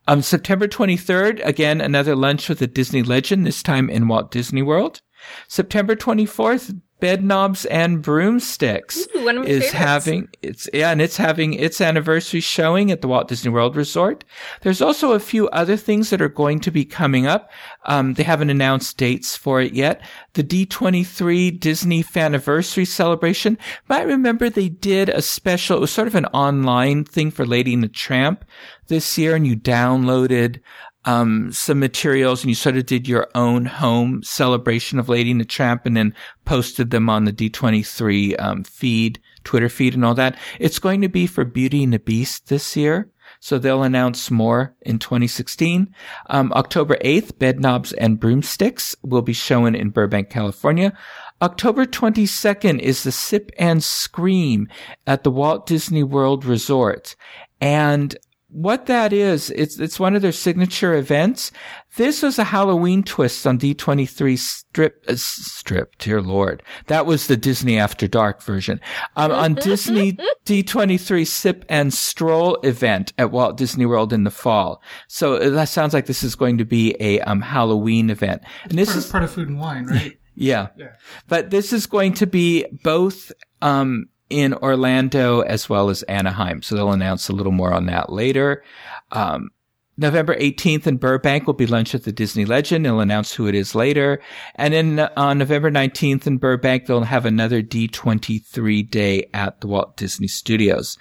Um, 0.10 0.22
September 0.22 0.70
23rd, 0.70 1.46
again, 1.46 1.82
another 1.82 2.16
lunch 2.16 2.48
with 2.48 2.62
a 2.62 2.68
Disney 2.68 3.04
legend, 3.04 3.46
this 3.46 3.62
time 3.62 3.90
in 3.90 4.08
Walt 4.08 4.32
Disney 4.32 4.62
World. 4.62 5.02
September 5.50 5.98
24th, 5.98 6.80
Bedknobs 7.00 7.68
and 7.70 8.02
Broomsticks 8.02 9.08
Ooh, 9.16 9.30
is 9.44 9.66
favorites. 9.66 9.72
having 9.72 10.30
its 10.42 10.68
yeah, 10.74 10.92
and 10.92 11.02
it's 11.02 11.18
having 11.18 11.54
its 11.54 11.80
anniversary 11.80 12.40
showing 12.40 12.92
at 12.92 13.02
the 13.02 13.08
Walt 13.08 13.28
Disney 13.28 13.52
World 13.52 13.76
Resort. 13.76 14.24
There's 14.62 14.82
also 14.82 15.12
a 15.12 15.20
few 15.20 15.48
other 15.50 15.78
things 15.78 16.10
that 16.10 16.22
are 16.22 16.30
going 16.30 16.60
to 16.62 16.72
be 16.72 16.86
coming 16.86 17.28
up. 17.28 17.52
Um, 17.86 18.16
they 18.16 18.24
haven't 18.24 18.50
announced 18.50 18.98
dates 18.98 19.36
for 19.36 19.62
it 19.62 19.74
yet. 19.74 20.02
The 20.34 20.44
D23 20.44 21.60
Disney 21.60 22.04
Faniversary 22.04 22.88
celebration. 22.88 23.60
Might 23.88 24.08
remember 24.08 24.50
they 24.50 24.70
did 24.70 25.10
a 25.10 25.22
special. 25.22 25.78
It 25.78 25.82
was 25.82 25.92
sort 25.92 26.08
of 26.08 26.16
an 26.16 26.26
online 26.28 27.04
thing 27.04 27.30
for 27.30 27.46
Lady 27.46 27.74
and 27.74 27.84
the 27.84 27.88
Tramp 27.88 28.44
this 28.88 29.18
year, 29.18 29.36
and 29.36 29.46
you 29.46 29.56
downloaded 29.56 30.62
um, 31.08 31.54
some 31.54 31.80
materials 31.80 32.44
and 32.44 32.50
you 32.50 32.56
sort 32.56 32.76
of 32.76 32.86
did 32.86 33.08
your 33.08 33.30
own 33.34 33.66
home 33.66 34.22
celebration 34.24 35.00
of 35.00 35.08
Lady 35.08 35.32
and 35.32 35.40
the 35.40 35.46
Tramp 35.46 35.86
and 35.86 35.96
then 35.96 36.14
posted 36.44 36.92
them 36.92 37.10
on 37.10 37.24
the 37.24 37.32
D23 37.32 38.36
um, 38.40 38.64
feed, 38.66 39.20
Twitter 39.46 39.70
feed 39.70 39.94
and 39.94 40.04
all 40.04 40.14
that. 40.16 40.38
It's 40.60 40.80
going 40.80 41.02
to 41.02 41.08
be 41.08 41.26
for 41.26 41.46
Beauty 41.46 41.82
and 41.82 41.94
the 41.94 42.00
Beast 42.00 42.50
this 42.50 42.76
year. 42.76 43.10
So 43.40 43.58
they'll 43.58 43.84
announce 43.84 44.30
more 44.30 44.76
in 44.82 45.00
2016. 45.00 45.94
Um, 46.30 46.52
October 46.54 46.98
8th, 46.98 47.34
Bedknobs 47.34 47.94
and 47.98 48.20
Broomsticks 48.20 48.96
will 49.02 49.22
be 49.22 49.34
shown 49.34 49.76
in 49.76 49.92
Burbank, 49.92 50.30
California. 50.30 50.92
October 51.42 51.86
22nd 51.86 52.80
is 52.80 53.04
the 53.04 53.12
Sip 53.14 53.52
and 53.58 53.82
Scream 53.82 54.68
at 55.06 55.24
the 55.24 55.32
Walt 55.32 55.68
Disney 55.68 56.04
World 56.04 56.44
Resort. 56.44 57.16
And 57.62 58.18
what 58.58 58.88
that 58.88 59.14
is, 59.14 59.52
it's, 59.52 59.80
it's 59.80 60.00
one 60.00 60.16
of 60.16 60.24
their 60.24 60.32
signature 60.32 60.96
events. 60.96 61.52
This 61.96 62.24
was 62.24 62.40
a 62.40 62.44
Halloween 62.44 63.04
twist 63.04 63.46
on 63.46 63.60
D23 63.60 64.36
strip, 64.36 65.06
uh, 65.08 65.14
strip, 65.16 65.96
dear 66.00 66.24
Lord. 66.24 66.64
That 66.88 67.06
was 67.06 67.28
the 67.28 67.38
Disney 67.38 67.78
After 67.78 68.08
Dark 68.08 68.42
version. 68.42 68.82
Um, 69.16 69.32
on 69.32 69.54
Disney 69.62 70.14
D23 70.48 71.28
Sip 71.28 71.66
and 71.70 71.94
Stroll 71.94 72.56
event 72.62 73.14
at 73.20 73.30
Walt 73.30 73.58
Disney 73.58 73.86
World 73.86 74.12
in 74.12 74.24
the 74.24 74.32
fall. 74.32 74.82
So 75.08 75.36
uh, 75.36 75.50
that 75.52 75.70
sounds 75.70 75.94
like 75.94 76.08
this 76.08 76.24
is 76.24 76.34
going 76.34 76.58
to 76.58 76.66
be 76.66 76.96
a, 77.00 77.20
um, 77.22 77.42
Halloween 77.42 78.10
event. 78.10 78.42
And 78.64 78.80
this 78.80 78.90
Part, 78.90 78.98
is, 78.98 79.12
part 79.12 79.24
of 79.24 79.32
food 79.32 79.50
and 79.50 79.60
wine, 79.60 79.86
right? 79.86 80.18
yeah. 80.36 80.70
Yeah. 80.76 80.94
But 81.28 81.52
this 81.52 81.72
is 81.74 81.86
going 81.86 82.16
to 82.16 82.26
be 82.26 82.66
both, 82.82 83.32
um, 83.62 84.08
in 84.30 84.54
Orlando 84.54 85.42
as 85.42 85.70
well 85.70 85.90
as 85.90 86.04
Anaheim. 86.04 86.62
So 86.62 86.76
they'll 86.76 86.92
announce 86.92 87.30
a 87.30 87.34
little 87.34 87.52
more 87.52 87.74
on 87.74 87.86
that 87.86 88.12
later. 88.12 88.64
Um, 89.12 89.50
November 90.00 90.36
18th 90.36 90.86
in 90.86 90.98
Burbank 90.98 91.48
will 91.48 91.56
be 91.56 91.66
lunch 91.66 91.96
at 91.96 92.04
the 92.04 92.12
Disney 92.12 92.46
Legend. 92.46 92.86
They'll 92.86 93.00
announce 93.00 93.34
who 93.34 93.48
it 93.48 93.56
is 93.56 93.74
later. 93.74 94.22
And 94.56 94.74
then 94.74 95.00
uh, 95.00 95.10
on 95.18 95.40
November 95.40 95.72
19th 95.72 96.28
in 96.28 96.38
Burbank, 96.38 96.86
they'll 96.86 97.02
have 97.02 97.26
another 97.26 97.64
D23 97.64 98.90
day 98.90 99.28
at 99.34 99.60
the 99.60 99.68
Walt 99.68 99.98
Disney 99.98 100.28
Studios. 100.28 101.00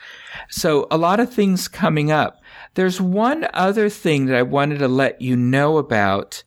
So 0.48 0.86
a 0.90 0.96
lot 0.96 1.20
of 1.20 1.32
things 1.32 1.68
coming 1.68 2.10
up. 2.10 2.40
There's 2.74 3.00
one 3.00 3.46
other 3.52 3.90
thing 3.90 4.26
that 4.26 4.36
I 4.36 4.42
wanted 4.42 4.78
to 4.78 4.88
let 4.88 5.20
you 5.20 5.36
know 5.36 5.76
about. 5.76 6.42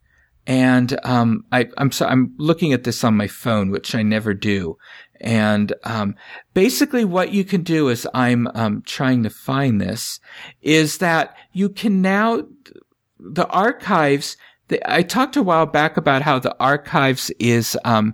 And, 0.48 1.00
um, 1.04 1.46
I, 1.52 1.68
I'm 1.78 1.92
so, 1.92 2.08
I'm 2.08 2.34
looking 2.40 2.74
at 2.74 2.84
this 2.84 3.04
on 3.04 3.16
my 3.16 3.28
phone, 3.28 3.70
which 3.70 3.94
I 3.94 4.02
never 4.02 4.34
do. 4.34 4.78
And 5.22 5.74
um, 5.84 6.16
basically, 6.54 7.06
what 7.06 7.32
you 7.32 7.44
can 7.44 7.64
do 7.64 7.90
is 7.90 8.08
I'm 8.14 8.48
um, 8.54 8.84
trying 8.86 9.24
to 9.24 9.30
find 9.30 9.82
this 9.82 10.20
is 10.62 11.00
that 11.00 11.36
you 11.52 11.70
can 11.70 12.02
now 12.02 12.44
the 13.20 13.48
archives. 13.48 14.38
The, 14.70 14.80
I 14.92 15.02
talked 15.02 15.36
a 15.36 15.44
while 15.44 15.66
back 15.66 15.98
about 15.98 16.22
how 16.22 16.40
the 16.40 16.56
archives 16.60 17.32
is 17.40 17.78
um, 17.84 18.14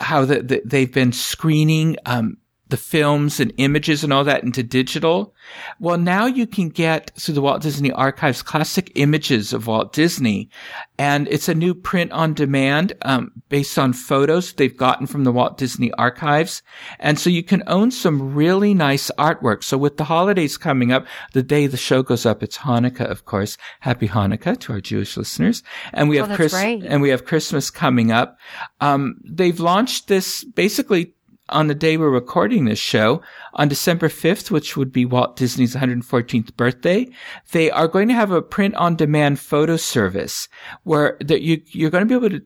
how 0.00 0.24
the, 0.24 0.42
the, 0.42 0.62
they've 0.64 0.92
been 0.92 1.12
screening 1.12 1.96
um, 2.04 2.36
the 2.68 2.76
films 2.76 3.40
and 3.40 3.52
images 3.56 4.04
and 4.04 4.12
all 4.12 4.24
that 4.24 4.44
into 4.44 4.62
digital. 4.62 5.34
Well, 5.80 5.96
now 5.96 6.26
you 6.26 6.46
can 6.46 6.68
get 6.68 7.10
through 7.18 7.34
the 7.34 7.40
Walt 7.40 7.62
Disney 7.62 7.90
Archives 7.92 8.42
classic 8.42 8.92
images 8.94 9.52
of 9.52 9.66
Walt 9.66 9.92
Disney, 9.92 10.50
and 10.98 11.26
it's 11.28 11.48
a 11.48 11.54
new 11.54 11.74
print 11.74 12.12
on 12.12 12.34
demand 12.34 12.92
um, 13.02 13.32
based 13.48 13.78
on 13.78 13.92
photos 13.92 14.52
they've 14.52 14.76
gotten 14.76 15.06
from 15.06 15.24
the 15.24 15.32
Walt 15.32 15.56
Disney 15.56 15.90
Archives, 15.92 16.62
and 16.98 17.18
so 17.18 17.30
you 17.30 17.42
can 17.42 17.62
own 17.66 17.90
some 17.90 18.34
really 18.34 18.74
nice 18.74 19.10
artwork. 19.18 19.64
So 19.64 19.78
with 19.78 19.96
the 19.96 20.04
holidays 20.04 20.58
coming 20.58 20.92
up, 20.92 21.06
the 21.32 21.42
day 21.42 21.66
the 21.66 21.76
show 21.76 22.02
goes 22.02 22.26
up, 22.26 22.42
it's 22.42 22.58
Hanukkah, 22.58 23.10
of 23.10 23.24
course. 23.24 23.56
Happy 23.80 24.08
Hanukkah 24.08 24.58
to 24.60 24.72
our 24.74 24.80
Jewish 24.80 25.16
listeners, 25.16 25.62
and 25.94 26.08
we 26.08 26.18
have 26.18 26.28
that's 26.28 26.36
Chris 26.36 26.54
and 26.54 27.00
we 27.00 27.08
have 27.08 27.24
Christmas 27.24 27.70
coming 27.70 28.12
up. 28.12 28.38
Um, 28.80 29.16
they've 29.24 29.58
launched 29.58 30.08
this 30.08 30.44
basically 30.44 31.14
on 31.48 31.66
the 31.66 31.74
day 31.74 31.96
we're 31.96 32.10
recording 32.10 32.64
this 32.64 32.78
show 32.78 33.22
on 33.54 33.68
December 33.68 34.08
5th, 34.08 34.50
which 34.50 34.76
would 34.76 34.92
be 34.92 35.04
Walt 35.04 35.36
Disney's 35.36 35.74
114th 35.74 36.56
birthday. 36.56 37.08
They 37.52 37.70
are 37.70 37.88
going 37.88 38.08
to 38.08 38.14
have 38.14 38.30
a 38.30 38.42
print 38.42 38.74
on 38.76 38.96
demand 38.96 39.38
photo 39.40 39.76
service 39.76 40.48
where 40.84 41.16
that 41.20 41.42
you, 41.42 41.60
you're 41.66 41.90
going 41.90 42.06
to 42.06 42.18
be 42.20 42.26
able 42.26 42.38
to 42.38 42.44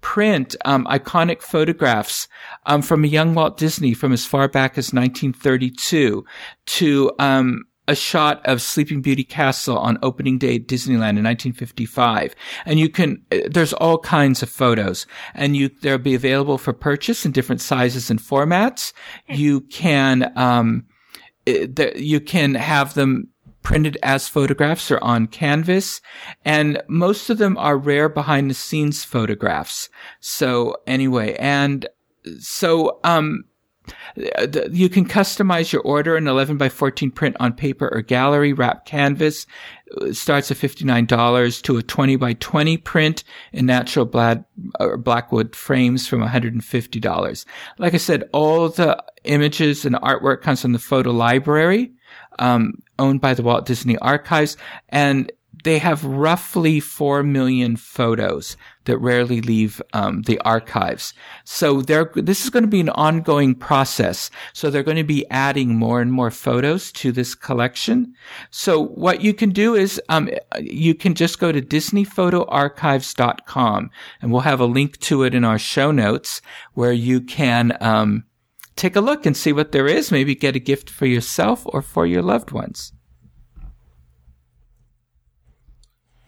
print 0.00 0.56
um, 0.64 0.84
iconic 0.86 1.42
photographs 1.42 2.28
um, 2.66 2.82
from 2.82 3.04
a 3.04 3.08
young 3.08 3.34
Walt 3.34 3.56
Disney 3.56 3.94
from 3.94 4.12
as 4.12 4.26
far 4.26 4.48
back 4.48 4.72
as 4.72 4.92
1932 4.92 6.24
to 6.66 7.12
um, 7.18 7.64
a 7.88 7.96
shot 7.96 8.44
of 8.46 8.62
Sleeping 8.62 9.00
Beauty 9.00 9.24
Castle 9.24 9.78
on 9.78 9.98
opening 10.02 10.38
day 10.38 10.56
at 10.56 10.66
Disneyland 10.66 11.16
in 11.16 11.24
1955. 11.24 12.36
And 12.66 12.78
you 12.78 12.88
can, 12.90 13.24
uh, 13.32 13.38
there's 13.50 13.72
all 13.72 13.98
kinds 13.98 14.42
of 14.42 14.50
photos 14.50 15.06
and 15.34 15.56
you, 15.56 15.70
they'll 15.80 15.98
be 15.98 16.14
available 16.14 16.58
for 16.58 16.72
purchase 16.72 17.24
in 17.24 17.32
different 17.32 17.62
sizes 17.62 18.10
and 18.10 18.20
formats. 18.20 18.92
You 19.26 19.62
can, 19.62 20.32
um, 20.36 20.86
you 21.46 22.20
can 22.20 22.54
have 22.54 22.92
them 22.92 23.28
printed 23.62 23.98
as 24.02 24.28
photographs 24.28 24.90
or 24.90 25.02
on 25.02 25.26
canvas. 25.26 26.00
And 26.44 26.82
most 26.88 27.30
of 27.30 27.38
them 27.38 27.56
are 27.56 27.76
rare 27.76 28.08
behind 28.08 28.50
the 28.50 28.54
scenes 28.54 29.02
photographs. 29.02 29.88
So 30.20 30.76
anyway, 30.86 31.34
and 31.36 31.88
so, 32.38 33.00
um, 33.04 33.44
you 34.72 34.88
can 34.88 35.06
customize 35.06 35.72
your 35.72 35.82
order 35.82 36.16
an 36.16 36.26
11 36.26 36.56
by 36.56 36.68
14 36.68 37.10
print 37.10 37.36
on 37.40 37.52
paper 37.52 37.88
or 37.92 38.02
gallery 38.02 38.52
wrap 38.52 38.84
canvas. 38.86 39.46
It 40.02 40.16
starts 40.16 40.50
at 40.50 40.56
$59 40.58 41.62
to 41.62 41.76
a 41.78 41.82
20 41.82 42.16
by 42.16 42.34
20 42.34 42.76
print 42.78 43.24
in 43.52 43.66
natural 43.66 44.04
black 44.04 44.44
blackwood 44.98 45.56
frames 45.56 46.06
from 46.06 46.20
$150 46.20 47.44
like 47.78 47.94
i 47.94 47.96
said 47.96 48.28
all 48.32 48.68
the 48.68 49.02
images 49.24 49.84
and 49.84 49.94
artwork 49.96 50.42
comes 50.42 50.62
from 50.62 50.72
the 50.72 50.78
photo 50.78 51.10
library 51.10 51.92
um, 52.38 52.74
owned 52.98 53.20
by 53.20 53.34
the 53.34 53.42
walt 53.42 53.66
disney 53.66 53.96
archives 53.98 54.56
and 54.90 55.32
they 55.64 55.78
have 55.78 56.04
roughly 56.04 56.80
4 56.80 57.22
million 57.22 57.76
photos 57.76 58.56
that 58.88 58.98
rarely 58.98 59.40
leave 59.42 59.80
um, 59.92 60.22
the 60.22 60.40
archives. 60.40 61.12
So 61.44 61.82
they're, 61.82 62.10
this 62.14 62.42
is 62.42 62.50
going 62.50 62.64
to 62.64 62.68
be 62.68 62.80
an 62.80 62.88
ongoing 62.88 63.54
process. 63.54 64.30
So 64.54 64.70
they're 64.70 64.82
going 64.82 64.96
to 64.96 65.04
be 65.04 65.26
adding 65.30 65.76
more 65.76 66.00
and 66.00 66.10
more 66.10 66.30
photos 66.30 66.90
to 66.92 67.12
this 67.12 67.34
collection. 67.34 68.14
So 68.50 68.86
what 68.86 69.20
you 69.20 69.34
can 69.34 69.50
do 69.50 69.74
is 69.74 70.00
um, 70.08 70.30
you 70.58 70.94
can 70.94 71.14
just 71.14 71.38
go 71.38 71.52
to 71.52 71.60
disneyphotoarchives.com 71.60 73.90
and 74.22 74.32
we'll 74.32 74.40
have 74.40 74.60
a 74.60 74.66
link 74.66 74.98
to 75.00 75.22
it 75.22 75.34
in 75.34 75.44
our 75.44 75.58
show 75.58 75.90
notes 75.90 76.40
where 76.72 76.92
you 76.92 77.20
can 77.20 77.76
um, 77.82 78.24
take 78.74 78.96
a 78.96 79.02
look 79.02 79.26
and 79.26 79.36
see 79.36 79.52
what 79.52 79.72
there 79.72 79.86
is. 79.86 80.10
Maybe 80.10 80.34
get 80.34 80.56
a 80.56 80.60
gift 80.60 80.88
for 80.88 81.04
yourself 81.04 81.64
or 81.66 81.82
for 81.82 82.06
your 82.06 82.22
loved 82.22 82.52
ones. 82.52 82.94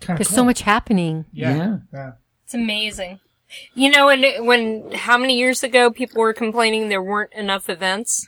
Kind 0.01 0.19
There's 0.19 0.29
so 0.29 0.45
much 0.45 0.61
happening. 0.63 1.27
Yeah. 1.33 1.57
Yeah. 1.57 1.79
yeah. 1.93 2.13
It's 2.51 2.55
amazing. 2.57 3.21
You 3.75 3.93
know, 3.93 4.07
when 4.07 4.45
when 4.45 4.91
how 4.91 5.17
many 5.17 5.39
years 5.39 5.63
ago 5.63 5.89
people 5.89 6.21
were 6.21 6.33
complaining 6.33 6.89
there 6.89 7.01
weren't 7.01 7.33
enough 7.33 7.71
events, 7.71 8.27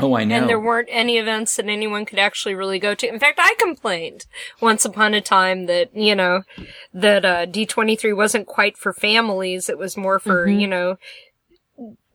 Oh, 0.00 0.16
I 0.16 0.24
know. 0.24 0.34
and 0.34 0.48
there 0.48 0.58
weren't 0.58 0.88
any 0.90 1.16
events 1.16 1.54
that 1.54 1.66
anyone 1.66 2.04
could 2.06 2.18
actually 2.18 2.56
really 2.56 2.80
go 2.80 2.96
to. 2.96 3.06
In 3.08 3.20
fact, 3.20 3.38
I 3.40 3.54
complained 3.56 4.26
once 4.60 4.84
upon 4.84 5.14
a 5.14 5.20
time 5.20 5.66
that 5.66 5.94
you 5.94 6.16
know 6.16 6.42
that 6.92 7.24
uh, 7.24 7.46
D23 7.46 8.16
wasn't 8.16 8.48
quite 8.48 8.76
for 8.76 8.92
families; 8.92 9.68
it 9.68 9.78
was 9.78 9.96
more 9.96 10.18
for 10.18 10.48
you 10.48 10.66
know 10.66 10.96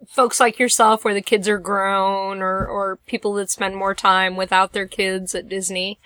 folks 0.10 0.42
like 0.42 0.60
yourself, 0.60 1.06
where 1.06 1.14
the 1.14 1.22
kids 1.22 1.48
are 1.48 1.60
grown, 1.60 2.42
or 2.42 2.68
or 2.68 2.98
people 3.08 3.34
that 3.36 3.50
spend 3.50 3.78
more 3.78 3.96
time 3.96 4.36
without 4.36 4.74
their 4.74 4.88
kids 4.88 5.34
at 5.34 5.48
Disney. 5.48 5.98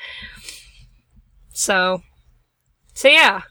So, 1.52 2.04
so 2.94 3.08
yeah, 3.08 3.42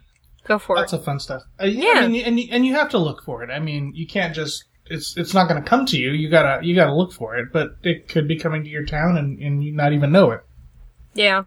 go 0.47 0.59
for 0.59 0.77
Lots 0.77 0.93
it. 0.93 0.97
of 1.01 1.05
fun 1.05 1.19
stuff. 1.21 1.43
Uh, 1.61 1.67
Yeah. 1.67 1.95
I 1.97 2.09
mean, 2.09 2.25
and 2.25 2.39
you- 2.41 2.49
and 2.51 2.65
you 2.67 2.75
have 2.75 2.89
to 2.91 2.99
look 2.99 3.23
for 3.25 3.43
it. 3.43 3.51
I 3.51 3.59
mean, 3.59 3.93
you 3.95 4.07
can't 4.07 4.35
just 4.35 4.65
it's 4.89 5.17
it's 5.17 5.35
not 5.35 5.49
going 5.49 5.61
to 5.63 5.69
come 5.69 5.85
to 5.87 5.99
you. 5.99 6.13
You 6.13 6.29
gotta 6.31 6.65
you 6.65 6.75
gotta 6.75 6.95
look 6.95 7.13
for 7.13 7.37
it. 7.37 7.49
But 7.53 7.71
it 7.83 8.09
could 8.09 8.29
be 8.29 8.37
coming 8.39 8.63
to 8.65 8.71
your 8.71 8.85
town 8.85 9.17
and 9.17 9.39
and 9.41 9.63
you 9.65 9.73
not 9.73 9.93
even 9.93 10.13
know 10.13 10.31
it. 10.31 10.41
Yeah. 11.15 11.45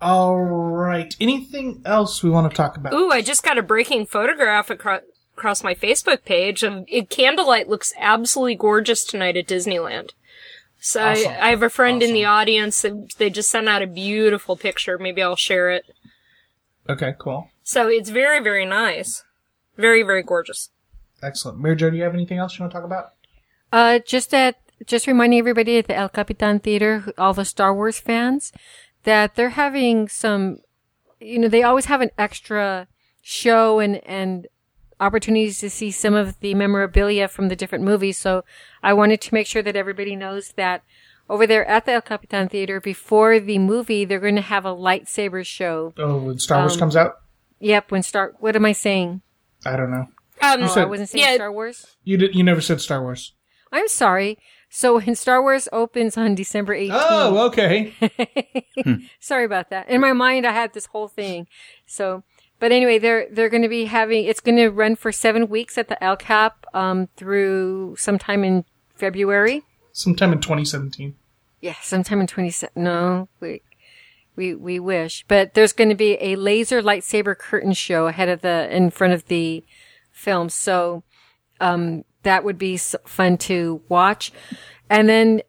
All 0.00 0.40
right. 0.40 1.14
Anything 1.20 1.82
else 1.84 2.22
we 2.22 2.30
want 2.30 2.50
to 2.50 2.56
talk 2.56 2.76
about? 2.76 2.92
Ooh, 2.92 3.10
I 3.10 3.22
just 3.22 3.44
got 3.44 3.58
a 3.58 3.62
breaking 3.62 4.06
photograph 4.06 4.70
across 4.70 5.02
across 5.36 5.64
my 5.64 5.74
Facebook 5.74 6.24
page 6.24 6.62
of 6.62 6.84
it, 6.88 7.08
candlelight 7.08 7.66
looks 7.68 7.92
absolutely 7.98 8.54
gorgeous 8.54 9.02
tonight 9.04 9.36
at 9.36 9.46
Disneyland. 9.46 10.10
So 10.78 11.02
Awesome. 11.02 11.32
I, 11.32 11.46
I 11.46 11.50
have 11.50 11.62
a 11.62 11.70
friend 11.70 12.02
in 12.02 12.12
the 12.12 12.24
audience. 12.26 12.82
that 12.82 13.12
They 13.16 13.30
just 13.30 13.50
sent 13.50 13.68
out 13.68 13.80
a 13.82 13.86
beautiful 13.86 14.56
picture. 14.56 14.98
Maybe 14.98 15.22
I'll 15.22 15.36
share 15.36 15.70
it. 15.70 15.84
Okay, 16.92 17.14
cool, 17.18 17.48
So 17.62 17.88
it's 17.88 18.10
very, 18.10 18.40
very 18.42 18.66
nice. 18.66 19.24
Very, 19.76 20.02
very 20.02 20.22
gorgeous. 20.22 20.70
excellent. 21.22 21.58
Mary 21.58 21.76
Jo, 21.76 21.88
do 21.90 21.96
you 21.96 22.02
have 22.02 22.14
anything 22.14 22.38
else 22.38 22.58
you 22.58 22.62
want 22.62 22.72
to 22.72 22.76
talk 22.76 22.84
about? 22.84 23.12
Uh, 23.72 23.98
just 24.00 24.30
that, 24.32 24.60
just 24.86 25.06
reminding 25.06 25.38
everybody 25.38 25.78
at 25.78 25.86
the 25.86 25.96
El 25.96 26.08
Capitan 26.10 26.58
Theater, 26.60 27.12
all 27.16 27.32
the 27.32 27.44
Star 27.44 27.74
Wars 27.74 27.98
fans, 27.98 28.52
that 29.04 29.34
they're 29.34 29.50
having 29.50 30.08
some, 30.08 30.58
you 31.20 31.38
know, 31.38 31.48
they 31.48 31.62
always 31.62 31.86
have 31.86 32.00
an 32.02 32.10
extra 32.18 32.88
show 33.22 33.78
and, 33.78 33.96
and 34.06 34.46
opportunities 35.00 35.58
to 35.60 35.70
see 35.70 35.90
some 35.90 36.14
of 36.14 36.38
the 36.40 36.54
memorabilia 36.54 37.28
from 37.28 37.48
the 37.48 37.56
different 37.56 37.84
movies. 37.84 38.18
So 38.18 38.44
I 38.82 38.92
wanted 38.92 39.20
to 39.22 39.34
make 39.34 39.46
sure 39.46 39.62
that 39.62 39.76
everybody 39.76 40.14
knows 40.16 40.52
that 40.56 40.82
over 41.28 41.46
there 41.46 41.64
at 41.66 41.86
the 41.86 41.92
El 41.92 42.02
Capitan 42.02 42.48
Theater, 42.48 42.80
before 42.80 43.40
the 43.40 43.58
movie, 43.58 44.04
they're 44.04 44.20
going 44.20 44.36
to 44.36 44.40
have 44.42 44.64
a 44.64 44.74
lightsaber 44.74 45.44
show. 45.46 45.92
Oh, 45.98 46.18
when 46.18 46.38
Star 46.38 46.60
Wars 46.60 46.74
Um, 46.74 46.78
comes 46.80 46.96
out. 46.96 47.14
Yep, 47.60 47.90
when 47.90 48.02
Star, 48.02 48.32
what 48.40 48.56
am 48.56 48.64
I 48.64 48.72
saying? 48.72 49.22
I 49.64 49.76
don't 49.76 49.90
know. 49.90 50.06
Um, 50.42 50.62
Oh, 50.64 50.74
I 50.80 50.84
wasn't 50.84 51.08
saying 51.08 51.24
yeah. 51.24 51.34
Star 51.36 51.52
Wars. 51.52 51.86
You 52.04 52.16
did. 52.16 52.34
You 52.34 52.42
never 52.42 52.60
said 52.60 52.80
Star 52.80 53.00
Wars. 53.00 53.32
I'm 53.70 53.88
sorry. 53.88 54.38
So 54.68 54.98
when 54.98 55.14
Star 55.14 55.40
Wars 55.40 55.68
opens 55.72 56.16
on 56.16 56.34
December 56.34 56.74
18th. 56.74 56.90
Oh, 56.92 57.46
okay. 57.46 57.94
Sorry 59.20 59.44
about 59.44 59.68
that. 59.70 59.88
In 59.88 60.00
my 60.00 60.12
mind, 60.14 60.46
I 60.46 60.52
had 60.52 60.72
this 60.72 60.86
whole 60.86 61.08
thing. 61.08 61.46
So, 61.86 62.22
but 62.58 62.72
anyway, 62.72 62.98
they're 62.98 63.26
they're 63.30 63.50
going 63.50 63.62
to 63.62 63.68
be 63.68 63.84
having. 63.84 64.24
It's 64.24 64.40
going 64.40 64.56
to 64.56 64.68
run 64.70 64.96
for 64.96 65.12
seven 65.12 65.48
weeks 65.48 65.76
at 65.78 65.88
the 65.88 66.02
El 66.02 66.16
Cap 66.16 66.64
um, 66.74 67.08
through 67.16 67.96
sometime 67.98 68.44
in 68.44 68.64
February. 68.94 69.62
Sometime 69.92 70.32
in 70.32 70.40
2017. 70.40 71.14
Yeah, 71.60 71.74
sometime 71.80 72.20
in 72.20 72.26
twenty. 72.26 72.52
No, 72.74 73.28
we 73.40 73.62
we 74.34 74.54
we 74.54 74.80
wish, 74.80 75.24
but 75.28 75.54
there's 75.54 75.72
going 75.72 75.90
to 75.90 75.94
be 75.94 76.16
a 76.20 76.34
laser 76.36 76.82
lightsaber 76.82 77.36
curtain 77.38 77.72
show 77.72 78.06
ahead 78.08 78.28
of 78.28 78.40
the 78.40 78.74
in 78.74 78.90
front 78.90 79.12
of 79.12 79.26
the 79.26 79.64
film. 80.10 80.48
So, 80.48 81.04
um, 81.60 82.04
that 82.24 82.42
would 82.42 82.58
be 82.58 82.76
fun 82.78 83.36
to 83.38 83.82
watch. 83.88 84.32
And 84.90 85.08
then 85.08 85.42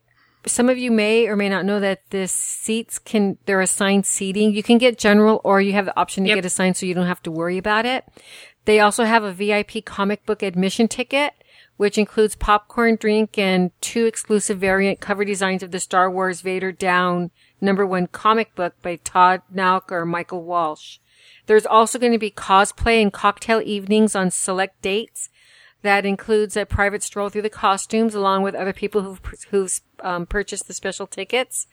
some 0.46 0.70
of 0.70 0.78
you 0.78 0.91
may 0.91 1.28
or 1.28 1.36
may 1.36 1.50
not 1.50 1.66
know 1.66 1.80
that 1.80 2.10
the 2.10 2.28
seats 2.28 3.00
can, 3.00 3.38
they're 3.46 3.62
assigned 3.62 4.06
seating. 4.06 4.54
You 4.54 4.62
can 4.64 4.78
get 4.78 4.98
general 4.98 5.39
or 5.44 5.62
you 5.62 5.74
have 5.74 5.86
the 5.86 5.98
option 6.00 6.24
to 6.26 6.30
Yep. 6.30 6.36
get 6.36 6.46
assigned 6.46 6.76
so 6.78 6.86
you 6.86 6.94
don't 6.94 7.08
have 7.08 7.24
to 7.24 7.32
worry 7.32 7.58
about 7.58 7.86
it. 7.86 8.06
They 8.66 8.80
also 8.80 9.04
have 9.06 9.24
a 9.24 9.32
VIP 9.34 9.84
comic 9.86 10.26
book 10.26 10.44
admission 10.44 10.88
ticket, 10.88 11.34
which 11.78 11.98
includes 11.98 12.36
popcorn 12.36 12.96
drink 12.96 13.38
and 13.38 13.72
two 13.82 14.06
exclusive 14.06 14.60
variant 14.60 15.00
cover 15.00 15.26
designs 15.26 15.64
of 15.64 15.72
the 15.72 15.80
Star 15.80 16.10
Wars 16.10 16.42
Vader 16.42 16.72
Down 16.72 17.32
number 17.60 17.86
one 17.86 18.08
comic 18.08 18.54
book 18.56 18.76
by 18.82 18.98
Todd 18.98 19.42
Nauck 19.54 19.92
or 19.92 20.06
Michael 20.06 20.44
Walsh. 20.44 21.00
There's 21.46 21.66
also 21.66 22.00
going 22.00 22.12
to 22.12 22.20
be 22.20 22.32
cosplay 22.32 23.02
and 23.02 23.12
cocktail 23.12 23.62
evenings 23.64 24.16
on 24.16 24.32
select 24.32 24.82
dates. 24.82 25.30
That 25.84 26.06
includes 26.06 26.58
a 26.58 26.66
private 26.66 27.04
stroll 27.04 27.30
through 27.30 27.42
the 27.44 27.50
costumes 27.50 28.16
along 28.16 28.42
with 28.44 28.56
other 28.56 28.74
people 28.74 29.02
who've, 29.02 29.22
who've 29.52 29.82
um, 30.00 30.26
purchased 30.26 30.68
the 30.68 30.74
special 30.74 31.08
tickets. 31.08 31.68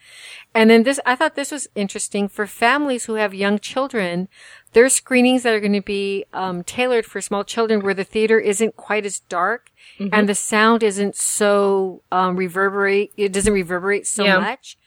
And 0.53 0.69
then 0.69 0.83
this, 0.83 0.99
I 1.05 1.15
thought 1.15 1.35
this 1.35 1.51
was 1.51 1.67
interesting 1.75 2.27
for 2.27 2.45
families 2.45 3.05
who 3.05 3.15
have 3.15 3.33
young 3.33 3.57
children. 3.57 4.27
There's 4.73 4.93
screenings 4.93 5.43
that 5.43 5.53
are 5.53 5.59
going 5.61 5.73
to 5.73 5.81
be 5.81 6.25
um, 6.33 6.63
tailored 6.63 7.05
for 7.05 7.21
small 7.21 7.43
children 7.43 7.81
where 7.81 7.93
the 7.93 8.03
theater 8.03 8.37
isn't 8.39 8.75
quite 8.75 9.05
as 9.05 9.19
dark 9.19 9.71
and 10.11 10.27
the 10.29 10.35
sound 10.35 10.83
isn't 10.83 11.15
so 11.15 12.03
um, 12.11 12.35
reverberate. 12.35 13.11
It 13.17 13.31
doesn't 13.33 13.53
reverberate 13.53 14.07
so 14.07 14.25
Yeah. 14.25 14.39
much. 14.39 14.77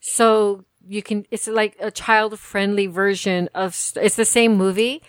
So 0.00 0.64
you 0.88 1.02
can, 1.02 1.24
it's 1.30 1.46
like 1.46 1.76
a 1.78 1.90
child 1.92 2.38
friendly 2.40 2.88
version 2.88 3.48
of, 3.54 3.68
it's 3.96 4.16
the 4.16 4.24
same 4.24 4.56
movie, 4.56 5.02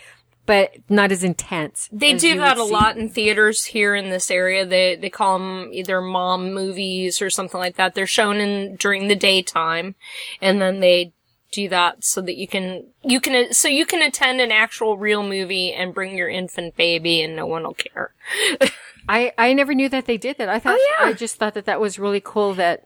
but 0.46 0.72
not 0.90 1.12
as 1.12 1.24
intense. 1.24 1.90
They 1.92 2.14
as 2.14 2.22
do 2.22 2.38
that 2.38 2.58
a 2.58 2.66
see. 2.66 2.72
lot 2.72 2.98
in 2.98 3.10
theaters 3.10 3.66
here 3.66 3.96
in 3.96 4.10
this 4.10 4.30
area. 4.30 4.66
They 4.66 4.96
they 4.96 5.10
call 5.10 5.40
them 5.40 5.70
either 5.72 6.02
mom 6.02 6.54
movies 6.54 7.22
or 7.22 7.30
something 7.30 7.60
like 7.60 7.76
that. 7.78 7.96
They're 7.96 8.08
shown 8.08 8.38
in 8.38 8.76
during 8.76 9.08
the 9.08 9.16
daytime, 9.16 9.96
and 10.42 10.62
then 10.62 10.80
they 10.80 11.14
do 11.52 11.70
that 11.70 12.04
so 12.04 12.20
that 12.22 12.36
you 12.36 12.48
can 12.48 12.88
you 13.04 13.22
can 13.22 13.54
so 13.54 13.68
you 13.68 13.86
can 13.86 14.02
attend 14.02 14.42
an 14.42 14.52
actual 14.52 14.98
real 14.98 15.22
movie 15.24 15.72
and 15.72 15.94
bring 15.94 16.18
your 16.18 16.28
infant 16.30 16.76
baby 16.76 17.22
and 17.22 17.36
no 17.36 17.46
one 17.46 17.64
will 17.64 17.76
care. 17.76 18.14
I, 19.10 19.34
I 19.38 19.52
never 19.52 19.74
knew 19.74 19.90
that 19.90 20.06
they 20.06 20.18
did 20.18 20.38
that. 20.38 20.48
I 20.48 20.60
thought, 20.60 20.78
Oh, 20.80 20.96
yeah. 21.02 21.08
I 21.08 21.12
just 21.14 21.36
thought 21.36 21.56
that 21.56 21.66
that 21.66 21.82
was 21.82 22.00
really 22.00 22.22
cool 22.24 22.54
that, 22.54 22.86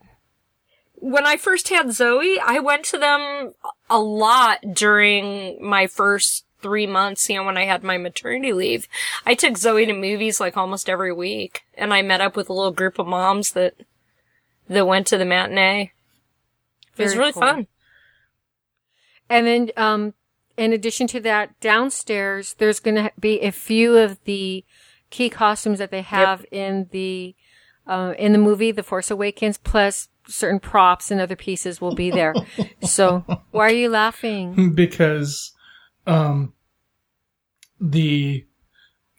When 0.95 1.27
I 1.27 1.37
first 1.37 1.69
had 1.69 1.91
Zoe, 1.93 2.39
I 2.39 2.57
went 2.57 2.85
to 2.85 2.97
them 2.97 3.53
a 3.87 3.99
lot 3.99 4.57
during 4.73 5.63
my 5.63 5.85
first 5.85 6.46
three 6.61 6.87
months, 6.87 7.29
you 7.29 7.35
know, 7.37 7.43
when 7.43 7.57
I 7.57 7.65
had 7.65 7.83
my 7.83 7.97
maternity 7.97 8.53
leave. 8.53 8.87
I 9.25 9.33
took 9.33 9.57
Zoe 9.57 9.85
to 9.85 9.93
movies 9.93 10.39
like 10.39 10.57
almost 10.57 10.89
every 10.89 11.13
week, 11.13 11.61
and 11.75 11.93
I 11.93 12.01
met 12.01 12.21
up 12.21 12.35
with 12.35 12.49
a 12.49 12.53
little 12.53 12.71
group 12.71 12.99
of 12.99 13.07
moms 13.07 13.51
that 13.51 13.75
that 14.67 14.87
went 14.87 15.07
to 15.07 15.17
the 15.17 15.25
matinee. 15.25 15.91
It 16.97 17.03
was 17.03 17.13
Very 17.13 17.19
really 17.19 17.33
cool. 17.33 17.41
fun. 17.41 17.67
and 19.29 19.47
then, 19.47 19.71
um, 19.77 20.13
in 20.57 20.73
addition 20.73 21.07
to 21.07 21.19
that, 21.21 21.57
downstairs, 21.59 22.55
there's 22.55 22.79
going 22.79 22.95
to 22.95 23.11
be 23.19 23.39
a 23.41 23.51
few 23.51 23.95
of 23.97 24.21
the 24.25 24.65
key 25.09 25.29
costumes 25.29 25.79
that 25.79 25.91
they 25.91 26.01
have 26.01 26.45
in 26.51 26.87
the, 26.91 27.35
uh, 27.85 28.13
in 28.17 28.31
the 28.33 28.39
movie, 28.39 28.71
The 28.71 28.83
Force 28.83 29.11
Awakens, 29.11 29.57
plus 29.57 30.09
certain 30.27 30.59
props 30.59 31.11
and 31.11 31.21
other 31.21 31.35
pieces 31.35 31.79
will 31.79 31.95
be 31.95 32.09
there. 32.11 32.33
so 32.83 33.23
why 33.51 33.67
are 33.67 33.73
you 33.73 33.89
laughing? 33.89 34.73
because 34.75 35.53
um 36.07 36.53
the 37.79 38.45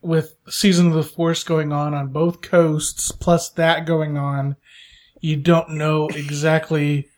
with 0.03 0.35
season 0.49 0.89
of 0.89 0.95
the 0.95 1.03
force 1.03 1.45
going 1.45 1.73
on 1.73 1.95
on 1.95 2.09
both 2.09 2.41
coasts 2.41 3.13
plus 3.13 3.51
that 3.51 3.87
going 3.87 4.17
on 4.17 4.57
you 5.21 5.37
don't 5.37 5.71
know 5.71 6.09
exactly 6.09 7.09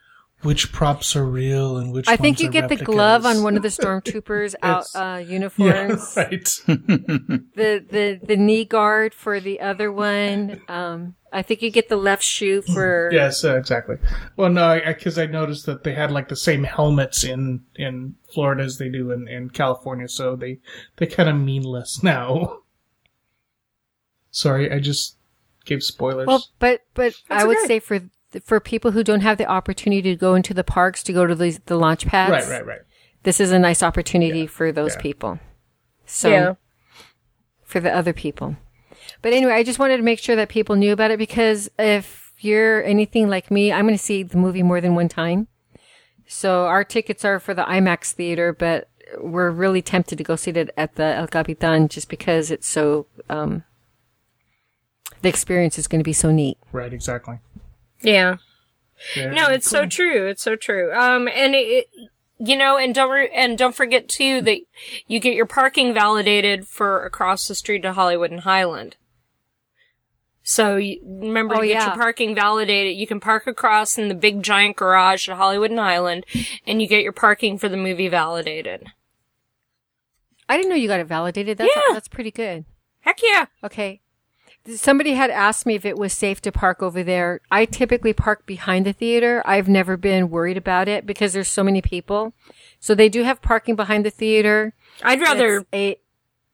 which 0.43 0.73
props 0.73 1.15
are 1.17 1.27
real 1.27 1.77
and 1.77 1.93
which 1.93 2.09
are 2.09 2.13
you? 2.13 2.15
I 2.15 2.17
think 2.17 2.41
you 2.41 2.49
are 2.49 2.53
get 2.53 2.69
the 2.69 2.77
glove 2.77 3.27
on 3.27 3.43
one 3.43 3.57
of 3.57 3.63
the 3.63 3.69
stormtroopers 3.81 4.55
out, 4.63 4.81
It's- 4.87 4.95
uh, 4.97 5.23
yeah 5.25 5.33
uniforms. 5.35 6.15
right 6.17 6.45
the 6.67 7.85
the 7.89 8.21
the 8.23 8.37
knee 8.37 8.65
guard 8.65 9.15
for 9.15 9.41
the 9.41 9.61
other 9.61 9.93
one. 9.93 10.61
Um, 10.69 11.15
I 11.33 11.43
think 11.43 11.63
you 11.63 11.71
get 11.71 11.89
the 11.89 11.97
left 11.97 12.25
shoe 12.25 12.61
for. 12.63 13.09
yes 13.13 13.45
uh, 13.45 13.57
exactly 13.57 13.97
well 14.37 14.51
no 14.51 14.81
because 14.85 15.17
I, 15.17 15.27
noticed 15.27 15.65
that 15.67 15.85
they 15.85 15.95
had 15.95 16.11
like 16.11 16.29
the 16.29 16.35
same 16.37 16.65
helmets 16.65 17.23
in 17.23 17.63
in 17.77 18.17
florida 18.33 18.65
as 18.65 18.79
they 18.79 18.89
do 18.89 19.13
in 19.13 19.29
in 19.29 19.51
california 19.51 20.09
so 20.09 20.35
they 20.35 20.59
they 20.97 21.07
kind 21.07 21.29
of 21.29 21.37
mean 21.37 21.63
less 21.63 22.03
now 22.03 22.63
sorry 24.33 24.73
i 24.73 24.81
just 24.81 25.19
gave 25.65 25.83
spoilers 25.85 26.27
Well, 26.27 26.45
but 26.59 26.81
but 26.95 27.15
I 27.29 27.45
would 27.45 27.59
say 27.67 27.79
for 27.79 28.01
for 28.45 28.61
people 28.61 28.93
who 28.93 29.03
don't 29.03 29.21
have 29.21 29.39
the 29.39 29.47
opportunity 29.47 30.03
to 30.03 30.17
go 30.17 30.35
into 30.35 30.55
the 30.55 30.65
parks 30.65 31.03
to 31.05 31.13
go 31.13 31.27
to 31.27 31.35
the 31.35 31.59
the 31.67 31.77
launch 31.77 32.07
pads, 32.07 32.31
right 32.49 32.59
right 32.59 32.67
right 32.67 32.81
this 33.23 33.41
is 33.41 33.53
a 33.53 33.59
nice 33.59 33.83
opportunity 33.83 34.47
for 34.47 34.73
those 34.73 34.95
Yeah. 34.95 35.03
people. 35.03 35.39
So 36.07 36.57
for 37.65 37.81
the 37.81 37.95
other 37.95 38.13
people. 38.13 38.57
But 39.23 39.33
anyway, 39.33 39.53
I 39.53 39.63
just 39.63 39.79
wanted 39.79 39.99
to 39.99 40.03
make 40.03 40.19
sure 40.19 40.37
that 40.37 40.49
people 40.49 40.75
knew 40.77 40.93
about 40.93 41.11
it 41.11 41.19
because 41.19 41.71
if 41.79 42.33
you're 42.39 42.83
anything 42.85 43.29
like 43.29 43.51
me, 43.51 43.73
I'm 43.73 43.85
going 43.87 43.97
to 43.97 44.03
see 44.03 44.23
the 44.23 44.39
movie 44.39 44.63
more 44.63 44.81
than 44.81 44.95
one 44.95 45.09
time. 45.09 45.47
So 46.27 46.67
our 46.67 46.85
tickets 46.85 47.25
are 47.25 47.39
for 47.39 47.55
the 47.55 47.63
IMAX 47.65 48.13
theater, 48.13 48.53
but 48.53 48.89
we're 49.19 49.51
really 49.51 49.83
tempted 49.83 50.17
to 50.17 50.25
go 50.25 50.37
see 50.37 50.53
it 50.53 50.71
at 50.77 50.95
the 50.95 51.05
El 51.05 51.27
Capitan 51.29 51.89
just 51.89 52.09
because 52.09 52.51
it's 52.51 52.67
so, 52.67 53.07
um, 53.29 53.65
the 55.23 55.29
experience 55.29 55.79
is 55.79 55.87
going 55.87 55.99
to 56.01 56.05
be 56.05 56.13
so 56.13 56.31
neat. 56.31 56.57
right 56.73 56.93
exactly 56.93 57.39
Yeah. 58.03 58.37
Yeah. 59.17 59.31
No, 59.31 59.49
it's 59.49 59.69
so 59.69 59.87
true. 59.87 60.27
It's 60.27 60.43
so 60.43 60.57
true. 60.57 60.93
Um, 60.95 61.27
and 61.29 61.55
it, 61.55 61.87
you 62.39 62.57
know, 62.57 62.77
and 62.77 62.95
don't 62.95 63.11
re- 63.11 63.31
and 63.35 63.57
don't 63.57 63.75
forget 63.75 64.09
too 64.09 64.41
that 64.43 64.59
you 65.07 65.21
get 65.21 65.35
your 65.35 65.47
parking 65.47 65.95
validated 65.95 66.67
for 66.69 67.05
across 67.05 67.49
the 67.49 67.55
street 67.55 67.81
to 67.83 67.93
Hollywood 67.93 68.31
and 68.31 68.41
Highland. 68.41 68.97
So 70.43 70.77
you, 70.77 71.01
remember 71.05 71.55
Oh, 71.57 71.61
to 71.61 71.67
get 71.67 71.75
yeah. 71.75 71.87
your 71.89 71.97
parking 71.97 72.35
validated. 72.35 72.97
You 72.97 73.07
can 73.07 73.21
park 73.21 73.47
across 73.47 73.97
in 73.99 74.09
the 74.09 74.15
big 74.15 74.43
giant 74.43 74.77
garage 74.77 75.29
at 75.29 75.37
Hollywood 75.37 75.71
and 75.71 75.79
Highland, 75.79 76.25
and 76.67 76.81
you 76.83 76.89
get 76.89 77.03
your 77.03 77.13
parking 77.13 77.59
for 77.59 77.69
the 77.69 77.77
movie 77.77 78.09
validated. 78.09 78.87
I 80.49 80.57
didn't 80.57 80.71
know 80.71 80.77
you 80.77 80.89
got 80.89 81.01
it 81.01 81.07
validated. 81.07 81.59
That's, 81.59 81.71
Yeah. 81.77 81.93
that's 81.95 82.09
pretty 82.09 82.31
good. 82.33 82.65
Heck 83.01 83.21
yeah! 83.23 83.47
Okay. 83.63 84.01
Somebody 84.67 85.15
had 85.15 85.31
asked 85.31 85.65
me 85.65 85.75
if 85.75 85.85
it 85.85 85.99
was 85.99 86.13
safe 86.13 86.41
to 86.43 86.53
park 86.53 86.83
over 86.83 87.03
there. 87.03 87.41
I 87.51 87.65
typically 87.65 88.13
park 88.13 88.47
behind 88.47 88.87
the 88.87 88.93
theater. 88.93 89.43
I've 89.47 89.69
never 89.69 89.97
been 89.97 90.31
worried 90.31 90.59
about 90.59 90.87
it 90.87 91.07
because 91.07 91.33
there's 91.33 91.49
so 91.49 91.65
many 91.65 91.81
people. 91.81 92.35
So 92.79 92.95
they 92.95 93.09
do 93.09 93.23
have 93.25 93.43
parking 93.43 93.75
behind 93.75 94.05
the 94.05 94.11
theater. 94.11 94.75
I'd 95.03 95.21
rather 95.21 95.65
a, 95.73 95.97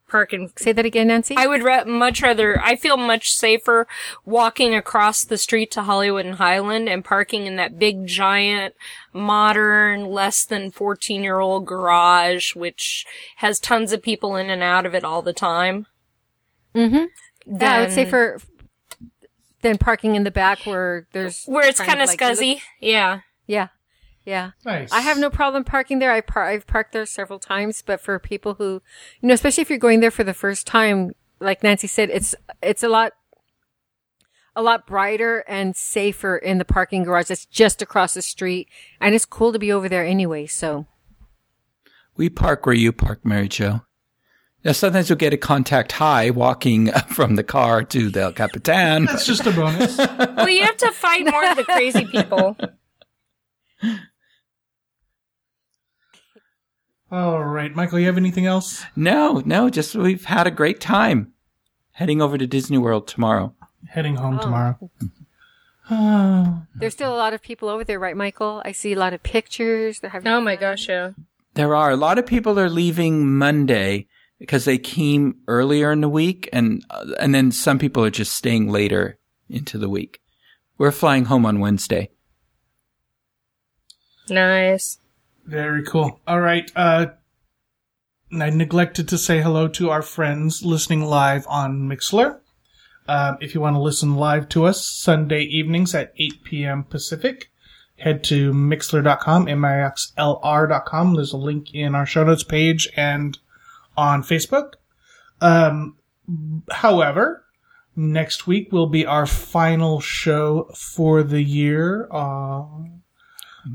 park 0.08 0.32
in 0.32 0.50
say 0.56 0.72
that 0.72 0.86
again, 0.86 1.08
Nancy. 1.08 1.34
I 1.36 1.46
would 1.46 1.62
ra- 1.62 1.84
much 1.84 2.22
rather, 2.22 2.60
I 2.60 2.76
feel 2.76 2.96
much 2.96 3.32
safer 3.32 3.86
walking 4.24 4.74
across 4.74 5.24
the 5.24 5.38
street 5.38 5.70
to 5.72 5.82
Hollywood 5.82 6.26
and 6.26 6.36
Highland 6.36 6.88
and 6.88 7.04
parking 7.04 7.46
in 7.46 7.56
that 7.56 7.78
big, 7.78 8.06
giant, 8.06 8.74
modern, 9.12 10.06
less 10.06 10.44
than 10.44 10.70
14 10.70 11.22
year 11.22 11.40
old 11.40 11.66
garage, 11.66 12.54
which 12.54 13.04
has 13.36 13.58
tons 13.58 13.92
of 13.92 14.02
people 14.02 14.36
in 14.36 14.50
and 14.50 14.62
out 14.62 14.86
of 14.86 14.94
it 14.94 15.04
all 15.04 15.22
the 15.22 15.32
time. 15.32 15.86
mm-hmm. 16.74 17.06
Yeah, 17.46 17.74
I 17.74 17.80
would 17.80 17.92
say 17.92 18.04
for 18.04 18.38
than 19.62 19.78
parking 19.78 20.14
in 20.14 20.24
the 20.24 20.30
back 20.30 20.60
where 20.66 21.06
there's 21.12 21.44
Where 21.46 21.66
it's 21.66 21.80
kind 21.80 22.00
of 22.00 22.08
like- 22.08 22.20
you 22.20 22.26
look- 22.26 22.38
scuzzy. 22.38 22.60
Yeah. 22.80 23.20
Yeah, 23.46 23.68
yeah. 24.24 24.50
nice 24.64 24.90
I 24.92 25.00
have 25.00 25.18
no 25.18 25.30
problem 25.30 25.62
parking 25.64 26.00
there. 26.00 26.10
I 26.12 26.20
par- 26.20 26.46
I've 26.48 26.66
parked 26.66 26.92
there 26.92 27.06
several 27.06 27.38
times, 27.38 27.82
but 27.86 28.00
for 28.00 28.18
people 28.18 28.54
who, 28.54 28.82
you 29.20 29.28
know, 29.28 29.34
especially 29.34 29.62
if 29.62 29.70
you're 29.70 29.78
going 29.78 30.00
there 30.00 30.10
for 30.10 30.24
the 30.24 30.34
first 30.34 30.66
time, 30.66 31.12
like 31.40 31.62
Nancy 31.62 31.86
said, 31.86 32.10
it's 32.10 32.34
it's 32.62 32.82
a 32.82 32.88
lot 32.88 33.12
a 34.56 34.62
lot 34.62 34.86
brighter 34.86 35.44
and 35.46 35.76
safer 35.76 36.36
in 36.36 36.58
the 36.58 36.64
parking 36.64 37.04
garage 37.04 37.28
that's 37.28 37.46
just 37.46 37.82
across 37.82 38.14
the 38.14 38.22
street, 38.22 38.68
and 39.00 39.14
it's 39.14 39.26
cool 39.26 39.52
to 39.52 39.58
be 39.60 39.70
over 39.70 39.88
there 39.88 40.04
anyway. 40.04 40.46
So 40.46 40.86
We 42.16 42.28
park 42.30 42.66
where 42.66 42.74
you 42.74 42.92
park, 42.92 43.24
Mary 43.24 43.46
Jo. 43.48 43.82
Now, 44.66 44.72
sometimes 44.72 45.08
you'll 45.08 45.16
get 45.16 45.32
a 45.32 45.36
contact 45.36 45.92
high 45.92 46.30
walking 46.30 46.90
from 47.14 47.36
the 47.36 47.44
car 47.44 47.84
to 47.84 48.10
the 48.10 48.22
El 48.22 48.32
Capitan. 48.32 49.04
That's 49.04 49.24
just 49.24 49.46
a 49.46 49.52
bonus. 49.52 49.96
well, 49.98 50.48
you 50.48 50.62
have 50.64 50.76
to 50.78 50.90
fight 50.90 51.24
more 51.24 51.48
of 51.48 51.56
the 51.56 51.62
crazy 51.62 52.04
people. 52.04 52.56
All 57.12 57.44
right, 57.44 57.72
Michael, 57.76 58.00
you 58.00 58.06
have 58.06 58.16
anything 58.16 58.46
else? 58.46 58.82
No, 58.96 59.40
no, 59.46 59.70
just 59.70 59.94
we've 59.94 60.24
had 60.24 60.48
a 60.48 60.50
great 60.50 60.80
time 60.80 61.32
heading 61.92 62.20
over 62.20 62.36
to 62.36 62.46
Disney 62.48 62.78
World 62.78 63.06
tomorrow. 63.06 63.54
Heading 63.90 64.16
home 64.16 64.40
Oh. 64.40 64.42
tomorrow. 64.42 64.90
Oh, 65.88 66.62
There's 66.74 66.94
still 66.94 67.14
a 67.14 67.16
lot 67.16 67.32
of 67.34 67.40
people 67.40 67.68
over 67.68 67.84
there, 67.84 68.00
right, 68.00 68.16
Michael? 68.16 68.60
I 68.64 68.72
see 68.72 68.92
a 68.94 68.98
lot 68.98 69.12
of 69.12 69.22
pictures. 69.22 70.00
They're 70.00 70.10
having 70.10 70.26
Oh 70.26 70.40
my 70.40 70.56
gosh, 70.56 70.88
yeah. 70.88 71.12
There 71.54 71.76
are 71.76 71.92
a 71.92 71.96
lot 71.96 72.18
of 72.18 72.26
people 72.26 72.58
are 72.58 72.68
leaving 72.68 73.32
Monday 73.38 74.08
because 74.38 74.64
they 74.64 74.78
came 74.78 75.36
earlier 75.48 75.92
in 75.92 76.00
the 76.00 76.08
week, 76.08 76.48
and 76.52 76.84
uh, 76.90 77.06
and 77.18 77.34
then 77.34 77.52
some 77.52 77.78
people 77.78 78.04
are 78.04 78.10
just 78.10 78.32
staying 78.32 78.70
later 78.70 79.18
into 79.48 79.78
the 79.78 79.88
week. 79.88 80.20
We're 80.78 80.92
flying 80.92 81.26
home 81.26 81.46
on 81.46 81.60
Wednesday. 81.60 82.10
Nice. 84.28 84.98
very 85.44 85.84
cool. 85.84 86.20
All 86.26 86.40
right. 86.40 86.70
Uh, 86.74 87.06
I 88.32 88.50
neglected 88.50 89.08
to 89.08 89.18
say 89.18 89.40
hello 89.40 89.68
to 89.68 89.90
our 89.90 90.02
friends 90.02 90.64
listening 90.64 91.02
live 91.02 91.46
on 91.48 91.88
Mixlr. 91.88 92.40
Um, 93.08 93.38
if 93.40 93.54
you 93.54 93.60
want 93.60 93.76
to 93.76 93.80
listen 93.80 94.16
live 94.16 94.48
to 94.50 94.64
us 94.64 94.84
Sunday 94.84 95.42
evenings 95.42 95.94
at 95.94 96.12
8 96.18 96.42
p.m. 96.42 96.82
Pacific, 96.82 97.50
head 97.98 98.24
to 98.24 98.52
mixlr.com, 98.52 99.46
M-I-X-L-R.com. 99.46 101.14
There's 101.14 101.32
a 101.32 101.36
link 101.36 101.72
in 101.72 101.94
our 101.94 102.04
show 102.04 102.24
notes 102.24 102.42
page 102.42 102.88
and 102.96 103.38
on 103.96 104.22
Facebook. 104.22 104.74
Um, 105.40 105.96
however, 106.70 107.44
next 107.94 108.46
week 108.46 108.72
will 108.72 108.86
be 108.88 109.06
our 109.06 109.26
final 109.26 110.00
show 110.00 110.70
for 110.74 111.22
the 111.22 111.42
year. 111.42 112.08
Uh, 112.10 112.64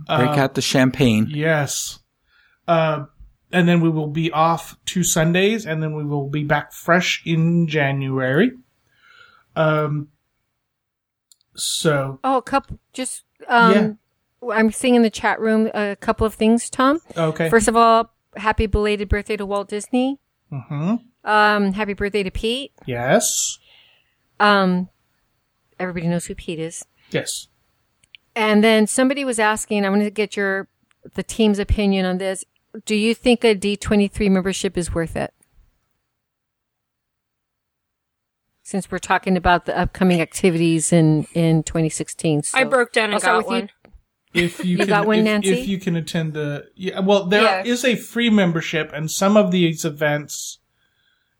Break 0.07 0.29
Uh, 0.29 0.41
out 0.41 0.53
the 0.55 0.61
champagne. 0.61 1.27
Yes. 1.29 1.99
Uh, 2.67 3.05
and 3.51 3.67
then 3.67 3.81
we 3.81 3.89
will 3.89 4.07
be 4.07 4.31
off 4.31 4.77
two 4.85 5.03
Sundays, 5.03 5.65
and 5.65 5.83
then 5.83 5.93
we 5.93 6.05
will 6.05 6.29
be 6.29 6.45
back 6.45 6.71
fresh 6.71 7.21
in 7.25 7.67
January. 7.67 8.51
Um. 9.55 10.07
So 11.55 12.19
Oh, 12.23 12.37
a 12.37 12.41
couple. 12.41 12.79
Just 12.93 13.23
um, 13.49 13.97
I'm 14.49 14.71
seeing 14.71 14.95
in 14.95 15.01
the 15.01 15.09
chat 15.09 15.39
room 15.41 15.69
a 15.73 15.97
couple 15.97 16.25
of 16.25 16.33
things, 16.35 16.69
Tom. 16.69 17.01
okay. 17.17 17.49
First 17.49 17.67
of 17.67 17.75
all, 17.75 18.10
happy 18.35 18.65
belated 18.65 19.09
birthday 19.09 19.37
to 19.37 19.45
Walt 19.45 19.69
Disney. 19.69 20.19
hmm 20.49 20.95
Um, 21.23 21.73
happy 21.73 21.93
birthday 21.93 22.23
to 22.23 22.31
Pete. 22.31 22.71
Yes. 22.85 23.59
Um, 24.39 24.89
everybody 25.79 26.07
knows 26.07 26.25
who 26.25 26.35
Pete 26.35 26.59
is. 26.59 26.85
Yes. 27.11 27.47
And 28.35 28.63
then 28.63 28.87
somebody 28.87 29.25
was 29.25 29.39
asking, 29.39 29.85
I'm 29.85 29.93
going 29.93 30.05
to 30.05 30.11
get 30.11 30.35
your 30.37 30.67
the 31.15 31.23
team's 31.23 31.59
opinion 31.59 32.05
on 32.05 32.17
this. 32.17 32.45
Do 32.85 32.95
you 32.95 33.13
think 33.13 33.43
a 33.43 33.55
D23 33.55 34.29
membership 34.31 34.77
is 34.77 34.93
worth 34.93 35.15
it? 35.15 35.33
Since 38.63 38.89
we're 38.89 38.99
talking 38.99 39.35
about 39.35 39.65
the 39.65 39.77
upcoming 39.77 40.21
activities 40.21 40.93
in 40.93 41.25
in 41.33 41.63
2016, 41.63 42.43
so 42.43 42.57
I 42.57 42.63
broke 42.63 42.93
down 42.93 43.05
and 43.05 43.15
I'll 43.15 43.19
got 43.19 43.47
with 43.47 43.63
you. 43.63 43.69
One. 44.33 44.43
If 44.43 44.63
you, 44.63 44.71
You 44.71 44.77
can, 44.77 44.87
got 44.87 45.07
one, 45.07 45.19
if, 45.19 45.23
Nancy? 45.25 45.49
if 45.61 45.67
you 45.67 45.79
can 45.79 45.95
attend 45.95 46.33
the 46.33 46.67
yeah, 46.75 46.99
well, 46.99 47.25
there 47.25 47.65
is 47.65 47.83
Yeah. 47.83 47.91
a 47.91 47.95
free 47.95 48.29
membership, 48.29 48.91
and 48.93 49.09
some 49.11 49.35
of 49.37 49.51
these 49.51 49.83
events 49.85 50.59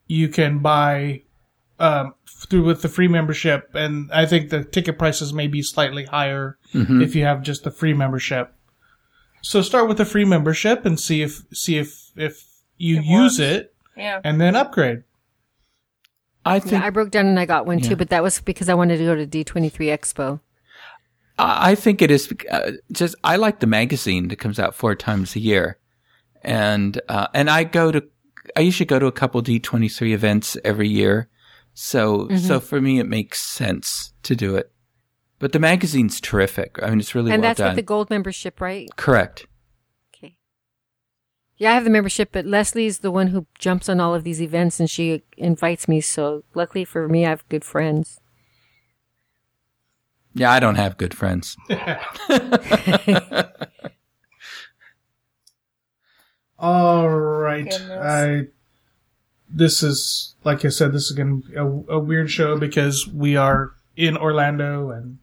you 0.06 0.28
can 0.28 0.58
buy 0.58 1.22
um, 1.78 2.14
through 2.28 2.64
with 2.64 2.82
the 2.82 2.88
free 2.88 3.08
membership, 3.08 3.70
and 3.74 4.10
I 4.12 4.26
think 4.26 4.50
the 4.50 4.62
ticket 4.64 4.98
prices 4.98 5.32
may 5.32 5.46
be 5.46 5.62
slightly 5.62 6.04
higher 6.04 6.58
if 6.74 7.14
you 7.16 7.24
have 7.24 7.42
just 7.42 7.64
the 7.64 7.70
free 7.70 7.92
membership. 7.94 8.54
So 9.42 9.62
start 9.62 9.88
with 9.88 9.98
the 9.98 10.04
free 10.04 10.24
membership 10.24 10.84
and 10.86 10.98
see 11.00 11.22
if 11.22 11.42
see 11.52 11.78
if 11.78 12.10
if 12.16 12.44
you 12.76 12.98
It 12.98 13.04
use 13.04 13.38
works. 13.38 13.50
it, 13.50 13.74
Yeah. 13.96 14.20
and 14.22 14.40
then 14.40 14.54
upgrade. 14.54 15.02
I 16.44 16.58
think 16.60 16.72
Yeah, 16.82 16.86
I 16.86 16.90
broke 16.90 17.10
down 17.10 17.26
and 17.26 17.38
I 17.38 17.46
got 17.46 17.66
one 17.66 17.78
Yeah. 17.78 17.90
too, 17.90 17.96
but 17.96 18.08
that 18.10 18.22
was 18.22 18.40
because 18.40 18.68
I 18.68 18.74
wanted 18.74 18.98
to 18.98 19.04
go 19.04 19.14
to 19.14 19.26
D23 19.26 19.86
Expo. 19.88 20.40
I 21.38 21.72
I 21.72 21.74
think 21.74 22.02
it 22.02 22.10
is 22.10 22.32
uh, 22.50 22.72
just 22.92 23.14
I 23.24 23.36
like 23.36 23.60
the 23.60 23.66
magazine 23.66 24.28
that 24.28 24.36
comes 24.36 24.58
out 24.58 24.74
four 24.74 24.94
times 24.94 25.36
a 25.36 25.40
year, 25.40 25.78
and 26.42 27.00
uh, 27.08 27.28
and 27.34 27.48
I 27.50 27.64
go 27.64 27.90
to 27.92 28.02
I 28.56 28.60
usually 28.60 28.86
go 28.86 28.98
to 28.98 29.06
a 29.06 29.12
couple 29.12 29.40
D 29.42 29.58
twenty 29.58 29.88
three 29.88 30.12
events 30.12 30.56
every 30.64 30.88
year, 30.88 31.28
so 31.74 32.26
Mm-hmm. 32.26 32.36
so 32.36 32.60
for 32.60 32.80
me 32.80 32.98
it 32.98 33.06
makes 33.06 33.40
sense 33.40 34.12
to 34.24 34.34
do 34.36 34.56
it. 34.56 34.70
But 35.38 35.52
the 35.52 35.58
magazine's 35.58 36.20
terrific. 36.20 36.78
I 36.82 36.90
mean, 36.90 37.00
it's 37.00 37.14
really 37.16 37.32
and 37.32 37.42
well 37.42 37.50
that's 37.50 37.58
done. 37.58 37.70
with 37.70 37.76
the 37.76 37.82
gold 37.82 38.10
membership, 38.10 38.60
right? 38.60 38.88
Correct. 38.96 39.46
Okay. 40.14 40.36
Yeah, 41.56 41.72
I 41.72 41.74
have 41.74 41.82
the 41.84 41.90
membership, 41.90 42.28
but 42.30 42.46
Leslie's 42.46 43.00
the 43.00 43.10
one 43.10 43.28
who 43.28 43.46
jumps 43.58 43.88
on 43.88 43.98
all 43.98 44.14
of 44.14 44.22
these 44.22 44.40
events 44.40 44.78
and 44.78 44.88
she 44.88 45.22
invites 45.36 45.88
me. 45.88 46.00
So 46.00 46.44
luckily 46.54 46.84
for 46.84 47.08
me, 47.08 47.26
I 47.26 47.30
have 47.30 47.48
good 47.48 47.64
friends. 47.64 48.20
Yeah, 50.34 50.50
I 50.50 50.60
don't 50.60 50.76
have 50.76 50.96
good 50.96 51.14
friends. 51.14 51.56
All 56.58 57.08
right. 57.10 57.68
Goodness. 57.68 57.90
I 57.90 58.42
this 59.52 59.82
is 59.82 60.34
like 60.44 60.64
I 60.64 60.68
said, 60.68 60.92
this 60.92 61.10
is 61.10 61.12
going 61.12 61.42
to 61.42 61.48
be 61.48 61.54
a, 61.56 61.64
a 61.64 61.98
weird 61.98 62.30
show 62.30 62.58
because 62.58 63.06
we 63.06 63.36
are 63.36 63.72
in 63.96 64.16
Orlando 64.16 64.90
and 64.90 65.18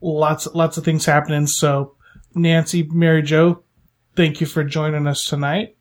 lots 0.00 0.46
lots 0.54 0.76
of 0.76 0.84
things 0.84 1.06
happening. 1.06 1.46
So, 1.46 1.94
Nancy, 2.34 2.82
Mary 2.84 3.22
Jo, 3.22 3.62
thank 4.16 4.40
you 4.40 4.46
for 4.46 4.64
joining 4.64 5.06
us 5.06 5.24
tonight. 5.24 5.76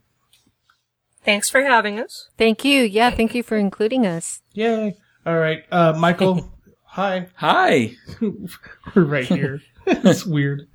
Thanks 1.23 1.49
for 1.49 1.61
having 1.63 1.99
us. 1.99 2.29
Thank 2.37 2.63
you. 2.63 2.83
Yeah, 2.83 3.09
thank 3.09 3.33
you 3.33 3.41
for 3.41 3.57
including 3.57 4.05
us. 4.05 4.41
Yay! 4.53 4.95
All 5.25 5.37
right, 5.37 5.63
uh, 5.71 5.93
Michael. 5.97 6.51
hi. 6.95 7.27
Hi. 7.35 7.91
We're 8.95 9.03
right 9.03 9.25
here. 9.25 9.61
it's 9.85 10.25
weird. 10.25 10.67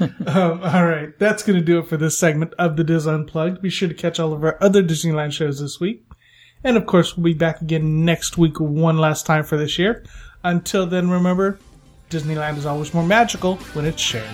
Um, 0.00 0.62
all 0.62 0.86
right, 0.86 1.16
that's 1.18 1.42
going 1.42 1.58
to 1.58 1.64
do 1.64 1.78
it 1.78 1.86
for 1.86 1.98
this 1.98 2.18
segment 2.18 2.54
of 2.58 2.76
the 2.76 2.84
DIS 2.84 3.06
Unplugged. 3.06 3.60
Be 3.60 3.68
sure 3.68 3.88
to 3.88 3.94
catch 3.94 4.18
all 4.18 4.32
of 4.32 4.42
our 4.42 4.56
other 4.62 4.82
Disneyland 4.82 5.32
shows 5.32 5.60
this 5.60 5.78
week. 5.78 6.06
And 6.64 6.78
of 6.78 6.86
course, 6.86 7.16
we'll 7.16 7.24
be 7.24 7.34
back 7.34 7.60
again 7.60 8.06
next 8.06 8.38
week 8.38 8.58
one 8.58 8.96
last 8.96 9.26
time 9.26 9.44
for 9.44 9.58
this 9.58 9.78
year. 9.78 10.04
Until 10.42 10.86
then, 10.86 11.10
remember, 11.10 11.58
Disneyland 12.08 12.56
is 12.56 12.64
always 12.64 12.94
more 12.94 13.04
magical 13.04 13.56
when 13.74 13.84
it's 13.84 14.00
shared. 14.00 14.24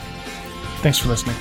Thanks 0.83 0.99
for 0.99 1.09
listening. 1.09 1.37